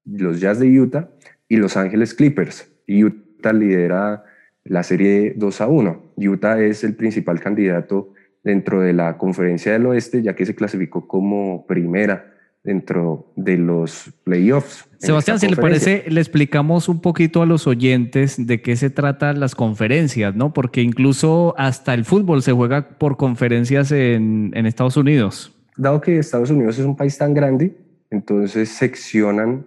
los 0.05 0.39
Jazz 0.39 0.59
de 0.59 0.67
Utah 0.79 1.09
y 1.47 1.57
Los 1.57 1.77
Ángeles 1.77 2.13
Clippers. 2.13 2.71
Utah 2.87 3.53
lidera 3.53 4.23
la 4.63 4.83
serie 4.83 5.33
2 5.35 5.61
a 5.61 5.67
1. 5.67 6.13
Utah 6.17 6.61
es 6.61 6.83
el 6.83 6.95
principal 6.95 7.39
candidato 7.39 8.13
dentro 8.43 8.81
de 8.81 8.93
la 8.93 9.17
conferencia 9.17 9.73
del 9.73 9.85
oeste, 9.85 10.21
ya 10.21 10.35
que 10.35 10.45
se 10.45 10.55
clasificó 10.55 11.07
como 11.07 11.65
primera 11.67 12.30
dentro 12.63 13.33
de 13.35 13.57
los 13.57 14.11
playoffs. 14.23 14.85
Sebastián, 14.99 15.39
si 15.39 15.47
le 15.47 15.55
parece, 15.55 16.05
le 16.07 16.21
explicamos 16.21 16.87
un 16.87 17.01
poquito 17.01 17.41
a 17.41 17.45
los 17.45 17.65
oyentes 17.65 18.45
de 18.45 18.61
qué 18.61 18.75
se 18.75 18.89
tratan 18.89 19.39
las 19.39 19.55
conferencias, 19.55 20.35
¿no? 20.35 20.53
Porque 20.53 20.81
incluso 20.81 21.55
hasta 21.57 21.93
el 21.93 22.05
fútbol 22.05 22.43
se 22.43 22.51
juega 22.51 22.97
por 22.99 23.17
conferencias 23.17 23.91
en, 23.91 24.51
en 24.53 24.65
Estados 24.65 24.97
Unidos. 24.97 25.57
Dado 25.75 26.01
que 26.01 26.19
Estados 26.19 26.51
Unidos 26.51 26.77
es 26.77 26.85
un 26.85 26.95
país 26.95 27.17
tan 27.17 27.33
grande, 27.33 27.75
entonces 28.11 28.69
seccionan, 28.69 29.65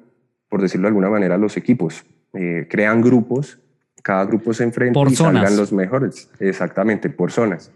por 0.48 0.62
decirlo 0.62 0.84
de 0.84 0.88
alguna 0.90 1.10
manera, 1.10 1.36
los 1.36 1.56
equipos. 1.56 2.04
Eh, 2.34 2.68
crean 2.70 3.00
grupos, 3.00 3.58
cada 4.02 4.24
grupo 4.24 4.52
se 4.52 4.64
enfrenta 4.64 5.00
y 5.08 5.16
salgan 5.16 5.56
los 5.56 5.72
mejores. 5.72 6.30
Exactamente, 6.38 7.08
por 7.10 7.32
zonas. 7.32 7.72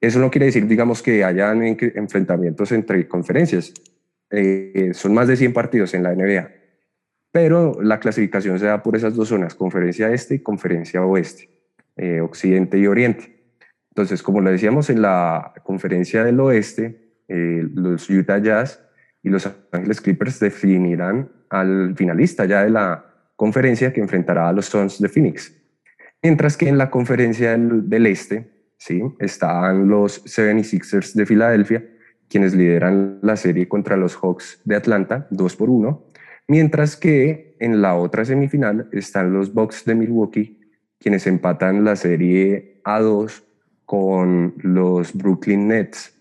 Eso 0.00 0.18
no 0.18 0.30
quiere 0.30 0.46
decir, 0.46 0.66
digamos, 0.66 1.02
que 1.02 1.24
hayan 1.24 1.62
enfrentamientos 1.62 2.72
entre 2.72 3.08
conferencias 3.08 3.72
eh, 4.36 4.90
son 4.92 5.14
más 5.14 5.28
de 5.28 5.36
100 5.36 5.52
partidos 5.52 5.94
en 5.94 6.02
la 6.02 6.14
NBA, 6.14 6.50
pero 7.32 7.80
la 7.80 8.00
clasificación 8.00 8.58
se 8.58 8.66
da 8.66 8.82
por 8.82 8.96
esas 8.96 9.14
dos 9.14 9.28
zonas, 9.28 9.54
conferencia 9.54 10.12
este 10.12 10.36
y 10.36 10.38
conferencia 10.40 11.02
oeste, 11.02 11.50
eh, 11.96 12.20
occidente 12.20 12.78
y 12.78 12.86
oriente. 12.86 13.56
Entonces, 13.90 14.22
como 14.22 14.42
le 14.42 14.50
decíamos 14.50 14.90
en 14.90 15.00
la 15.00 15.54
conferencia 15.64 16.22
del 16.22 16.38
oeste, 16.40 17.22
eh, 17.28 17.66
los 17.74 18.10
Utah 18.10 18.38
Jazz 18.38 18.82
y 19.22 19.30
los 19.30 19.50
Ángeles 19.72 20.00
Clippers 20.00 20.38
definirán 20.38 21.30
al 21.48 21.94
finalista 21.96 22.44
ya 22.44 22.62
de 22.62 22.70
la 22.70 23.30
conferencia 23.36 23.92
que 23.92 24.00
enfrentará 24.00 24.48
a 24.48 24.52
los 24.52 24.66
Suns 24.66 25.00
de 25.00 25.08
Phoenix. 25.08 25.52
Mientras 26.22 26.56
que 26.56 26.68
en 26.68 26.76
la 26.76 26.90
conferencia 26.90 27.52
del, 27.52 27.88
del 27.88 28.06
este, 28.06 28.50
¿sí? 28.76 29.02
están 29.18 29.88
los 29.88 30.24
76ers 30.26 31.14
de 31.14 31.24
Filadelfia, 31.24 31.95
quienes 32.28 32.54
lideran 32.54 33.18
la 33.22 33.36
serie 33.36 33.68
contra 33.68 33.96
los 33.96 34.16
Hawks 34.16 34.60
de 34.64 34.76
Atlanta, 34.76 35.26
2 35.30 35.56
por 35.56 35.70
1, 35.70 36.06
mientras 36.48 36.96
que 36.96 37.56
en 37.60 37.80
la 37.80 37.94
otra 37.94 38.24
semifinal 38.24 38.88
están 38.92 39.32
los 39.32 39.52
Bucks 39.52 39.84
de 39.84 39.94
Milwaukee, 39.94 40.60
quienes 40.98 41.26
empatan 41.26 41.84
la 41.84 41.96
serie 41.96 42.80
a 42.84 43.00
2 43.00 43.44
con 43.84 44.54
los 44.58 45.14
Brooklyn 45.14 45.68
Nets. 45.68 46.14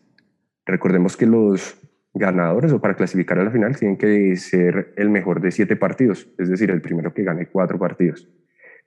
Recordemos 0.65 1.17
que 1.17 1.25
los 1.25 1.77
ganadores 2.13 2.71
o 2.71 2.79
para 2.79 2.95
clasificar 2.95 3.39
a 3.39 3.43
la 3.43 3.51
final 3.51 3.75
tienen 3.75 3.97
que 3.97 4.35
ser 4.37 4.93
el 4.95 5.09
mejor 5.09 5.41
de 5.41 5.51
siete 5.51 5.75
partidos, 5.75 6.29
es 6.37 6.49
decir, 6.49 6.71
el 6.71 6.81
primero 6.81 7.13
que 7.13 7.23
gane 7.23 7.47
cuatro 7.47 7.77
partidos. 7.77 8.27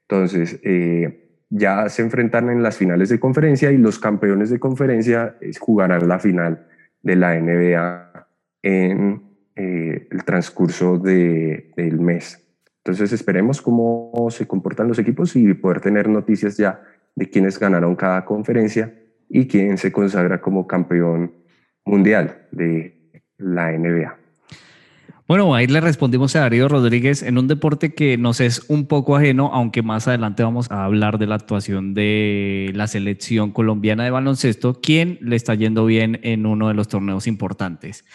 Entonces, 0.03 0.59
eh, 0.63 1.29
ya 1.51 1.89
se 1.89 2.03
enfrentan 2.03 2.49
en 2.51 2.63
las 2.63 2.77
finales 2.77 3.11
de 3.11 3.21
conferencia 3.21 3.71
y 3.71 3.77
los 3.77 3.99
campeones 3.99 4.51
de 4.51 4.59
conferencia 4.59 5.37
eh, 5.41 5.51
jugarán 5.59 6.09
la 6.09 6.19
final 6.19 6.67
de 7.03 7.17
la 7.17 7.39
NBA 7.39 8.29
en 8.63 9.23
eh, 9.57 10.09
el 10.11 10.25
transcurso 10.25 10.99
de, 10.99 11.73
del 11.77 12.01
mes. 12.01 12.45
Entonces 12.85 13.13
esperemos 13.13 13.61
cómo 13.61 14.29
se 14.31 14.47
comportan 14.47 14.89
los 14.89 14.99
equipos 14.99 15.37
y 15.37 15.53
poder 15.55 15.81
tener 15.81 16.09
noticias 16.09 16.57
ya 16.57 16.83
de 17.15 17.29
quiénes 17.29 17.59
ganaron 17.59 17.97
cada 17.97 18.25
conferencia 18.25 18.95
y 19.29 19.47
quién 19.47 19.77
se 19.77 19.93
consagra 19.93 20.41
como 20.41 20.67
campeón 20.67 21.35
mundial 21.85 22.47
de 22.51 23.23
la 23.37 23.73
NBA. 23.73 24.28
Bueno, 25.29 25.55
ahí 25.55 25.67
le 25.67 25.83
respondimos 25.83 26.35
a 26.37 26.41
Darío 26.41 26.69
Rodríguez 26.69 27.23
en 27.23 27.37
un 27.37 27.49
deporte 27.49 27.93
que 27.93 28.17
nos 28.17 28.41
es 28.41 28.65
un 28.69 28.87
poco 28.87 29.15
ajeno, 29.15 29.51
aunque 29.53 29.83
más 29.83 30.09
adelante 30.09 30.43
vamos 30.43 30.71
a 30.71 30.87
hablar 30.87 31.19
de 31.19 31.27
la 31.27 31.35
actuación 31.35 31.93
de 31.93 32.73
la 32.75 32.87
selección 32.87 33.51
colombiana 33.51 34.05
de 34.05 34.11
baloncesto, 34.11 34.81
quien 34.81 35.19
le 35.21 35.37
está 35.37 35.55
yendo 35.55 35.85
bien 35.85 36.19
en 36.23 36.47
uno 36.47 36.69
de 36.69 36.73
los 36.73 36.89
torneos 36.89 37.27
importantes. 37.27 38.07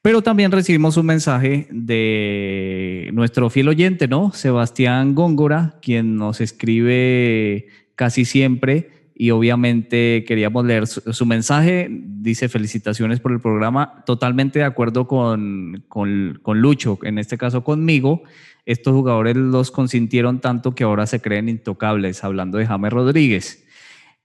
Pero 0.00 0.22
también 0.22 0.50
recibimos 0.50 0.96
un 0.96 1.04
mensaje 1.04 1.68
de 1.70 3.10
nuestro 3.12 3.50
fiel 3.50 3.68
oyente, 3.68 4.08
¿no? 4.08 4.32
Sebastián 4.32 5.14
Góngora, 5.14 5.78
quien 5.82 6.16
nos 6.16 6.40
escribe 6.40 7.66
casi 7.96 8.24
siempre 8.24 9.01
y 9.14 9.30
obviamente 9.30 10.24
queríamos 10.26 10.64
leer 10.64 10.86
su, 10.86 11.26
mensaje. 11.26 11.88
Dice 11.90 12.48
felicitaciones 12.48 13.20
por 13.20 13.32
el 13.32 13.40
programa. 13.40 14.02
Totalmente 14.06 14.60
de 14.60 14.64
acuerdo 14.64 15.06
con, 15.06 15.84
con, 15.88 16.38
con, 16.42 16.60
Lucho, 16.60 16.98
en 17.02 17.18
este 17.18 17.38
caso 17.38 17.62
conmigo. 17.64 18.22
Estos 18.64 18.94
jugadores 18.94 19.36
los 19.36 19.70
consintieron 19.70 20.40
tanto 20.40 20.74
que 20.74 20.84
ahora 20.84 21.06
se 21.06 21.20
creen 21.20 21.48
intocables, 21.48 22.24
hablando 22.24 22.58
de 22.58 22.66
James 22.66 22.92
Rodríguez. 22.92 23.66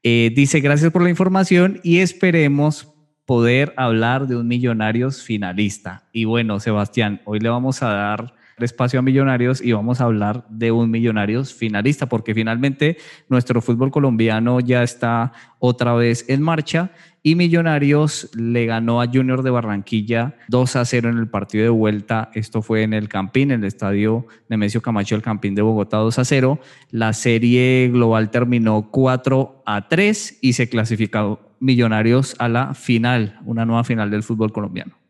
Eh, 0.03 0.31
dice 0.35 0.59
gracias 0.59 0.91
por 0.91 1.01
la 1.01 1.09
información 1.09 1.79
y 1.83 1.99
esperemos 1.99 2.93
poder 3.25 3.73
hablar 3.75 4.27
de 4.27 4.37
un 4.37 4.47
Millonarios 4.47 5.21
finalista. 5.21 6.07
Y 6.13 6.25
bueno, 6.25 6.59
Sebastián, 6.61 7.21
hoy 7.25 7.39
le 7.39 7.49
vamos 7.49 7.83
a 7.83 7.89
dar 7.89 8.36
espacio 8.65 8.99
a 8.99 9.03
Millonarios 9.03 9.61
y 9.61 9.71
vamos 9.71 10.01
a 10.01 10.05
hablar 10.05 10.45
de 10.49 10.71
un 10.71 10.89
Millonarios 10.89 11.53
finalista, 11.53 12.07
porque 12.07 12.33
finalmente 12.33 12.97
nuestro 13.29 13.61
fútbol 13.61 13.91
colombiano 13.91 14.59
ya 14.59 14.83
está 14.83 15.31
otra 15.59 15.93
vez 15.93 16.25
en 16.27 16.41
marcha 16.41 16.91
y 17.21 17.35
Millonarios 17.35 18.29
le 18.35 18.65
ganó 18.65 19.01
a 19.01 19.07
Junior 19.07 19.43
de 19.43 19.49
Barranquilla 19.49 20.35
2 20.47 20.75
a 20.75 20.85
0 20.85 21.09
en 21.09 21.17
el 21.17 21.27
partido 21.27 21.63
de 21.65 21.69
vuelta. 21.69 22.31
Esto 22.33 22.61
fue 22.61 22.83
en 22.83 22.93
el 22.93 23.09
Campín, 23.09 23.51
en 23.51 23.61
el 23.61 23.67
estadio 23.67 24.27
Nemesio 24.49 24.81
Camacho, 24.81 25.15
el 25.15 25.21
Campín 25.21 25.53
de 25.53 25.61
Bogotá 25.61 25.97
2 25.97 26.19
a 26.19 26.25
0. 26.25 26.59
La 26.89 27.13
serie 27.13 27.89
global 27.91 28.31
terminó 28.31 28.89
4 28.91 29.63
a 29.65 29.87
3 29.87 30.39
y 30.41 30.53
se 30.53 30.69
clasificó 30.69 31.41
Millonarios 31.59 32.35
a 32.39 32.47
la 32.49 32.73
final, 32.73 33.39
una 33.43 33.65
nueva 33.65 33.83
final 33.83 34.09
del 34.09 34.23
fútbol 34.23 34.51
colombiano. 34.51 35.06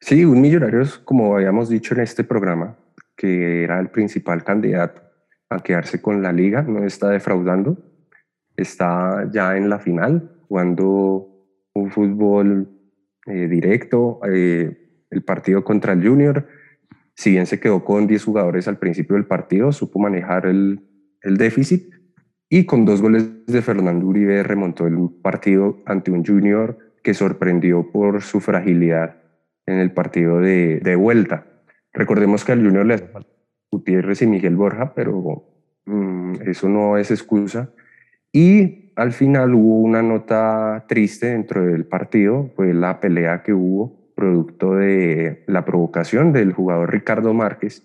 Sí, 0.00 0.24
un 0.24 0.40
Millonarios, 0.40 0.98
como 0.98 1.34
habíamos 1.34 1.68
dicho 1.68 1.94
en 1.94 2.00
este 2.00 2.24
programa, 2.24 2.76
que 3.16 3.64
era 3.64 3.80
el 3.80 3.88
principal 3.88 4.44
candidato 4.44 5.02
a 5.48 5.60
quedarse 5.60 6.02
con 6.02 6.22
la 6.22 6.32
liga, 6.32 6.62
no 6.62 6.84
está 6.84 7.10
defraudando, 7.10 7.78
está 8.56 9.28
ya 9.32 9.56
en 9.56 9.68
la 9.68 9.78
final, 9.78 10.38
jugando 10.48 11.28
un 11.72 11.90
fútbol 11.90 12.68
eh, 13.26 13.48
directo, 13.48 14.20
eh, 14.30 15.04
el 15.10 15.22
partido 15.22 15.64
contra 15.64 15.92
el 15.92 16.06
Junior, 16.06 16.46
si 17.14 17.30
bien 17.30 17.46
se 17.46 17.60
quedó 17.60 17.84
con 17.84 18.06
10 18.06 18.24
jugadores 18.24 18.68
al 18.68 18.78
principio 18.78 19.14
del 19.14 19.26
partido, 19.26 19.72
supo 19.72 19.98
manejar 19.98 20.46
el, 20.46 20.80
el 21.22 21.36
déficit 21.36 21.94
y 22.48 22.66
con 22.66 22.84
dos 22.84 23.00
goles 23.00 23.46
de 23.46 23.62
Fernando 23.62 24.06
Uribe 24.06 24.42
remontó 24.42 24.86
el 24.86 24.96
partido 25.22 25.82
ante 25.86 26.10
un 26.10 26.24
Junior 26.24 26.78
que 27.02 27.14
sorprendió 27.14 27.90
por 27.90 28.22
su 28.22 28.40
fragilidad 28.40 29.23
en 29.66 29.78
el 29.78 29.92
partido 29.92 30.40
de, 30.40 30.96
vuelta. 30.96 31.46
Recordemos 31.92 32.44
que 32.44 32.52
al 32.52 32.64
Junior 32.64 32.86
le 32.86 33.02
Gutiérrez 33.70 34.22
y 34.22 34.26
Miguel 34.26 34.56
Borja, 34.56 34.94
pero 34.94 35.44
mm, 35.86 36.34
eso 36.46 36.68
no 36.68 36.96
es 36.96 37.10
excusa. 37.10 37.70
Y 38.32 38.92
al 38.96 39.12
final 39.12 39.54
hubo 39.54 39.80
una 39.80 40.02
nota 40.02 40.84
triste 40.88 41.26
dentro 41.26 41.64
del 41.64 41.84
partido, 41.86 42.50
fue 42.56 42.72
la 42.72 43.00
pelea 43.00 43.42
que 43.42 43.52
hubo 43.52 44.12
producto 44.14 44.74
de 44.74 45.42
la 45.46 45.64
provocación 45.64 46.32
del 46.32 46.52
jugador 46.52 46.92
Ricardo 46.92 47.34
Márquez 47.34 47.82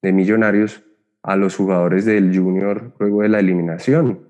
de 0.00 0.12
Millonarios 0.12 0.84
a 1.22 1.36
los 1.36 1.56
jugadores 1.56 2.04
del 2.04 2.36
Junior 2.36 2.92
luego 2.98 3.22
de 3.22 3.28
la 3.28 3.40
eliminación. 3.40 4.20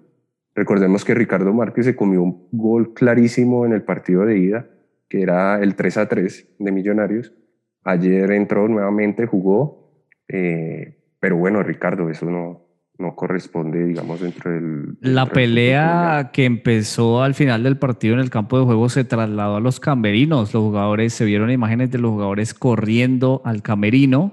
Recordemos 0.55 1.05
que 1.05 1.15
Ricardo 1.15 1.53
Márquez 1.53 1.87
se 1.87 1.97
comió 1.97 2.23
un 2.23 2.49
gol 2.53 2.93
clarísimo 2.93 3.65
en 3.65 3.73
el 3.73 3.83
partido 3.83 4.27
de 4.27 4.39
ida, 4.39 4.67
que 5.13 5.21
era 5.21 5.63
el 5.63 5.75
3 5.75 5.99
a 5.99 6.09
3 6.09 6.55
de 6.59 6.73
Millonarios. 6.73 7.35
Ayer 7.85 8.31
entró 8.33 8.67
nuevamente, 8.67 9.27
jugó, 9.27 9.93
eh, 10.27 11.03
pero 11.21 11.37
bueno, 11.37 11.63
Ricardo, 11.63 12.09
eso 12.09 12.31
no, 12.31 12.63
no 12.97 13.15
corresponde, 13.15 13.85
digamos, 13.85 14.23
dentro 14.23 14.51
del... 14.51 14.97
La 15.03 15.27
pelea 15.27 16.31
que 16.33 16.47
empezó 16.47 17.23
al 17.23 17.35
final 17.35 17.63
del 17.63 17.77
partido 17.77 18.15
en 18.15 18.21
el 18.21 18.31
campo 18.31 18.59
de 18.59 18.65
juego 18.65 18.89
se 18.89 19.05
trasladó 19.05 19.57
a 19.57 19.61
los 19.61 19.81
camerinos. 19.81 20.55
Los 20.55 20.63
jugadores, 20.63 21.13
se 21.13 21.27
vieron 21.27 21.51
imágenes 21.51 21.91
de 21.91 21.99
los 21.99 22.13
jugadores 22.13 22.55
corriendo 22.55 23.43
al 23.45 23.61
camerino 23.61 24.33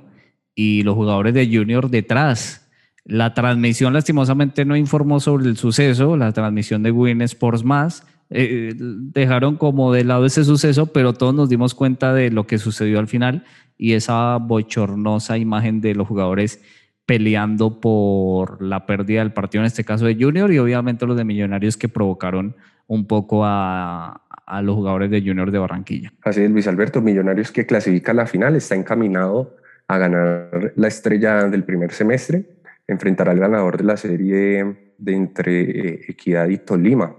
y 0.55 0.84
los 0.84 0.95
jugadores 0.95 1.34
de 1.34 1.45
Junior 1.53 1.89
detrás. 1.89 2.71
La 3.03 3.34
transmisión 3.34 3.91
lastimosamente 3.91 4.63
no 4.63 4.77
informó 4.77 5.19
sobre 5.19 5.47
el 5.47 5.57
suceso, 5.57 6.15
la 6.15 6.32
transmisión 6.32 6.84
de 6.84 6.91
Win 6.91 7.21
Sports 7.23 7.65
Más. 7.65 8.05
Eh, 8.32 8.73
dejaron 8.77 9.55
como 9.57 9.91
de 9.91 10.03
lado 10.03 10.25
ese 10.25 10.43
suceso, 10.43 10.88
pero 10.88 11.13
todos 11.13 11.34
nos 11.34 11.49
dimos 11.49 11.73
cuenta 11.73 12.13
de 12.13 12.30
lo 12.30 12.45
que 12.45 12.57
sucedió 12.57 12.99
al 12.99 13.07
final 13.07 13.43
y 13.77 13.93
esa 13.93 14.38
bochornosa 14.38 15.38
imagen 15.38 15.82
de 15.82 15.95
los 15.95 16.07
jugadores 16.07 16.61
peleando 17.05 17.80
por 17.80 18.61
la 18.61 18.86
pérdida 18.86 19.21
del 19.21 19.34
partido, 19.34 19.63
en 19.63 19.67
este 19.67 19.84
caso 19.84 20.05
de 20.05 20.15
Junior, 20.15 20.51
y 20.51 20.59
obviamente 20.59 21.07
los 21.07 21.17
de 21.17 21.23
Millonarios 21.23 21.75
que 21.75 21.89
provocaron 21.89 22.55
un 22.86 23.07
poco 23.07 23.45
a, 23.45 24.21
a 24.45 24.61
los 24.61 24.75
jugadores 24.75 25.09
de 25.09 25.21
Junior 25.21 25.49
de 25.49 25.57
Barranquilla. 25.57 26.13
Así 26.21 26.41
es, 26.41 26.51
Luis 26.51 26.67
Alberto, 26.67 27.01
Millonarios 27.01 27.51
que 27.51 27.65
clasifica 27.65 28.11
a 28.11 28.15
la 28.15 28.27
final, 28.27 28.55
está 28.55 28.75
encaminado 28.75 29.55
a 29.88 29.97
ganar 29.97 30.73
la 30.75 30.88
estrella 30.88 31.45
del 31.45 31.63
primer 31.63 31.91
semestre, 31.93 32.45
enfrentará 32.88 33.32
al 33.32 33.39
ganador 33.39 33.77
de 33.77 33.84
la 33.86 33.97
serie 33.97 34.93
de 34.97 35.15
entre 35.15 35.61
eh, 35.61 36.01
Equidad 36.09 36.47
y 36.49 36.59
Tolima, 36.59 37.15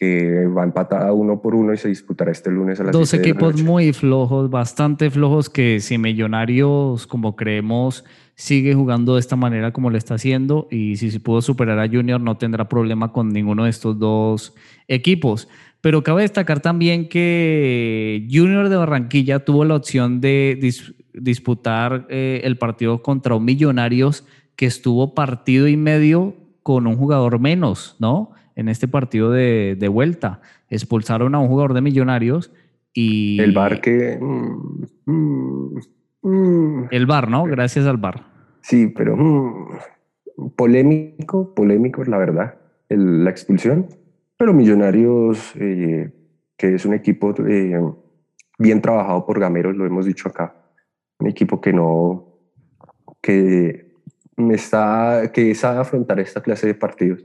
que 0.00 0.46
va 0.46 0.64
empatada 0.64 1.12
uno 1.12 1.42
por 1.42 1.54
uno 1.54 1.74
y 1.74 1.76
se 1.76 1.88
disputará 1.88 2.32
este 2.32 2.50
lunes 2.50 2.80
a 2.80 2.84
las 2.84 2.92
Dos 2.92 3.12
equipos 3.12 3.62
muy 3.62 3.92
flojos, 3.92 4.48
bastante 4.48 5.10
flojos, 5.10 5.50
que 5.50 5.78
si 5.80 5.98
Millonarios, 5.98 7.06
como 7.06 7.36
creemos, 7.36 8.06
sigue 8.34 8.72
jugando 8.72 9.16
de 9.16 9.20
esta 9.20 9.36
manera 9.36 9.74
como 9.74 9.90
lo 9.90 9.98
está 9.98 10.14
haciendo 10.14 10.68
y 10.70 10.96
si 10.96 11.10
se 11.10 11.20
pudo 11.20 11.42
superar 11.42 11.78
a 11.78 11.86
Junior 11.86 12.18
no 12.18 12.38
tendrá 12.38 12.66
problema 12.66 13.12
con 13.12 13.28
ninguno 13.28 13.64
de 13.64 13.70
estos 13.70 13.98
dos 13.98 14.54
equipos. 14.88 15.48
Pero 15.82 16.02
cabe 16.02 16.22
destacar 16.22 16.60
también 16.60 17.06
que 17.06 18.26
Junior 18.32 18.70
de 18.70 18.76
Barranquilla 18.76 19.44
tuvo 19.44 19.66
la 19.66 19.74
opción 19.74 20.22
de 20.22 20.58
disputar 21.12 22.06
eh, 22.08 22.40
el 22.44 22.56
partido 22.56 23.02
contra 23.02 23.34
un 23.34 23.44
Millonarios 23.44 24.24
que 24.56 24.64
estuvo 24.64 25.14
partido 25.14 25.68
y 25.68 25.76
medio 25.76 26.36
con 26.62 26.86
un 26.86 26.96
jugador 26.96 27.38
menos, 27.38 27.96
¿no? 27.98 28.30
En 28.60 28.68
este 28.68 28.88
partido 28.88 29.30
de, 29.30 29.88
vuelta. 29.90 30.42
Expulsaron 30.68 31.34
a 31.34 31.38
un 31.38 31.48
jugador 31.48 31.72
de 31.72 31.80
Millonarios 31.80 32.52
y... 32.92 33.40
El 33.40 33.52
bar 33.52 33.80
que... 33.80 34.18
Mm, 34.20 34.84
mm, 35.06 35.80
mm. 36.20 36.88
el 36.90 37.06
bar, 37.06 37.30
¿no? 37.30 37.44
Gracias 37.44 37.86
al 37.86 37.96
bar. 37.96 38.26
Sí, 38.60 38.88
pero 38.88 39.16
polémico, 40.56 41.54
polémico, 41.54 42.04
la 42.04 42.18
verdad, 42.18 42.58
la 42.90 43.30
expulsión. 43.30 43.86
Pero 44.36 44.52
Millonarios, 44.52 45.54
eh, 45.56 46.12
que 46.58 46.74
es 46.74 46.84
un 46.84 46.92
equipo 46.92 47.34
eh, 47.48 47.80
bien 48.58 48.82
trabajado 48.82 49.24
por 49.24 49.40
Gameros, 49.40 49.74
lo 49.74 49.86
hemos 49.86 50.04
dicho 50.04 50.28
acá, 50.28 50.54
un 51.18 51.28
equipo 51.28 51.62
que 51.62 51.72
no, 51.72 52.36
que 53.22 53.94
me 54.36 54.56
está, 54.56 55.30
que 55.32 55.54
sabe 55.54 55.78
afrontar 55.78 56.20
esta 56.20 56.42
clase 56.42 56.66
de 56.66 56.74
partidos 56.74 57.24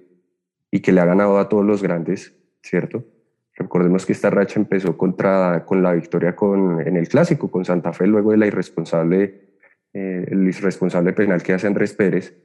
y 0.76 0.82
que 0.82 0.92
le 0.92 1.00
ha 1.00 1.06
ganado 1.06 1.40
a 1.40 1.48
todos 1.48 1.64
los 1.64 1.82
grandes, 1.82 2.36
¿cierto? 2.62 3.06
Recordemos 3.54 4.06
que 4.06 4.12
esta 4.12 4.30
racha 4.30 4.60
empezó 4.60 4.98
contra, 4.98 5.64
con 5.64 5.82
la 5.82 5.94
victoria 5.94 6.36
con, 6.36 6.86
en 6.86 6.98
el 6.98 7.08
clásico 7.08 7.50
con 7.50 7.64
Santa 7.64 7.94
Fe, 7.94 8.06
luego 8.08 8.32
de 8.32 8.38
la 8.38 8.48
irresponsable, 8.48 9.54
eh, 9.94 10.26
el 10.28 10.46
irresponsable 10.46 11.14
penal 11.14 11.42
que 11.42 11.54
hace 11.54 11.68
Andrés 11.68 11.94
Pérez. 11.94 12.36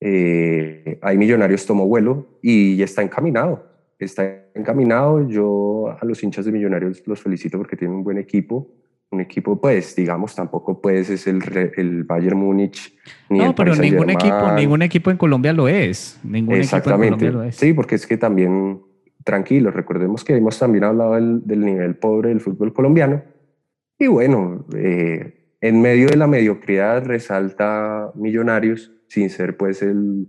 Eh, 0.00 0.98
hay 1.02 1.18
Millonarios 1.18 1.66
tomó 1.66 1.86
vuelo 1.86 2.38
y 2.40 2.78
ya 2.78 2.86
está 2.86 3.02
encaminado. 3.02 3.66
Está 3.98 4.46
encaminado. 4.54 5.28
Yo 5.28 5.94
a 6.00 6.02
los 6.06 6.22
hinchas 6.22 6.46
de 6.46 6.52
Millonarios 6.52 7.06
los 7.06 7.20
felicito 7.20 7.58
porque 7.58 7.76
tienen 7.76 7.98
un 7.98 8.04
buen 8.04 8.16
equipo 8.16 8.66
un 9.10 9.20
equipo, 9.20 9.60
pues, 9.60 9.96
digamos, 9.96 10.34
tampoco 10.34 10.80
puedes 10.80 11.08
es 11.10 11.26
el, 11.26 11.42
el 11.76 12.04
Bayern 12.04 12.38
Múnich. 12.38 12.94
Ni 13.30 13.38
no, 13.38 13.54
pero 13.54 13.74
ningún 13.74 14.10
equipo, 14.10 14.52
ningún 14.52 14.82
equipo 14.82 15.10
en 15.10 15.16
Colombia 15.16 15.52
lo 15.52 15.68
es. 15.68 16.20
Ningún 16.22 16.56
Exactamente. 16.56 17.26
Equipo 17.26 17.42
en 17.42 17.52
Sí, 17.52 17.72
porque 17.72 17.94
es 17.94 18.06
que 18.06 18.18
también, 18.18 18.82
tranquilo, 19.24 19.70
recordemos 19.70 20.24
que 20.24 20.36
hemos 20.36 20.58
también 20.58 20.84
hablado 20.84 21.14
del, 21.14 21.46
del 21.46 21.60
nivel 21.64 21.96
pobre 21.96 22.28
del 22.28 22.40
fútbol 22.40 22.72
colombiano. 22.72 23.22
Y 23.98 24.06
bueno, 24.06 24.66
eh, 24.76 25.54
en 25.60 25.80
medio 25.80 26.08
de 26.08 26.16
la 26.16 26.26
mediocridad 26.26 27.04
resalta 27.04 28.12
Millonarios, 28.14 28.92
sin 29.08 29.30
ser 29.30 29.56
pues 29.56 29.82
el, 29.82 30.28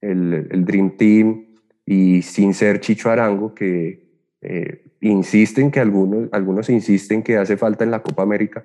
el, 0.00 0.48
el 0.50 0.64
Dream 0.64 0.96
Team 0.96 1.46
y 1.86 2.22
sin 2.22 2.52
ser 2.54 2.80
Chicho 2.80 3.10
Arango, 3.10 3.54
que 3.54 4.04
eh, 4.42 4.85
insisten 5.00 5.70
que 5.70 5.80
algunos, 5.80 6.28
algunos 6.32 6.68
insisten 6.70 7.22
que 7.22 7.36
hace 7.36 7.56
falta 7.56 7.84
en 7.84 7.90
la 7.90 8.02
Copa 8.02 8.22
América. 8.22 8.64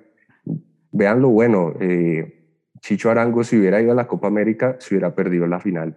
Vean 0.90 1.22
lo 1.22 1.30
bueno, 1.30 1.74
eh, 1.80 2.42
Chicho 2.80 3.10
Arango 3.10 3.44
si 3.44 3.56
hubiera 3.56 3.80
ido 3.80 3.92
a 3.92 3.94
la 3.94 4.06
Copa 4.06 4.26
América 4.26 4.76
se 4.78 4.94
hubiera 4.94 5.14
perdido 5.14 5.46
la 5.46 5.60
final 5.60 5.96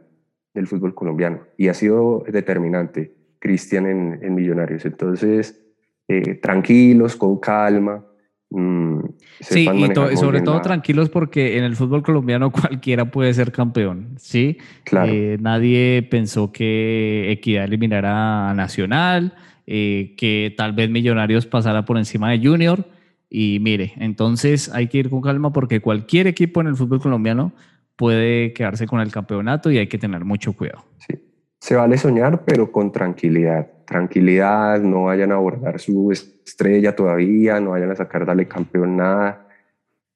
del 0.54 0.68
fútbol 0.68 0.96
colombiano 0.96 1.42
y 1.58 1.68
ha 1.68 1.74
sido 1.74 2.24
determinante 2.32 3.14
Cristian 3.40 3.86
en, 3.86 4.36
Millonarios. 4.36 4.86
Entonces, 4.86 5.62
eh, 6.08 6.36
tranquilos, 6.36 7.16
con 7.16 7.40
calma. 7.40 8.06
Mm, 8.52 9.00
sí, 9.40 9.68
y, 9.68 10.16
sobre 10.16 10.42
todo 10.42 10.62
tranquilos 10.62 11.10
porque 11.10 11.58
en 11.58 11.64
el 11.64 11.76
fútbol 11.76 12.04
colombiano 12.04 12.52
cualquiera 12.52 13.12
puede 13.12 13.34
ser 13.34 13.52
campeón, 13.52 14.16
¿sí? 14.18 14.58
Claro. 14.84 15.12
Eh, 15.12 15.38
nadie 15.40 16.08
pensó 16.10 16.52
que 16.52 17.32
Equidad 17.32 17.66
eliminara 17.66 18.50
a 18.50 18.54
Nacional, 18.54 19.34
eh, 19.68 20.16
que 20.18 20.54
tal 20.58 20.74
vez 20.74 20.90
Millonarios 20.90 21.46
pasara 21.46 21.86
por 21.86 21.98
encima 21.98 22.32
de 22.32 22.46
Junior. 22.46 22.86
Y 23.30 23.60
mire, 23.62 23.94
entonces 23.98 24.70
hay 24.74 24.88
que 24.88 25.00
ir 25.00 25.10
con 25.10 25.22
calma 25.22 25.52
porque 25.52 25.82
cualquier 25.82 26.28
equipo 26.28 26.62
en 26.62 26.68
el 26.68 26.76
fútbol 26.76 27.02
colombiano 27.02 27.54
puede 27.96 28.54
quedarse 28.54 28.88
con 28.88 29.00
el 29.00 29.12
campeonato 29.12 29.72
y 29.72 29.78
hay 29.78 29.88
que 29.88 29.98
tener 29.98 30.24
mucho 30.24 30.54
cuidado. 30.54 30.86
Sí. 31.08 31.20
Se 31.60 31.76
vale 31.76 31.98
soñar, 31.98 32.44
pero 32.46 32.72
con 32.72 32.92
tranquilidad. 32.92 33.68
Tranquilidad, 33.86 34.80
no 34.82 35.06
vayan 35.06 35.32
a 35.32 35.36
abordar 35.36 35.80
su 35.80 36.12
estrella 36.12 36.96
todavía, 36.96 37.60
no 37.60 37.72
vayan 37.72 37.92
a 37.92 37.96
sacar 37.96 38.26
dale 38.26 38.48
campeón 38.48 38.98
nada. 38.98 39.48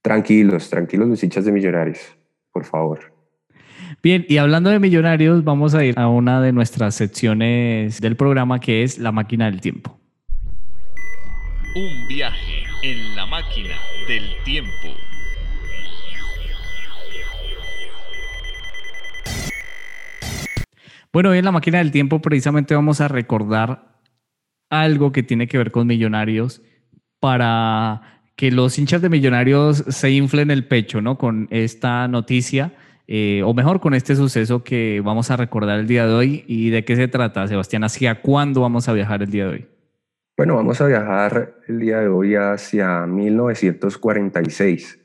Tranquilos, 0.02 0.70
tranquilos 0.70 1.08
los 1.08 1.24
hinchas 1.24 1.46
de 1.46 1.52
Millonarios, 1.52 2.00
por 2.52 2.66
favor. 2.66 3.19
Bien, 4.02 4.26
y 4.30 4.38
hablando 4.38 4.70
de 4.70 4.80
Millonarios, 4.80 5.44
vamos 5.44 5.76
a 5.76 5.84
ir 5.84 6.00
a 6.00 6.08
una 6.08 6.40
de 6.40 6.54
nuestras 6.54 6.96
secciones 6.96 8.00
del 8.00 8.16
programa 8.16 8.62
que 8.62 8.84
es 8.84 8.98
la 8.98 9.12
máquina 9.12 9.46
del 9.46 9.60
tiempo. 9.60 10.00
Un 11.76 12.08
viaje 12.08 12.64
en 12.82 13.14
la 13.18 13.26
máquina 13.26 13.76
del 14.08 14.24
tiempo. 14.46 14.88
Bueno, 21.12 21.32
hoy 21.32 21.40
en 21.40 21.46
la 21.46 21.52
máquina 21.52 21.80
del 21.80 21.92
tiempo 21.92 22.22
precisamente 22.22 22.76
vamos 22.76 23.02
a 23.02 23.10
recordar 23.10 24.00
algo 24.70 25.12
que 25.12 25.24
tiene 25.24 25.48
que 25.48 25.58
ver 25.58 25.72
con 25.72 25.88
Millonarios 25.88 26.62
para 27.20 28.22
que 28.38 28.50
los 28.50 28.80
hinchas 28.80 29.02
de 29.02 29.10
Millonarios 29.10 29.84
se 29.90 30.12
inflen 30.12 30.52
el 30.52 30.66
pecho, 30.66 31.02
¿no? 31.02 31.18
Con 31.18 31.50
esta 31.52 32.08
noticia, 32.08 32.72
eh, 33.12 33.42
o 33.44 33.56
mejor 33.56 33.80
con 33.80 33.96
este 33.96 34.16
suceso 34.16 34.64
que 34.64 35.02
vamos 35.04 35.32
a 35.32 35.36
recordar 35.36 35.80
el 35.80 35.88
día 35.88 36.06
de 36.06 36.14
hoy. 36.14 36.44
¿Y 36.46 36.70
de 36.70 36.86
qué 36.86 36.96
se 36.96 37.08
trata, 37.08 37.48
Sebastián? 37.48 37.84
¿Hacia 37.84 38.22
cuándo 38.22 38.62
vamos 38.62 38.88
a 38.88 38.94
viajar 38.94 39.24
el 39.24 39.32
día 39.32 39.46
de 39.46 39.50
hoy? 39.50 39.68
Bueno, 40.38 40.56
vamos 40.56 40.80
a 40.80 40.86
viajar 40.86 41.56
el 41.68 41.80
día 41.80 42.02
de 42.02 42.08
hoy 42.08 42.36
hacia 42.36 43.08
1946. 43.08 45.00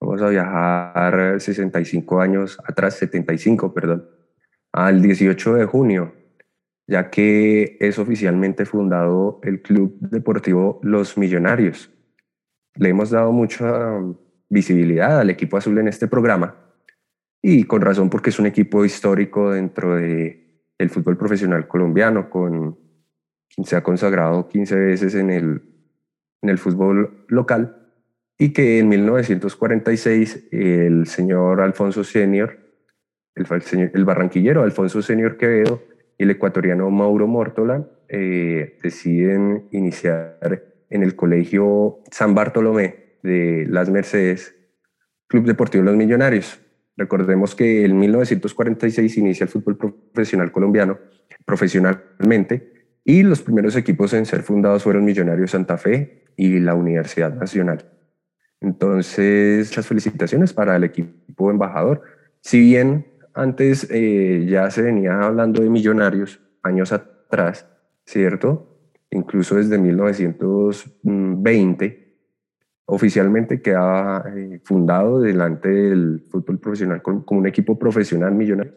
Vamos 0.00 0.22
a 0.22 0.28
viajar 0.28 1.40
65 1.40 2.20
años 2.20 2.56
atrás, 2.64 2.94
75, 2.98 3.74
perdón, 3.74 4.08
al 4.70 5.02
18 5.02 5.54
de 5.54 5.64
junio, 5.64 6.14
ya 6.86 7.10
que 7.10 7.78
es 7.80 7.98
oficialmente 7.98 8.64
fundado 8.64 9.40
el 9.42 9.60
Club 9.60 9.96
Deportivo 9.98 10.78
Los 10.84 11.18
Millonarios. 11.18 11.90
Le 12.76 12.90
hemos 12.90 13.10
dado 13.10 13.32
mucha 13.32 13.90
visibilidad 14.48 15.18
al 15.18 15.30
equipo 15.30 15.56
azul 15.56 15.76
en 15.78 15.88
este 15.88 16.06
programa 16.06 16.60
y 17.46 17.64
con 17.64 17.82
razón 17.82 18.08
porque 18.08 18.30
es 18.30 18.38
un 18.38 18.46
equipo 18.46 18.86
histórico 18.86 19.50
dentro 19.50 19.96
de 19.96 20.62
el 20.78 20.88
fútbol 20.88 21.18
profesional 21.18 21.68
colombiano 21.68 22.30
con 22.30 22.78
se 23.62 23.76
ha 23.76 23.82
consagrado 23.82 24.48
15 24.48 24.74
veces 24.76 25.14
en 25.14 25.28
el, 25.28 25.60
en 26.40 26.48
el 26.48 26.56
fútbol 26.56 27.26
local 27.28 27.76
y 28.38 28.54
que 28.54 28.78
en 28.78 28.88
1946 28.88 30.48
el 30.52 31.06
señor 31.06 31.60
Alfonso 31.60 32.02
Senior, 32.02 32.58
el, 33.34 33.46
el, 33.92 34.04
barranquillero 34.06 34.62
Alfonso 34.62 35.02
Senior 35.02 35.36
Quevedo 35.36 35.82
y 36.16 36.22
el 36.22 36.30
ecuatoriano 36.30 36.90
Mauro 36.90 37.26
Mórtola 37.26 37.86
eh, 38.08 38.78
deciden 38.82 39.68
iniciar 39.70 40.38
en 40.88 41.02
el 41.02 41.14
colegio 41.14 41.98
San 42.10 42.34
Bartolomé 42.34 43.18
de 43.22 43.66
Las 43.68 43.90
Mercedes, 43.90 44.56
Club 45.26 45.44
Deportivo 45.44 45.84
Los 45.84 45.96
Millonarios. 45.96 46.63
Recordemos 46.96 47.54
que 47.54 47.84
en 47.84 47.98
1946 47.98 49.18
inicia 49.18 49.44
el 49.44 49.50
fútbol 49.50 49.76
profesional 49.76 50.52
colombiano 50.52 50.98
profesionalmente 51.44 52.72
y 53.04 53.22
los 53.22 53.42
primeros 53.42 53.76
equipos 53.76 54.14
en 54.14 54.26
ser 54.26 54.42
fundados 54.42 54.84
fueron 54.84 55.04
Millonarios 55.04 55.50
Santa 55.50 55.76
Fe 55.76 56.24
y 56.36 56.60
la 56.60 56.74
Universidad 56.74 57.34
Nacional. 57.34 57.90
Entonces, 58.60 59.68
muchas 59.68 59.86
felicitaciones 59.86 60.52
para 60.52 60.76
el 60.76 60.84
equipo 60.84 61.50
embajador. 61.50 62.02
Si 62.40 62.60
bien 62.60 63.06
antes 63.34 63.88
eh, 63.90 64.46
ya 64.48 64.70
se 64.70 64.82
venía 64.82 65.20
hablando 65.20 65.62
de 65.62 65.68
Millonarios 65.68 66.40
años 66.62 66.92
atrás, 66.92 67.68
¿cierto? 68.06 68.70
Incluso 69.10 69.56
desde 69.56 69.78
1920, 69.78 72.03
oficialmente 72.86 73.62
quedaba 73.62 74.24
eh, 74.36 74.60
fundado 74.64 75.20
delante 75.20 75.68
del 75.68 76.22
fútbol 76.30 76.58
profesional 76.58 77.02
como 77.02 77.24
un 77.28 77.46
equipo 77.46 77.78
profesional 77.78 78.34
millonario 78.34 78.74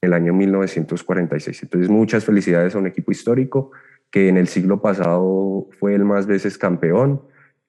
el 0.00 0.14
año 0.14 0.32
1946. 0.32 1.62
Entonces, 1.62 1.90
muchas 1.90 2.24
felicidades 2.24 2.74
a 2.74 2.78
un 2.78 2.86
equipo 2.86 3.12
histórico 3.12 3.70
que 4.10 4.28
en 4.28 4.36
el 4.36 4.48
siglo 4.48 4.80
pasado 4.80 5.68
fue 5.78 5.94
el 5.94 6.04
más 6.04 6.26
veces 6.26 6.58
campeón, 6.58 7.22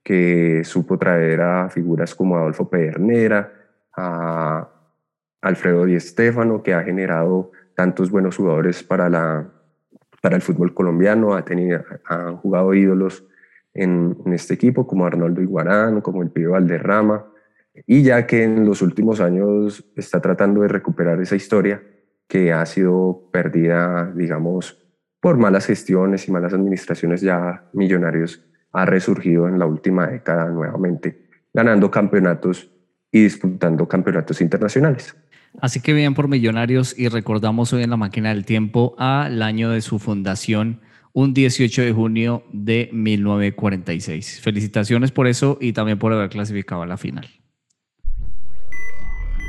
que 0.03 0.63
supo 0.63 0.97
traer 0.97 1.41
a 1.41 1.69
figuras 1.69 2.15
como 2.15 2.37
Adolfo 2.37 2.69
Pedernera, 2.69 3.53
a 3.95 4.67
Alfredo 5.41 5.85
Di 5.85 5.99
Stéfano, 5.99 6.63
que 6.63 6.73
ha 6.73 6.83
generado 6.83 7.51
tantos 7.75 8.09
buenos 8.09 8.37
jugadores 8.37 8.81
para, 8.81 9.09
la, 9.09 9.47
para 10.21 10.35
el 10.35 10.41
fútbol 10.41 10.73
colombiano, 10.73 11.35
ha 11.35 11.45
tenido, 11.45 11.83
han 12.05 12.37
jugado 12.37 12.73
ídolos 12.73 13.25
en, 13.73 14.17
este 14.27 14.53
equipo 14.53 14.87
como 14.87 15.05
Arnoldo 15.05 15.41
Iguarán, 15.41 16.01
como 16.01 16.23
el 16.23 16.31
Pío 16.31 16.51
Valderrama, 16.51 17.25
y 17.87 18.03
ya 18.03 18.27
que 18.27 18.43
en 18.43 18.65
los 18.65 18.81
últimos 18.81 19.21
años 19.21 19.85
está 19.95 20.21
tratando 20.21 20.61
de 20.61 20.67
recuperar 20.67 21.21
esa 21.21 21.35
historia, 21.35 21.83
que 22.27 22.53
ha 22.53 22.65
sido 22.65 23.29
perdida, 23.31 24.11
digamos, 24.15 24.77
por 25.19 25.37
malas 25.37 25.65
gestiones 25.65 26.27
y 26.27 26.31
malas 26.31 26.53
administraciones, 26.53 27.21
ya 27.21 27.69
Millonarios 27.73 28.43
ha 28.73 28.85
resurgido 28.85 29.47
en 29.47 29.59
la 29.59 29.65
última 29.65 30.07
década 30.07 30.49
nuevamente, 30.49 31.27
ganando 31.53 31.91
campeonatos 31.91 32.71
y 33.11 33.23
disputando 33.23 33.87
campeonatos 33.87 34.41
internacionales. 34.41 35.15
Así 35.59 35.81
que 35.81 35.93
bien 35.93 36.13
por 36.13 36.29
Millonarios 36.29 36.97
y 36.97 37.09
recordamos 37.09 37.73
hoy 37.73 37.83
en 37.83 37.89
la 37.89 37.97
máquina 37.97 38.29
del 38.29 38.45
tiempo 38.45 38.95
al 38.97 39.41
año 39.41 39.69
de 39.69 39.81
su 39.81 39.99
fundación, 39.99 40.79
un 41.13 41.33
18 41.33 41.81
de 41.81 41.93
junio 41.93 42.43
de 42.51 42.89
1946. 42.93 44.41
Felicitaciones 44.41 45.11
por 45.11 45.27
eso 45.27 45.57
y 45.61 45.73
también 45.73 45.99
por 45.99 46.13
haber 46.13 46.29
clasificado 46.29 46.81
a 46.81 46.85
la 46.85 46.97
final. 46.97 47.27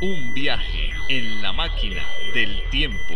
Un 0.00 0.34
viaje 0.34 0.90
en 1.08 1.42
la 1.42 1.52
máquina 1.52 2.02
del 2.34 2.50
tiempo. 2.70 3.14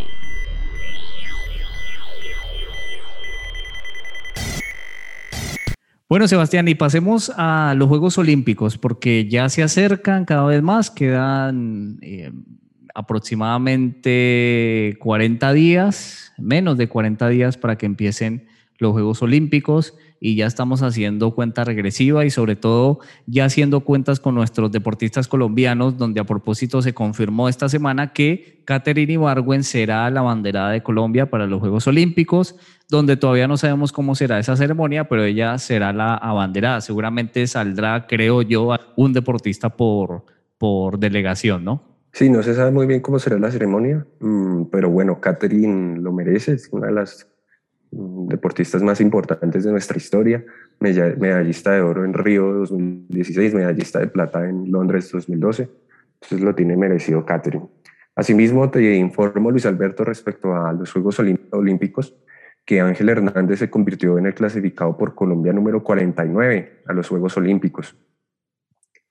Bueno, 6.09 6.29
Sebastián, 6.29 6.69
y 6.69 6.77
pasemos 6.77 7.33
a 7.37 7.75
los 7.77 7.89
Juegos 7.89 8.17
Olímpicos, 8.17 8.79
porque 8.79 9.29
ya 9.29 9.49
se 9.49 9.65
acercan 9.65 10.25
cada 10.25 10.45
vez 10.45 10.63
más, 10.63 10.89
quedan 10.89 11.99
eh, 12.01 12.31
aproximadamente 12.97 14.97
40 15.01 15.53
días, 15.53 16.33
menos 16.39 16.79
de 16.79 16.89
40 16.89 17.29
días 17.29 17.59
para 17.59 17.77
que 17.77 17.85
empiecen 17.85 18.47
los 18.79 18.93
Juegos 18.93 19.21
Olímpicos 19.23 19.95
y 20.19 20.37
ya 20.37 20.47
estamos 20.47 20.83
haciendo 20.83 21.35
cuenta 21.35 21.65
regresiva 21.65 22.25
y 22.25 22.31
sobre 22.31 22.57
todo 22.57 23.01
ya 23.27 23.45
haciendo 23.45 23.81
cuentas 23.81 24.19
con 24.19 24.35
nuestros 24.35 24.73
deportistas 24.73 25.29
colombianos, 25.29 25.99
donde 25.99 26.21
a 26.21 26.25
propósito 26.25 26.81
se 26.81 26.95
confirmó 26.95 27.51
esta 27.51 27.69
semana 27.69 28.15
que 28.15 28.63
Catherine 28.65 29.13
Ibargüen 29.13 29.63
será 29.63 30.09
la 30.11 30.23
banderada 30.23 30.71
de 30.71 30.83
Colombia 30.83 31.29
para 31.29 31.47
los 31.47 31.61
Juegos 31.61 31.87
Olímpicos, 31.87 32.57
donde 32.89 33.19
todavía 33.19 33.47
no 33.47 33.59
sabemos 33.59 33.93
cómo 33.93 34.15
será 34.15 34.39
esa 34.39 34.57
ceremonia, 34.57 35.07
pero 35.07 35.25
ella 35.25 35.59
será 35.59 35.93
la 35.93 36.15
abanderada. 36.15 36.81
Seguramente 36.81 37.47
saldrá, 37.47 38.07
creo 38.07 38.41
yo, 38.41 38.75
un 38.97 39.13
deportista 39.13 39.69
por, 39.69 40.25
por 40.57 40.99
delegación, 40.99 41.63
¿no? 41.63 41.96
Sí, 42.17 42.31
no 42.31 42.43
se 42.43 42.55
sabe 42.55 42.71
muy 42.71 42.87
bien 42.87 43.01
cómo 43.01 43.19
será 43.19 43.39
la 43.39 43.51
ceremonia, 43.51 44.07
mm, 44.21 44.65
pero 44.73 44.89
bueno, 44.89 45.21
Catherine 45.21 46.01
lo 46.01 46.13
merece, 46.13 46.53
es 46.55 46.69
una 46.73 46.87
de 46.87 46.95
las 46.95 47.29
Mm, 47.93 48.27
deportistas 48.29 48.83
más 48.83 49.01
importantes 49.01 49.65
de 49.65 49.71
nuestra 49.71 49.97
historia, 49.97 50.45
medallista 50.81 51.73
de 51.73 51.81
oro 51.81 52.05
en 52.05 52.13
Río 52.13 52.53
2016, 52.53 53.55
medallista 53.55 54.01
de 54.01 54.09
plata 54.09 54.49
en 54.49 54.71
Londres 54.71 55.11
2012, 55.13 55.71
entonces 56.15 56.41
lo 56.41 56.55
tiene 56.55 56.77
merecido 56.77 57.25
Catherine. 57.25 57.69
Asimismo, 58.15 58.71
te 58.71 58.97
informo, 58.97 59.51
Luis 59.51 59.67
Alberto, 59.67 60.05
respecto 60.05 60.55
a 60.55 60.73
los 60.73 60.93
Juegos 60.93 61.21
Olímpicos, 61.53 62.17
que 62.65 62.81
Ángel 62.81 63.09
Hernández 63.09 63.61
se 63.61 63.71
convirtió 63.71 64.19
en 64.19 64.27
el 64.27 64.35
clasificado 64.35 64.97
por 64.97 65.15
Colombia 65.15 65.53
número 65.53 65.85
49 65.85 66.83
a 66.87 66.93
los 66.93 67.09
Juegos 67.09 67.37
Olímpicos. 67.37 67.97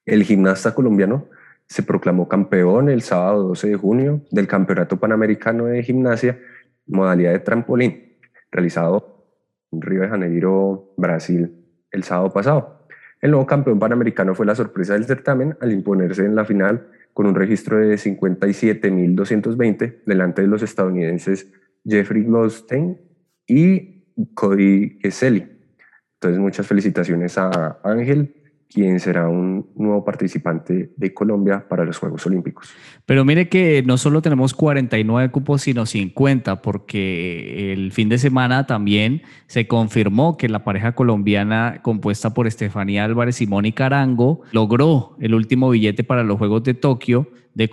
El 0.06 0.24
gimnasta 0.24 0.76
colombiano 0.76 1.30
se 1.68 1.84
proclamó 1.84 2.28
campeón 2.28 2.90
el 2.90 3.02
sábado 3.02 3.44
12 3.50 3.70
de 3.70 3.76
junio 3.76 4.22
del 4.32 4.48
Campeonato 4.48 4.98
Panamericano 4.98 5.66
de 5.66 5.84
Gimnasia, 5.84 6.40
modalidad 6.86 7.32
de 7.32 7.40
trampolín 7.40 8.18
realizado 8.52 9.28
en 9.72 9.82
Río 9.82 10.02
de 10.02 10.10
Janeiro, 10.10 10.94
Brasil, 10.98 11.66
el 11.92 12.04
sábado 12.04 12.32
pasado. 12.32 12.88
El 13.22 13.32
nuevo 13.32 13.46
campeón 13.46 13.80
panamericano 13.80 14.36
fue 14.36 14.46
la 14.46 14.56
sorpresa 14.56 14.94
del 14.94 15.06
certamen 15.06 15.58
al 15.60 15.72
imponerse 15.72 16.24
en 16.24 16.36
la 16.36 16.46
final 16.46 16.88
con 17.14 17.26
un 17.26 17.34
registro 17.34 17.78
de 17.78 17.96
57.220 17.96 20.04
delante 20.06 20.42
de 20.42 20.48
los 20.48 20.62
estadounidenses 20.62 21.52
Jeffrey 21.84 22.24
Goldstein 22.24 23.00
y 23.48 24.04
Cody 24.34 25.00
Kesselly. 25.00 25.48
Entonces, 26.16 26.40
muchas 26.40 26.68
felicitaciones 26.68 27.38
a 27.38 27.80
Ángel 27.84 28.36
quien 28.72 29.00
será 29.00 29.30
un 29.30 29.68
nuevo 29.76 30.04
participante 30.04 30.92
de 30.96 31.14
Colombia 31.14 31.66
para 31.68 31.86
los 31.86 31.98
Juegos 31.98 32.26
Olímpicos. 32.26 32.70
Pero 33.06 33.24
mire 33.24 33.48
que 33.48 33.84
no 33.86 33.98
solo 33.98 34.22
tenemos 34.22 34.54
49 34.54 35.32
cupos, 35.32 35.62
sino 35.62 35.86
50, 35.86 36.62
porque 36.62 37.72
el 37.74 37.92
fin 37.92 38.10
de 38.10 38.18
semana 38.18 38.66
también 38.66 39.22
se 39.48 39.68
confirmó 39.68 40.38
que 40.38 40.50
la 40.50 40.64
pareja 40.64 40.94
colombiana 40.94 41.80
compuesta 41.84 42.34
por 42.34 42.48
Estefanía 42.48 43.06
Álvarez 43.06 43.42
y 43.42 43.48
Mónica 43.48 43.86
Arango 43.86 44.42
logró 44.52 45.16
el 45.20 45.36
último 45.36 45.70
billete 45.70 46.04
para 46.04 46.24
los 46.24 46.38
Juegos 46.38 46.64
de 46.64 46.74
Tokio 46.74 47.30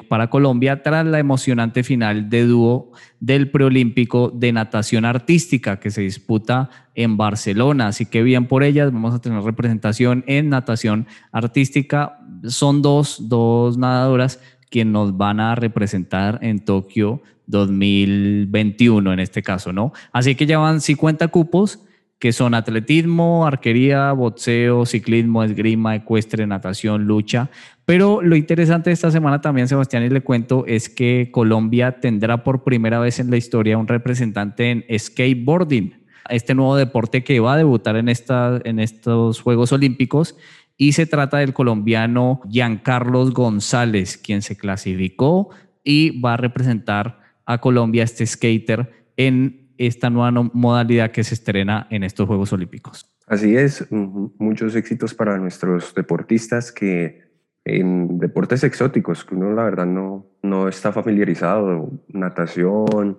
para 0.08 0.30
Colombia 0.30 0.82
tras 0.82 1.04
la 1.04 1.18
emocionante 1.18 1.82
final 1.82 2.30
de 2.30 2.46
dúo 2.46 2.92
del 3.20 3.50
preolímpico 3.50 4.30
de 4.30 4.52
natación 4.52 5.04
artística 5.04 5.80
que 5.80 5.90
se 5.90 6.02
disputa 6.02 6.70
en 6.94 7.16
Barcelona. 7.16 7.88
Así 7.88 8.06
que 8.06 8.22
bien 8.22 8.46
por 8.46 8.62
ellas, 8.62 8.92
vamos 8.92 9.14
a 9.14 9.20
tener 9.20 9.42
representación 9.42 10.24
en 10.26 10.50
natación 10.50 11.06
artística. 11.32 12.18
Son 12.46 12.80
dos, 12.80 13.28
dos 13.28 13.76
nadadoras 13.76 14.40
quienes 14.70 14.92
nos 14.92 15.16
van 15.16 15.40
a 15.40 15.54
representar 15.54 16.38
en 16.42 16.64
Tokio 16.64 17.22
2021 17.46 19.12
en 19.12 19.20
este 19.20 19.42
caso, 19.42 19.72
¿no? 19.72 19.92
Así 20.12 20.34
que 20.34 20.46
ya 20.46 20.58
van 20.58 20.80
50 20.80 21.28
cupos 21.28 21.80
que 22.22 22.32
son 22.32 22.54
atletismo, 22.54 23.44
arquería, 23.44 24.12
boxeo, 24.12 24.86
ciclismo, 24.86 25.42
esgrima, 25.42 25.96
ecuestre, 25.96 26.46
natación, 26.46 27.04
lucha. 27.04 27.50
Pero 27.84 28.22
lo 28.22 28.36
interesante 28.36 28.90
de 28.90 28.94
esta 28.94 29.10
semana 29.10 29.40
también, 29.40 29.68
Sebastián, 29.68 30.04
y 30.04 30.08
le 30.08 30.22
cuento, 30.22 30.64
es 30.66 30.88
que 30.88 31.30
Colombia 31.32 32.00
tendrá 32.00 32.44
por 32.44 32.62
primera 32.62 33.00
vez 33.00 33.18
en 33.18 33.30
la 33.30 33.36
historia 33.36 33.78
un 33.78 33.88
representante 33.88 34.70
en 34.70 34.84
skateboarding, 34.98 36.02
este 36.30 36.54
nuevo 36.54 36.76
deporte 36.76 37.24
que 37.24 37.40
va 37.40 37.54
a 37.54 37.56
debutar 37.56 37.96
en, 37.96 38.08
esta, 38.08 38.60
en 38.64 38.78
estos 38.78 39.40
Juegos 39.40 39.72
Olímpicos. 39.72 40.36
Y 40.76 40.92
se 40.92 41.06
trata 41.06 41.38
del 41.38 41.52
colombiano 41.52 42.40
Giancarlos 42.48 43.32
González, 43.32 44.16
quien 44.16 44.42
se 44.42 44.56
clasificó 44.56 45.50
y 45.84 46.20
va 46.20 46.34
a 46.34 46.36
representar 46.36 47.20
a 47.44 47.60
Colombia, 47.60 48.04
este 48.04 48.26
skater, 48.26 48.90
en 49.16 49.72
esta 49.76 50.10
nueva 50.10 50.30
modalidad 50.52 51.10
que 51.10 51.24
se 51.24 51.34
estrena 51.34 51.88
en 51.90 52.04
estos 52.04 52.26
Juegos 52.26 52.52
Olímpicos. 52.52 53.08
Así 53.26 53.56
es, 53.56 53.86
muchos 53.90 54.74
éxitos 54.76 55.14
para 55.14 55.38
nuestros 55.38 55.94
deportistas 55.94 56.70
que 56.70 57.21
en 57.64 58.18
deportes 58.18 58.64
exóticos, 58.64 59.24
que 59.24 59.34
uno 59.34 59.52
la 59.52 59.64
verdad 59.64 59.86
no, 59.86 60.26
no 60.42 60.68
está 60.68 60.92
familiarizado, 60.92 61.90
natación, 62.08 63.18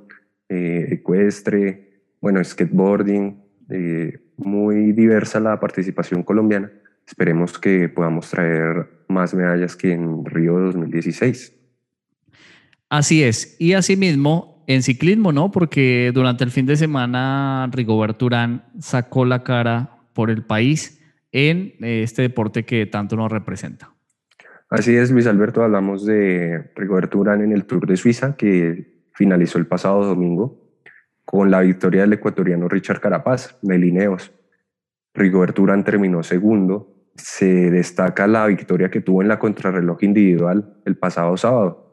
eh, 0.49 0.87
ecuestre, 0.91 2.01
bueno, 2.19 2.43
skateboarding, 2.43 3.41
eh, 3.69 4.19
muy 4.37 4.91
diversa 4.91 5.39
la 5.39 5.59
participación 5.59 6.23
colombiana. 6.23 6.71
Esperemos 7.07 7.59
que 7.59 7.89
podamos 7.89 8.29
traer 8.29 8.87
más 9.07 9.33
medallas 9.33 9.75
que 9.75 9.93
en 9.93 10.25
Río 10.25 10.59
2016. 10.59 11.53
Así 12.89 13.23
es, 13.23 13.55
y 13.59 13.73
asimismo 13.73 14.63
en 14.67 14.83
ciclismo, 14.83 15.31
¿no? 15.31 15.51
Porque 15.51 16.11
durante 16.13 16.43
el 16.43 16.51
fin 16.51 16.65
de 16.65 16.77
semana 16.77 17.69
Rigobert 17.71 18.21
Urán 18.21 18.65
sacó 18.79 19.25
la 19.25 19.43
cara 19.43 19.97
por 20.13 20.29
el 20.29 20.43
país 20.43 21.01
en 21.31 21.73
eh, 21.81 22.03
este 22.03 22.21
deporte 22.21 22.63
que 22.63 22.85
tanto 22.85 23.15
nos 23.15 23.31
representa. 23.31 23.92
Así 24.73 24.97
es, 24.97 25.11
Luis 25.11 25.27
Alberto, 25.27 25.61
hablamos 25.61 26.03
de 26.03 26.71
Rigobert 26.75 27.13
Urán 27.13 27.43
en 27.43 27.51
el 27.51 27.65
Tour 27.65 27.85
de 27.85 27.95
Suiza 27.95 28.35
que 28.35 29.05
finalizó 29.13 29.59
el 29.59 29.67
pasado 29.67 30.03
domingo 30.03 30.59
con 31.25 31.51
la 31.51 31.61
victoria 31.61 32.01
del 32.01 32.13
ecuatoriano 32.13 32.67
Richard 32.67 32.99
Carapaz 32.99 33.55
de 33.61 33.77
Lineos. 33.77 34.33
Rigobert 35.13 35.57
Urán 35.59 35.83
terminó 35.83 36.23
segundo. 36.23 37.05
Se 37.15 37.69
destaca 37.69 38.25
la 38.25 38.47
victoria 38.47 38.89
que 38.89 39.01
tuvo 39.01 39.21
en 39.21 39.27
la 39.27 39.37
contrarreloj 39.37 40.03
individual 40.03 40.81
el 40.85 40.97
pasado 40.97 41.37
sábado 41.37 41.83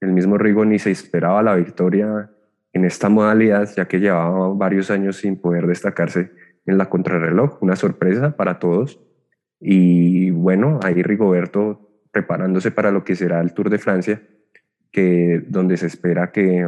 el 0.00 0.12
mismo 0.12 0.36
Rigo 0.36 0.64
ni 0.64 0.78
se 0.78 0.90
esperaba 0.90 1.42
la 1.42 1.54
victoria 1.54 2.30
en 2.72 2.84
esta 2.84 3.08
modalidad, 3.08 3.68
ya 3.76 3.86
que 3.86 4.00
llevaba 4.00 4.48
varios 4.54 4.90
años 4.90 5.16
sin 5.16 5.40
poder 5.40 5.66
destacarse 5.66 6.32
en 6.66 6.78
la 6.78 6.90
contrarreloj. 6.90 7.62
Una 7.62 7.76
sorpresa 7.76 8.36
para 8.36 8.58
todos. 8.58 9.00
Y 9.60 10.30
bueno, 10.30 10.80
ahí 10.82 11.02
Rigoberto 11.02 11.83
preparándose 12.14 12.70
para 12.70 12.90
lo 12.90 13.04
que 13.04 13.16
será 13.16 13.40
el 13.40 13.52
Tour 13.52 13.68
de 13.68 13.78
Francia, 13.78 14.22
que 14.90 15.44
donde 15.48 15.76
se 15.76 15.88
espera 15.88 16.30
que, 16.30 16.66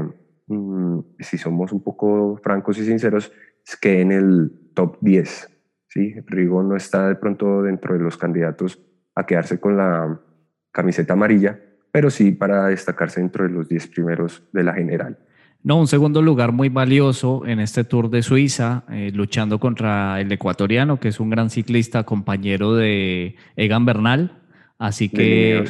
mm, 0.49 0.99
si 1.21 1.39
somos 1.39 1.73
un 1.73 1.83
poco 1.83 2.39
francos 2.43 2.77
y 2.79 2.85
sinceros, 2.85 3.33
es 3.67 3.77
que 3.77 4.01
en 4.01 4.13
el 4.13 4.51
top 4.75 4.99
10. 5.01 5.49
¿sí? 5.89 6.15
Rigo 6.27 6.63
no 6.63 6.77
está 6.77 7.09
de 7.09 7.15
pronto 7.15 7.63
dentro 7.63 7.95
de 7.95 8.01
los 8.01 8.19
candidatos 8.19 8.83
a 9.15 9.25
quedarse 9.25 9.59
con 9.59 9.77
la 9.77 10.21
camiseta 10.73 11.15
amarilla, 11.15 11.59
pero 11.93 12.11
sí 12.11 12.33
para 12.33 12.67
destacarse 12.67 13.21
dentro 13.21 13.45
de 13.45 13.51
los 13.51 13.69
10 13.69 13.87
primeros 13.87 14.43
de 14.53 14.65
la 14.65 14.75
general. 14.75 15.17
No, 15.63 15.81
un 15.81 15.87
segundo 15.87 16.23
lugar 16.23 16.53
muy 16.53 16.69
valioso 16.69 17.45
en 17.47 17.61
este 17.61 17.83
Tour 17.85 18.11
de 18.11 18.23
Suiza, 18.23 18.85
eh, 18.91 19.11
luchando 19.13 19.59
contra 19.59 20.21
el 20.21 20.31
ecuatoriano, 20.31 21.01
que 21.01 21.09
es 21.09 21.19
un 21.19 21.31
gran 21.31 21.51
ciclista, 21.51 22.05
compañero 22.05 22.75
de 22.75 23.37
Egan 23.57 23.85
Bernal. 23.85 24.46
Así 24.79 25.09
que 25.09 25.65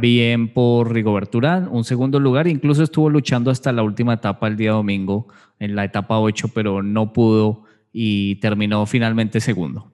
bien 0.00 0.52
por 0.52 0.92
Rigobert 0.92 1.34
Urán, 1.34 1.68
un 1.70 1.84
segundo 1.84 2.18
lugar, 2.18 2.46
incluso 2.46 2.82
estuvo 2.82 3.10
luchando 3.10 3.50
hasta 3.50 3.70
la 3.70 3.82
última 3.82 4.14
etapa 4.14 4.48
el 4.48 4.56
día 4.56 4.72
domingo, 4.72 5.28
en 5.58 5.76
la 5.76 5.84
etapa 5.84 6.18
8, 6.18 6.48
pero 6.54 6.82
no 6.82 7.12
pudo 7.12 7.64
y 7.92 8.36
terminó 8.36 8.86
finalmente 8.86 9.40
segundo. 9.40 9.92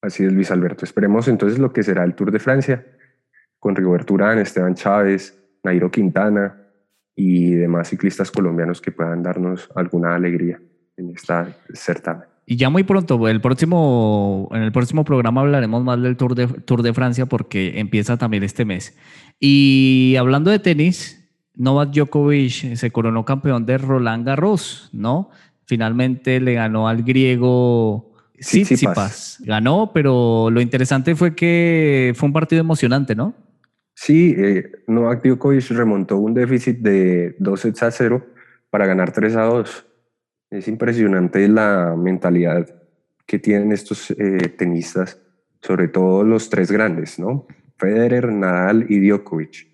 Así 0.00 0.24
es, 0.24 0.32
Luis 0.32 0.50
Alberto. 0.50 0.84
Esperemos 0.84 1.28
entonces 1.28 1.58
lo 1.58 1.72
que 1.72 1.82
será 1.82 2.02
el 2.04 2.14
Tour 2.14 2.32
de 2.32 2.38
Francia 2.38 2.84
con 3.58 3.76
Rigoberto 3.76 4.14
Urán, 4.14 4.38
Esteban 4.38 4.74
Chávez, 4.74 5.38
Nairo 5.62 5.90
Quintana 5.90 6.62
y 7.14 7.52
demás 7.52 7.88
ciclistas 7.88 8.30
colombianos 8.30 8.80
que 8.80 8.90
puedan 8.90 9.22
darnos 9.22 9.70
alguna 9.74 10.14
alegría 10.14 10.60
en 10.96 11.10
esta 11.10 11.46
certamen. 11.72 12.31
Y 12.52 12.56
ya 12.56 12.68
muy 12.68 12.82
pronto, 12.82 13.28
el 13.28 13.40
próximo, 13.40 14.50
en 14.52 14.60
el 14.60 14.72
próximo 14.72 15.06
programa 15.06 15.40
hablaremos 15.40 15.82
más 15.82 16.02
del 16.02 16.18
Tour 16.18 16.34
de, 16.34 16.46
Tour 16.48 16.82
de 16.82 16.92
Francia 16.92 17.24
porque 17.24 17.80
empieza 17.80 18.18
también 18.18 18.42
este 18.42 18.66
mes. 18.66 18.94
Y 19.40 20.16
hablando 20.18 20.50
de 20.50 20.58
tenis, 20.58 21.26
Novak 21.56 21.92
Djokovic 21.94 22.74
se 22.74 22.90
coronó 22.90 23.24
campeón 23.24 23.64
de 23.64 23.78
Roland 23.78 24.26
Garros, 24.26 24.90
¿no? 24.92 25.30
Finalmente 25.64 26.40
le 26.40 26.52
ganó 26.52 26.88
al 26.88 27.04
griego 27.04 28.12
Tsitsipas. 28.38 29.38
Ganó, 29.46 29.92
pero 29.94 30.50
lo 30.50 30.60
interesante 30.60 31.16
fue 31.16 31.34
que 31.34 32.12
fue 32.14 32.26
un 32.26 32.34
partido 32.34 32.60
emocionante, 32.60 33.14
¿no? 33.14 33.32
Sí, 33.94 34.34
eh, 34.36 34.70
Novak 34.88 35.24
Djokovic 35.24 35.70
remontó 35.70 36.18
un 36.18 36.34
déficit 36.34 36.80
de 36.80 37.34
2 37.38 37.60
sets 37.60 37.82
a 37.82 37.90
0 37.90 38.26
para 38.68 38.84
ganar 38.84 39.10
3 39.10 39.36
a 39.36 39.44
2. 39.44 39.86
Es 40.52 40.68
impresionante 40.68 41.48
la 41.48 41.96
mentalidad 41.96 42.68
que 43.24 43.38
tienen 43.38 43.72
estos 43.72 44.10
eh, 44.10 44.52
tenistas, 44.58 45.18
sobre 45.62 45.88
todo 45.88 46.24
los 46.24 46.50
tres 46.50 46.70
grandes, 46.70 47.18
¿no? 47.18 47.46
Federer, 47.78 48.30
Nadal 48.30 48.84
y 48.90 49.00
Djokovic, 49.00 49.66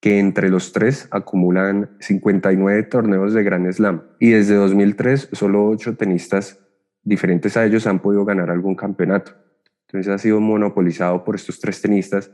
que 0.00 0.18
entre 0.18 0.48
los 0.48 0.72
tres 0.72 1.06
acumulan 1.12 1.96
59 2.00 2.82
torneos 2.82 3.32
de 3.32 3.44
Grand 3.44 3.70
Slam. 3.70 4.02
Y 4.18 4.30
desde 4.30 4.56
2003, 4.56 5.28
solo 5.34 5.68
8 5.68 5.96
tenistas 5.96 6.58
diferentes 7.04 7.56
a 7.56 7.64
ellos 7.64 7.86
han 7.86 8.00
podido 8.00 8.24
ganar 8.24 8.50
algún 8.50 8.74
campeonato. 8.74 9.36
Entonces 9.86 10.12
ha 10.12 10.18
sido 10.18 10.40
monopolizado 10.40 11.22
por 11.22 11.36
estos 11.36 11.60
tres 11.60 11.80
tenistas 11.80 12.32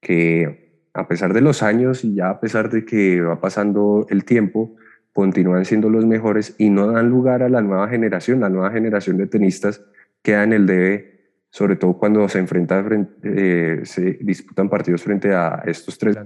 que 0.00 0.82
a 0.94 1.06
pesar 1.06 1.32
de 1.32 1.42
los 1.42 1.62
años 1.62 2.04
y 2.04 2.16
ya 2.16 2.30
a 2.30 2.40
pesar 2.40 2.70
de 2.70 2.84
que 2.84 3.20
va 3.20 3.40
pasando 3.40 4.04
el 4.10 4.24
tiempo, 4.24 4.74
continúan 5.12 5.64
siendo 5.64 5.90
los 5.90 6.06
mejores 6.06 6.54
y 6.58 6.70
no 6.70 6.86
dan 6.88 7.10
lugar 7.10 7.42
a 7.42 7.48
la 7.48 7.60
nueva 7.60 7.88
generación. 7.88 8.40
La 8.40 8.48
nueva 8.48 8.70
generación 8.70 9.16
de 9.16 9.26
tenistas 9.26 9.82
queda 10.22 10.44
en 10.44 10.52
el 10.52 10.66
debe, 10.66 11.34
sobre 11.50 11.76
todo 11.76 11.98
cuando 11.98 12.28
se 12.28 12.38
enfrentan, 12.38 13.10
eh, 13.22 13.80
se 13.84 14.18
disputan 14.20 14.68
partidos 14.68 15.02
frente 15.02 15.34
a 15.34 15.62
estos 15.66 15.98
tres, 15.98 16.16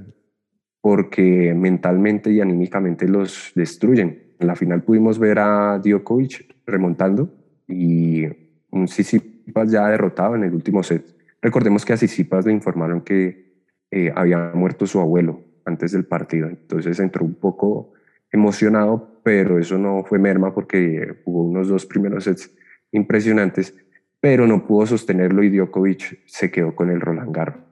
porque 0.80 1.54
mentalmente 1.54 2.30
y 2.30 2.40
anímicamente 2.40 3.08
los 3.08 3.52
destruyen. 3.54 4.34
En 4.38 4.46
la 4.46 4.56
final 4.56 4.82
pudimos 4.82 5.18
ver 5.18 5.38
a 5.38 5.80
Djokovic 5.82 6.54
remontando 6.66 7.32
y 7.66 8.26
un 8.70 8.88
Sisipas 8.88 9.70
ya 9.70 9.88
derrotado 9.88 10.34
en 10.34 10.44
el 10.44 10.54
último 10.54 10.82
set. 10.82 11.04
Recordemos 11.40 11.84
que 11.84 11.92
a 11.92 11.96
Sisipas 11.96 12.44
le 12.44 12.52
informaron 12.52 13.00
que 13.00 13.54
eh, 13.90 14.12
había 14.14 14.50
muerto 14.54 14.86
su 14.86 15.00
abuelo 15.00 15.40
antes 15.64 15.92
del 15.92 16.04
partido. 16.04 16.48
Entonces 16.48 16.98
entró 17.00 17.24
un 17.24 17.34
poco 17.34 17.93
emocionado, 18.34 19.20
pero 19.22 19.58
eso 19.58 19.78
no 19.78 20.02
fue 20.04 20.18
merma 20.18 20.52
porque 20.52 21.22
hubo 21.24 21.44
unos 21.44 21.68
dos 21.68 21.86
primeros 21.86 22.24
sets 22.24 22.52
impresionantes, 22.90 23.74
pero 24.20 24.46
no 24.46 24.66
pudo 24.66 24.86
sostenerlo 24.86 25.42
y 25.44 25.50
Djokovic 25.50 26.20
se 26.26 26.50
quedó 26.50 26.74
con 26.74 26.90
el 26.90 27.00
Roland 27.00 27.34
Garros. 27.34 27.62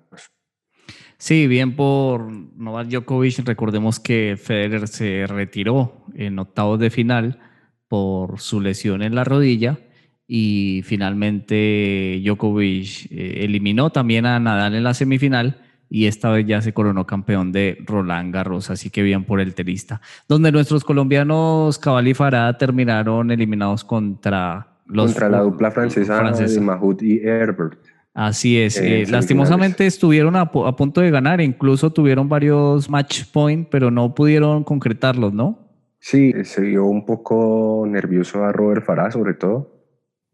Sí, 1.19 1.47
bien 1.47 1.77
por 1.77 2.31
Novak 2.57 2.89
Djokovic. 2.89 3.41
Recordemos 3.45 4.01
que 4.01 4.37
Federer 4.37 4.89
se 4.89 5.27
retiró 5.27 6.05
en 6.15 6.39
octavos 6.39 6.79
de 6.79 6.91
final 6.91 7.41
por 7.89 8.41
su 8.41 8.61
lesión 8.61 9.03
en 9.03 9.15
la 9.15 9.25
rodilla 9.25 9.79
y 10.27 10.83
finalmente 10.85 12.21
Djokovic 12.25 13.11
eh, 13.11 13.45
eliminó 13.45 13.91
también 13.91 14.27
a 14.27 14.39
Nadal 14.39 14.75
en 14.75 14.85
la 14.85 14.95
semifinal 14.95 15.62
y 15.95 16.07
esta 16.07 16.31
vez 16.31 16.47
ya 16.47 16.63
se 16.63 16.73
coronó 16.73 17.07
campeón 17.07 17.53
de 17.53 17.77
Roland 17.87 18.33
Garros, 18.33 18.71
así 18.71 18.89
que 18.89 19.03
bien 19.03 19.25
por 19.25 19.41
el 19.41 19.55
tenista, 19.55 20.01
donde 20.27 20.51
nuestros 20.51 20.85
colombianos 20.85 21.79
Cabal 21.79 22.09
y 22.09 22.15
Farah 22.15 22.57
terminaron 22.57 23.31
eliminados 23.31 23.85
contra 23.85 24.69
los 24.87 25.07
contra 25.13 25.29
la 25.29 25.41
dupla 25.43 25.71
francesa, 25.71 26.17
francesa. 26.17 26.55
de 26.59 26.67
Mahut 26.67 27.03
y 27.03 27.19
Herbert. 27.19 27.79
Así 28.15 28.59
es, 28.59 28.79
Eh, 28.79 29.03
eh, 29.03 29.07
lastimosamente 29.07 29.87
estuvieron 29.87 30.37
a, 30.37 30.51
pu- 30.51 30.67
a 30.67 30.77
punto 30.77 31.01
de 31.03 31.11
ganar, 31.11 31.41
incluso 31.43 31.91
tuvieron 31.93 32.29
varios 32.29 32.89
match 32.91 33.25
point, 33.33 33.69
pero 33.71 33.91
no 33.91 34.15
pudieron 34.15 34.65
concretarlos, 34.65 35.33
¿no? 35.35 35.59
Sí, 35.99 36.33
se 36.45 36.63
vio 36.63 36.85
un 36.87 37.07
poco 37.07 37.85
nervioso 37.89 38.45
a 38.45 38.53
Robert 38.53 38.85
Farah 38.85 39.11
sobre 39.11 39.35
todo 39.35 39.83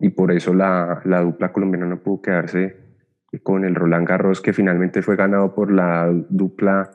y 0.00 0.08
por 0.10 0.32
eso 0.32 0.54
la, 0.54 1.02
la 1.04 1.20
dupla 1.20 1.52
colombiana 1.52 1.86
no 1.86 1.98
pudo 2.00 2.22
quedarse 2.22 2.87
con 3.42 3.64
el 3.64 3.74
Roland 3.74 4.08
Garros 4.08 4.40
que 4.40 4.52
finalmente 4.52 5.02
fue 5.02 5.16
ganado 5.16 5.54
por 5.54 5.72
la 5.72 6.10
dupla 6.28 6.90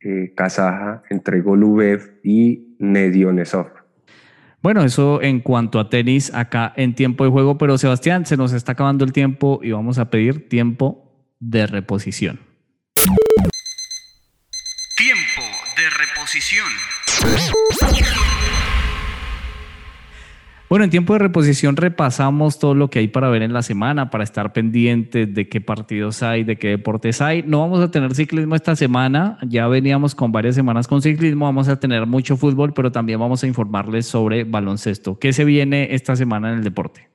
eh, 0.00 0.32
kazaja 0.36 1.02
entre 1.10 1.40
Golubev 1.40 2.20
y 2.22 2.76
Nedionesov. 2.78 3.66
Bueno, 4.62 4.82
eso 4.82 5.22
en 5.22 5.40
cuanto 5.40 5.78
a 5.78 5.88
tenis 5.88 6.34
acá 6.34 6.72
en 6.76 6.94
tiempo 6.94 7.24
de 7.24 7.30
juego, 7.30 7.58
pero 7.58 7.78
Sebastián, 7.78 8.26
se 8.26 8.36
nos 8.36 8.52
está 8.52 8.72
acabando 8.72 9.04
el 9.04 9.12
tiempo 9.12 9.60
y 9.62 9.70
vamos 9.72 9.98
a 9.98 10.10
pedir 10.10 10.48
tiempo 10.48 11.12
de 11.40 11.66
reposición. 11.66 12.47
Bueno, 20.68 20.84
en 20.84 20.90
tiempo 20.90 21.14
de 21.14 21.20
reposición 21.20 21.76
repasamos 21.76 22.58
todo 22.58 22.74
lo 22.74 22.90
que 22.90 22.98
hay 22.98 23.08
para 23.08 23.30
ver 23.30 23.40
en 23.40 23.54
la 23.54 23.62
semana, 23.62 24.10
para 24.10 24.22
estar 24.22 24.52
pendientes 24.52 25.32
de 25.32 25.48
qué 25.48 25.62
partidos 25.62 26.22
hay, 26.22 26.44
de 26.44 26.56
qué 26.56 26.68
deportes 26.68 27.22
hay. 27.22 27.42
No 27.42 27.60
vamos 27.60 27.80
a 27.80 27.90
tener 27.90 28.14
ciclismo 28.14 28.54
esta 28.54 28.76
semana, 28.76 29.38
ya 29.48 29.66
veníamos 29.66 30.14
con 30.14 30.30
varias 30.30 30.54
semanas 30.54 30.86
con 30.86 31.00
ciclismo, 31.00 31.46
vamos 31.46 31.68
a 31.68 31.80
tener 31.80 32.04
mucho 32.04 32.36
fútbol, 32.36 32.74
pero 32.74 32.92
también 32.92 33.18
vamos 33.18 33.42
a 33.42 33.46
informarles 33.46 34.04
sobre 34.04 34.44
baloncesto. 34.44 35.18
¿Qué 35.18 35.32
se 35.32 35.46
viene 35.46 35.94
esta 35.94 36.16
semana 36.16 36.52
en 36.52 36.58
el 36.58 36.64
deporte? 36.64 37.08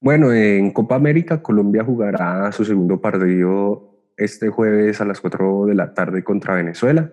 Bueno, 0.00 0.32
en 0.32 0.72
Copa 0.72 0.94
América 0.94 1.42
Colombia 1.42 1.84
jugará 1.84 2.50
su 2.52 2.64
segundo 2.64 3.02
partido 3.02 3.92
este 4.16 4.48
jueves 4.48 5.00
a 5.02 5.04
las 5.04 5.20
4 5.20 5.66
de 5.66 5.74
la 5.74 5.92
tarde 5.92 6.24
contra 6.24 6.54
Venezuela, 6.54 7.12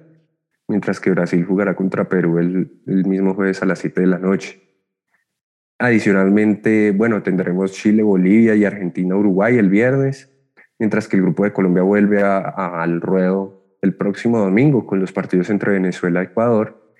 mientras 0.69 1.01
que 1.01 1.11
Brasil 1.11 1.43
jugará 1.45 1.75
contra 1.75 2.07
Perú 2.07 2.39
el, 2.39 2.71
mismo 2.85 3.33
jueves 3.33 3.61
a 3.61 3.65
las 3.65 3.79
7 3.79 3.99
de 3.99 4.07
la 4.07 4.19
noche. 4.19 4.68
Adicionalmente, 5.79 6.91
bueno, 6.91 7.23
tendremos 7.23 7.71
Chile, 7.71 8.03
Bolivia 8.03 8.53
y 8.53 8.65
Argentina, 8.65 9.15
Uruguay 9.15 9.57
el 9.57 9.69
viernes, 9.69 10.29
mientras 10.77 11.07
que 11.07 11.15
el 11.15 11.23
grupo 11.23 11.45
de 11.45 11.53
Colombia 11.53 11.83
vuelve 11.83 12.21
al 12.21 12.99
ruedo 12.99 13.77
el 13.81 13.95
próximo 13.95 14.39
domingo 14.39 14.85
con 14.85 14.99
los 14.99 15.13
partidos 15.13 15.49
entre 15.49 15.71
Venezuela 15.71 16.21
Ecuador 16.21 16.93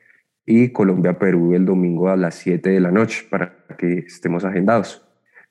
y 0.45 0.69
Colombia-Perú 0.69 1.53
el 1.55 1.65
domingo 1.65 2.09
a 2.09 2.15
las 2.15 2.36
7 2.36 2.69
de 2.69 2.80
la 2.80 2.89
noche 2.89 3.25
para 3.30 3.65
que 3.77 3.99
estemos 3.99 4.45
agendados. 4.45 5.05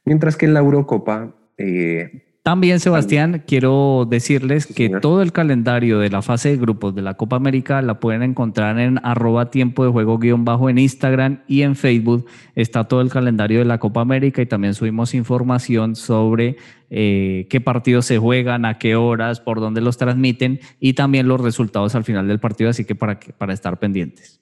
Mientras 0.06 0.36
que 0.36 0.46
en 0.46 0.54
la 0.54 0.60
Eurocopa, 0.60 1.36
eh, 1.58 2.27
También, 2.48 2.80
Sebastián, 2.80 3.44
quiero 3.46 4.06
decirles 4.08 4.64
Sí, 4.64 4.72
que 4.72 4.86
señor. 4.86 5.02
todo 5.02 5.20
el 5.20 5.32
calendario 5.32 5.98
de 5.98 6.08
la 6.08 6.22
fase 6.22 6.48
de 6.48 6.56
grupos 6.56 6.94
de 6.94 7.02
la 7.02 7.12
Copa 7.12 7.36
América 7.36 7.82
la 7.82 8.00
pueden 8.00 8.22
encontrar 8.22 8.78
en 8.78 8.98
arroba 9.02 9.50
tiempo 9.50 9.84
de 9.84 9.90
juego 9.90 10.16
guion 10.16 10.46
bajo 10.46 10.70
en 10.70 10.78
Instagram 10.78 11.42
y 11.46 11.60
en 11.60 11.76
Facebook. 11.76 12.24
Está 12.54 12.84
todo 12.88 13.02
el 13.02 13.10
calendario 13.10 13.58
de 13.58 13.66
la 13.66 13.76
Copa 13.76 14.00
América 14.00 14.40
y 14.40 14.46
también 14.46 14.72
subimos 14.72 15.12
información 15.12 15.94
sobre 15.94 16.56
eh, 16.88 17.46
qué 17.50 17.60
partidos 17.60 18.06
se 18.06 18.16
juegan, 18.16 18.64
a 18.64 18.78
qué 18.78 18.96
horas, 18.96 19.40
por 19.40 19.60
dónde 19.60 19.82
los 19.82 19.98
transmiten 19.98 20.58
y 20.80 20.94
también 20.94 21.28
los 21.28 21.42
resultados 21.42 21.94
al 21.96 22.04
final 22.04 22.28
del 22.28 22.40
partido, 22.40 22.70
así 22.70 22.86
que 22.86 22.94
para, 22.94 23.20
para 23.36 23.52
estar 23.52 23.78
pendientes. 23.78 24.40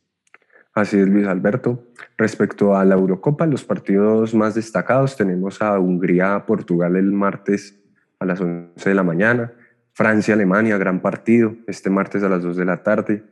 así 0.75 0.97
es 0.97 1.09
Luis 1.09 1.27
Alberto. 1.27 1.83
Respecto 2.17 2.77
a 2.77 2.85
la 2.85 2.95
Eurocopa, 2.95 3.47
los 3.47 3.65
partidos 3.65 4.33
más 4.33 4.55
destacados 4.55 5.17
tenemos 5.17 5.61
a 5.61 5.81
Hungría-Portugal 5.81 6.95
el 6.95 7.11
martes 7.11 7.83
a 8.19 8.25
las 8.25 8.41
11 8.41 8.89
de 8.89 8.95
la 8.95 9.03
mañana, 9.03 9.53
Francia-Alemania, 9.93 10.79
gran 10.79 11.01
partido, 11.01 11.57
este 11.67 11.91
martes 11.91 12.23
a 12.23 12.29
las 12.29 12.43
2 12.43 12.57
de 12.57 12.65
la 12.65 12.83
tarde, 12.83 13.25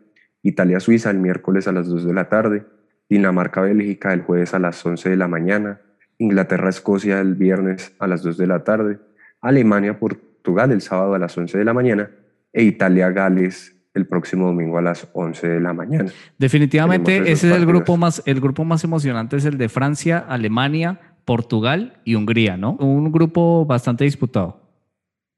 Italia-Suiza 0.42 1.10
el 1.10 1.18
miércoles 1.18 1.68
a 1.68 1.72
las 1.72 1.88
2 1.88 2.04
de 2.04 2.14
la 2.14 2.28
tarde, 2.28 2.64
Dinamarca-Bélgica 3.08 4.12
el 4.12 4.22
jueves 4.22 4.54
a 4.54 4.58
las 4.58 4.84
11 4.84 5.10
de 5.10 5.16
la 5.16 5.28
mañana, 5.28 5.80
Inglaterra-Escocia 6.18 7.20
el 7.20 7.34
viernes 7.34 7.94
a 7.98 8.06
las 8.06 8.22
2 8.22 8.36
de 8.36 8.46
la 8.46 8.64
tarde, 8.64 8.98
Alemania-Portugal 9.40 10.72
el 10.72 10.80
sábado 10.80 11.14
a 11.14 11.18
las 11.18 11.36
11 11.36 11.58
de 11.58 11.64
la 11.64 11.74
mañana 11.74 12.10
e 12.52 12.62
Italia-Gales 12.62 13.76
el 13.94 14.06
próximo 14.06 14.46
domingo 14.46 14.78
a 14.78 14.82
las 14.82 15.08
11 15.12 15.48
de 15.48 15.60
la 15.60 15.72
mañana. 15.72 16.10
Definitivamente 16.38 17.30
ese 17.30 17.50
es 17.50 17.56
el 17.56 17.64
grupo 17.64 17.96
más, 17.96 18.22
el 18.26 18.40
grupo 18.40 18.64
más 18.64 18.82
emocionante 18.84 19.36
es 19.36 19.44
el 19.44 19.56
de 19.56 19.68
Francia, 19.68 20.18
Alemania, 20.18 21.00
Portugal 21.24 22.00
y 22.04 22.16
Hungría, 22.16 22.56
¿no? 22.56 22.72
Un 22.72 23.12
grupo 23.12 23.64
bastante 23.64 24.04
disputado. 24.04 24.63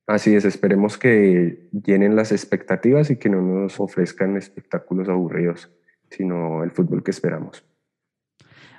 Así 0.06 0.34
es, 0.34 0.44
esperemos 0.44 0.98
que 0.98 1.68
llenen 1.72 2.14
las 2.14 2.30
expectativas 2.30 3.10
y 3.10 3.16
que 3.16 3.28
no 3.28 3.42
nos 3.42 3.80
ofrezcan 3.80 4.36
espectáculos 4.36 5.08
aburridos, 5.08 5.70
sino 6.10 6.62
el 6.62 6.70
fútbol 6.70 7.02
que 7.02 7.10
esperamos. 7.10 7.64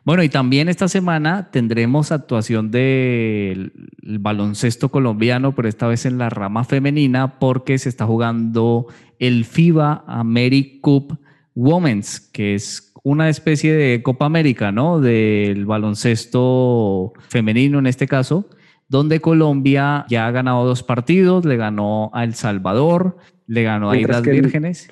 Bueno, 0.06 0.24
y 0.24 0.30
también 0.30 0.70
esta 0.70 0.88
semana 0.88 1.52
tendremos 1.52 2.14
actuación 2.14 2.72
del 2.72 3.74
el 4.02 4.20
baloncesto 4.20 4.88
colombiano, 4.88 5.54
pero 5.54 5.68
esta 5.68 5.86
vez 5.86 6.06
en 6.06 6.18
la 6.18 6.30
rama 6.30 6.64
femenina, 6.64 7.40
porque 7.40 7.78
se 7.78 7.90
está 7.90 8.06
jugando 8.06 8.88
el 9.20 9.44
FIBA 9.44 10.06
AmeriCup 10.08 11.20
Women's, 11.56 12.22
que 12.22 12.56
es 12.56 12.94
una 13.04 13.28
especie 13.28 13.74
de 13.74 14.02
Copa 14.02 14.26
América, 14.26 14.72
¿no? 14.72 15.02
Del 15.02 15.66
baloncesto 15.66 17.12
femenino 17.28 17.80
en 17.80 17.88
este 17.88 18.08
caso, 18.08 18.50
donde 18.90 19.20
Colombia 19.22 20.06
ya 20.10 20.28
ha 20.28 20.32
ganado 20.32 20.66
dos 20.66 20.84
partidos, 20.84 21.46
le 21.46 21.58
ganó 21.58 22.10
a 22.14 22.24
El 22.24 22.34
Salvador, 22.36 23.18
le 23.48 23.64
ganó 23.64 23.90
a 23.90 23.98
Islas 23.98 24.26
el- 24.28 24.42
Vírgenes, 24.42 24.90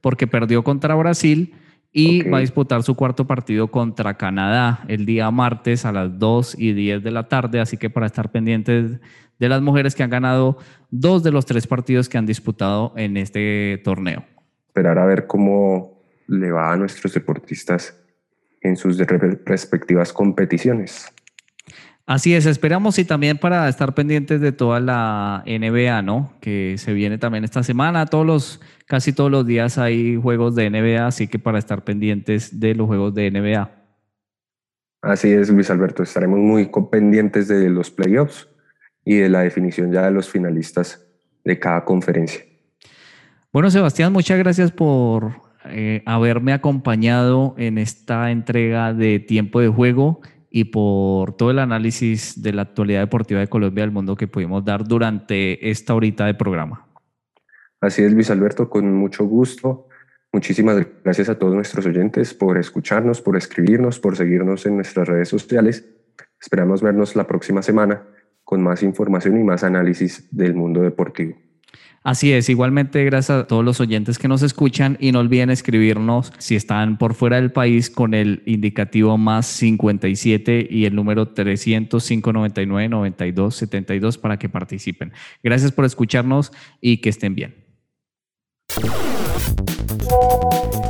porque 0.00 0.26
perdió 0.26 0.62
contra 0.64 0.94
Brasil 0.94 1.54
y 1.92 2.22
va 2.28 2.38
a 2.38 2.40
disputar 2.40 2.82
su 2.82 2.94
cuarto 2.94 3.26
partido 3.26 3.68
contra 3.68 4.14
Canadá 4.18 4.80
el 4.88 5.06
día 5.06 5.30
martes 5.30 5.84
a 5.86 5.92
las 5.92 6.18
2 6.18 6.54
y 6.58 6.72
10 6.74 7.02
de 7.02 7.10
la 7.10 7.28
tarde, 7.28 7.60
así 7.60 7.76
que 7.78 7.88
para 7.90 8.06
estar 8.06 8.30
pendientes 8.30 9.00
de 9.38 9.48
las 9.48 9.62
mujeres 9.62 9.94
que 9.94 10.02
han 10.02 10.10
ganado 10.10 10.58
dos 10.90 11.22
de 11.22 11.30
los 11.30 11.46
tres 11.46 11.66
partidos 11.66 12.08
que 12.08 12.18
han 12.18 12.26
disputado 12.26 12.92
en 12.96 13.16
este 13.16 13.80
torneo. 13.84 14.24
Esperar 14.68 14.98
a 14.98 15.06
ver 15.06 15.26
cómo 15.26 16.02
le 16.26 16.50
va 16.50 16.72
a 16.72 16.76
nuestros 16.76 17.14
deportistas 17.14 17.96
en 18.60 18.76
sus 18.76 18.98
re- 18.98 19.38
respectivas 19.46 20.12
competiciones. 20.12 21.10
Así 22.08 22.34
es, 22.34 22.46
esperamos 22.46 22.98
y 22.98 23.04
también 23.04 23.36
para 23.36 23.68
estar 23.68 23.92
pendientes 23.92 24.40
de 24.40 24.50
toda 24.50 24.80
la 24.80 25.44
NBA, 25.44 26.00
¿no? 26.00 26.32
Que 26.40 26.76
se 26.78 26.94
viene 26.94 27.18
también 27.18 27.44
esta 27.44 27.62
semana, 27.62 28.06
todos 28.06 28.24
los, 28.24 28.62
casi 28.86 29.12
todos 29.12 29.30
los 29.30 29.46
días 29.46 29.76
hay 29.76 30.16
juegos 30.16 30.54
de 30.54 30.70
NBA, 30.70 31.06
así 31.06 31.28
que 31.28 31.38
para 31.38 31.58
estar 31.58 31.84
pendientes 31.84 32.58
de 32.58 32.74
los 32.74 32.86
juegos 32.86 33.14
de 33.14 33.30
NBA. 33.30 33.70
Así 35.02 35.30
es, 35.30 35.50
Luis 35.50 35.68
Alberto, 35.68 36.02
estaremos 36.02 36.38
muy 36.38 36.70
pendientes 36.90 37.46
de 37.46 37.68
los 37.68 37.90
playoffs 37.90 38.48
y 39.04 39.16
de 39.16 39.28
la 39.28 39.40
definición 39.40 39.92
ya 39.92 40.06
de 40.06 40.10
los 40.10 40.30
finalistas 40.30 41.06
de 41.44 41.58
cada 41.58 41.84
conferencia. 41.84 42.42
Bueno, 43.52 43.70
Sebastián, 43.70 44.14
muchas 44.14 44.38
gracias 44.38 44.72
por 44.72 45.42
eh, 45.66 46.02
haberme 46.06 46.54
acompañado 46.54 47.54
en 47.58 47.76
esta 47.76 48.30
entrega 48.30 48.94
de 48.94 49.20
tiempo 49.20 49.60
de 49.60 49.68
juego 49.68 50.22
y 50.50 50.64
por 50.64 51.36
todo 51.36 51.50
el 51.50 51.58
análisis 51.58 52.42
de 52.42 52.52
la 52.52 52.62
actualidad 52.62 53.00
deportiva 53.00 53.40
de 53.40 53.48
Colombia 53.48 53.82
y 53.82 53.86
del 53.86 53.92
mundo 53.92 54.16
que 54.16 54.28
pudimos 54.28 54.64
dar 54.64 54.84
durante 54.84 55.70
esta 55.70 55.94
horita 55.94 56.26
de 56.26 56.34
programa. 56.34 56.86
Así 57.80 58.02
es, 58.02 58.12
Luis 58.12 58.30
Alberto, 58.30 58.68
con 58.68 58.92
mucho 58.94 59.24
gusto. 59.24 59.88
Muchísimas 60.32 60.84
gracias 61.04 61.28
a 61.28 61.38
todos 61.38 61.54
nuestros 61.54 61.86
oyentes 61.86 62.34
por 62.34 62.58
escucharnos, 62.58 63.20
por 63.20 63.36
escribirnos, 63.36 63.98
por 63.98 64.16
seguirnos 64.16 64.66
en 64.66 64.76
nuestras 64.76 65.08
redes 65.08 65.28
sociales. 65.28 65.86
Esperamos 66.40 66.82
vernos 66.82 67.16
la 67.16 67.26
próxima 67.26 67.62
semana 67.62 68.02
con 68.44 68.62
más 68.62 68.82
información 68.82 69.38
y 69.38 69.44
más 69.44 69.62
análisis 69.64 70.28
del 70.30 70.54
mundo 70.54 70.82
deportivo. 70.82 71.36
Así 72.02 72.32
es, 72.32 72.48
igualmente 72.48 73.04
gracias 73.04 73.38
a 73.38 73.46
todos 73.46 73.64
los 73.64 73.80
oyentes 73.80 74.18
que 74.18 74.28
nos 74.28 74.42
escuchan 74.42 74.96
y 75.00 75.12
no 75.12 75.18
olviden 75.18 75.50
escribirnos 75.50 76.32
si 76.38 76.54
están 76.56 76.96
por 76.96 77.14
fuera 77.14 77.36
del 77.36 77.52
país 77.52 77.90
con 77.90 78.14
el 78.14 78.42
indicativo 78.46 79.18
más 79.18 79.46
57 79.46 80.68
y 80.70 80.84
el 80.84 80.94
número 80.94 81.28
300 81.28 82.02
599 82.06 82.88
92 82.88 83.54
72 83.54 84.18
para 84.18 84.38
que 84.38 84.48
participen. 84.48 85.12
Gracias 85.42 85.72
por 85.72 85.84
escucharnos 85.84 86.52
y 86.80 86.98
que 86.98 87.08
estén 87.08 87.34
bien. 87.34 87.54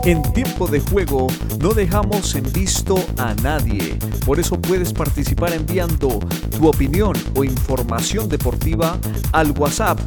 En 0.05 0.23
tiempo 0.33 0.67
de 0.67 0.81
juego 0.81 1.27
no 1.61 1.75
dejamos 1.75 2.35
en 2.35 2.51
visto 2.53 2.97
a 3.19 3.35
nadie. 3.43 3.99
Por 4.25 4.41
eso 4.41 4.61
puedes 4.61 4.93
participar 4.93 5.53
enviando 5.53 6.21
tu 6.57 6.69
opinión 6.69 7.15
o 7.35 7.45
información 7.45 8.29
deportiva 8.29 8.99
al 9.33 9.51
WhatsApp 9.51 9.99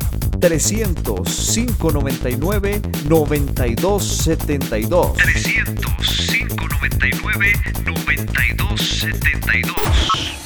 300 0.41 1.23
599 1.23 2.81
9272. 3.07 5.13
300 5.15 5.97
599 5.99 7.53
9272. 7.85 10.40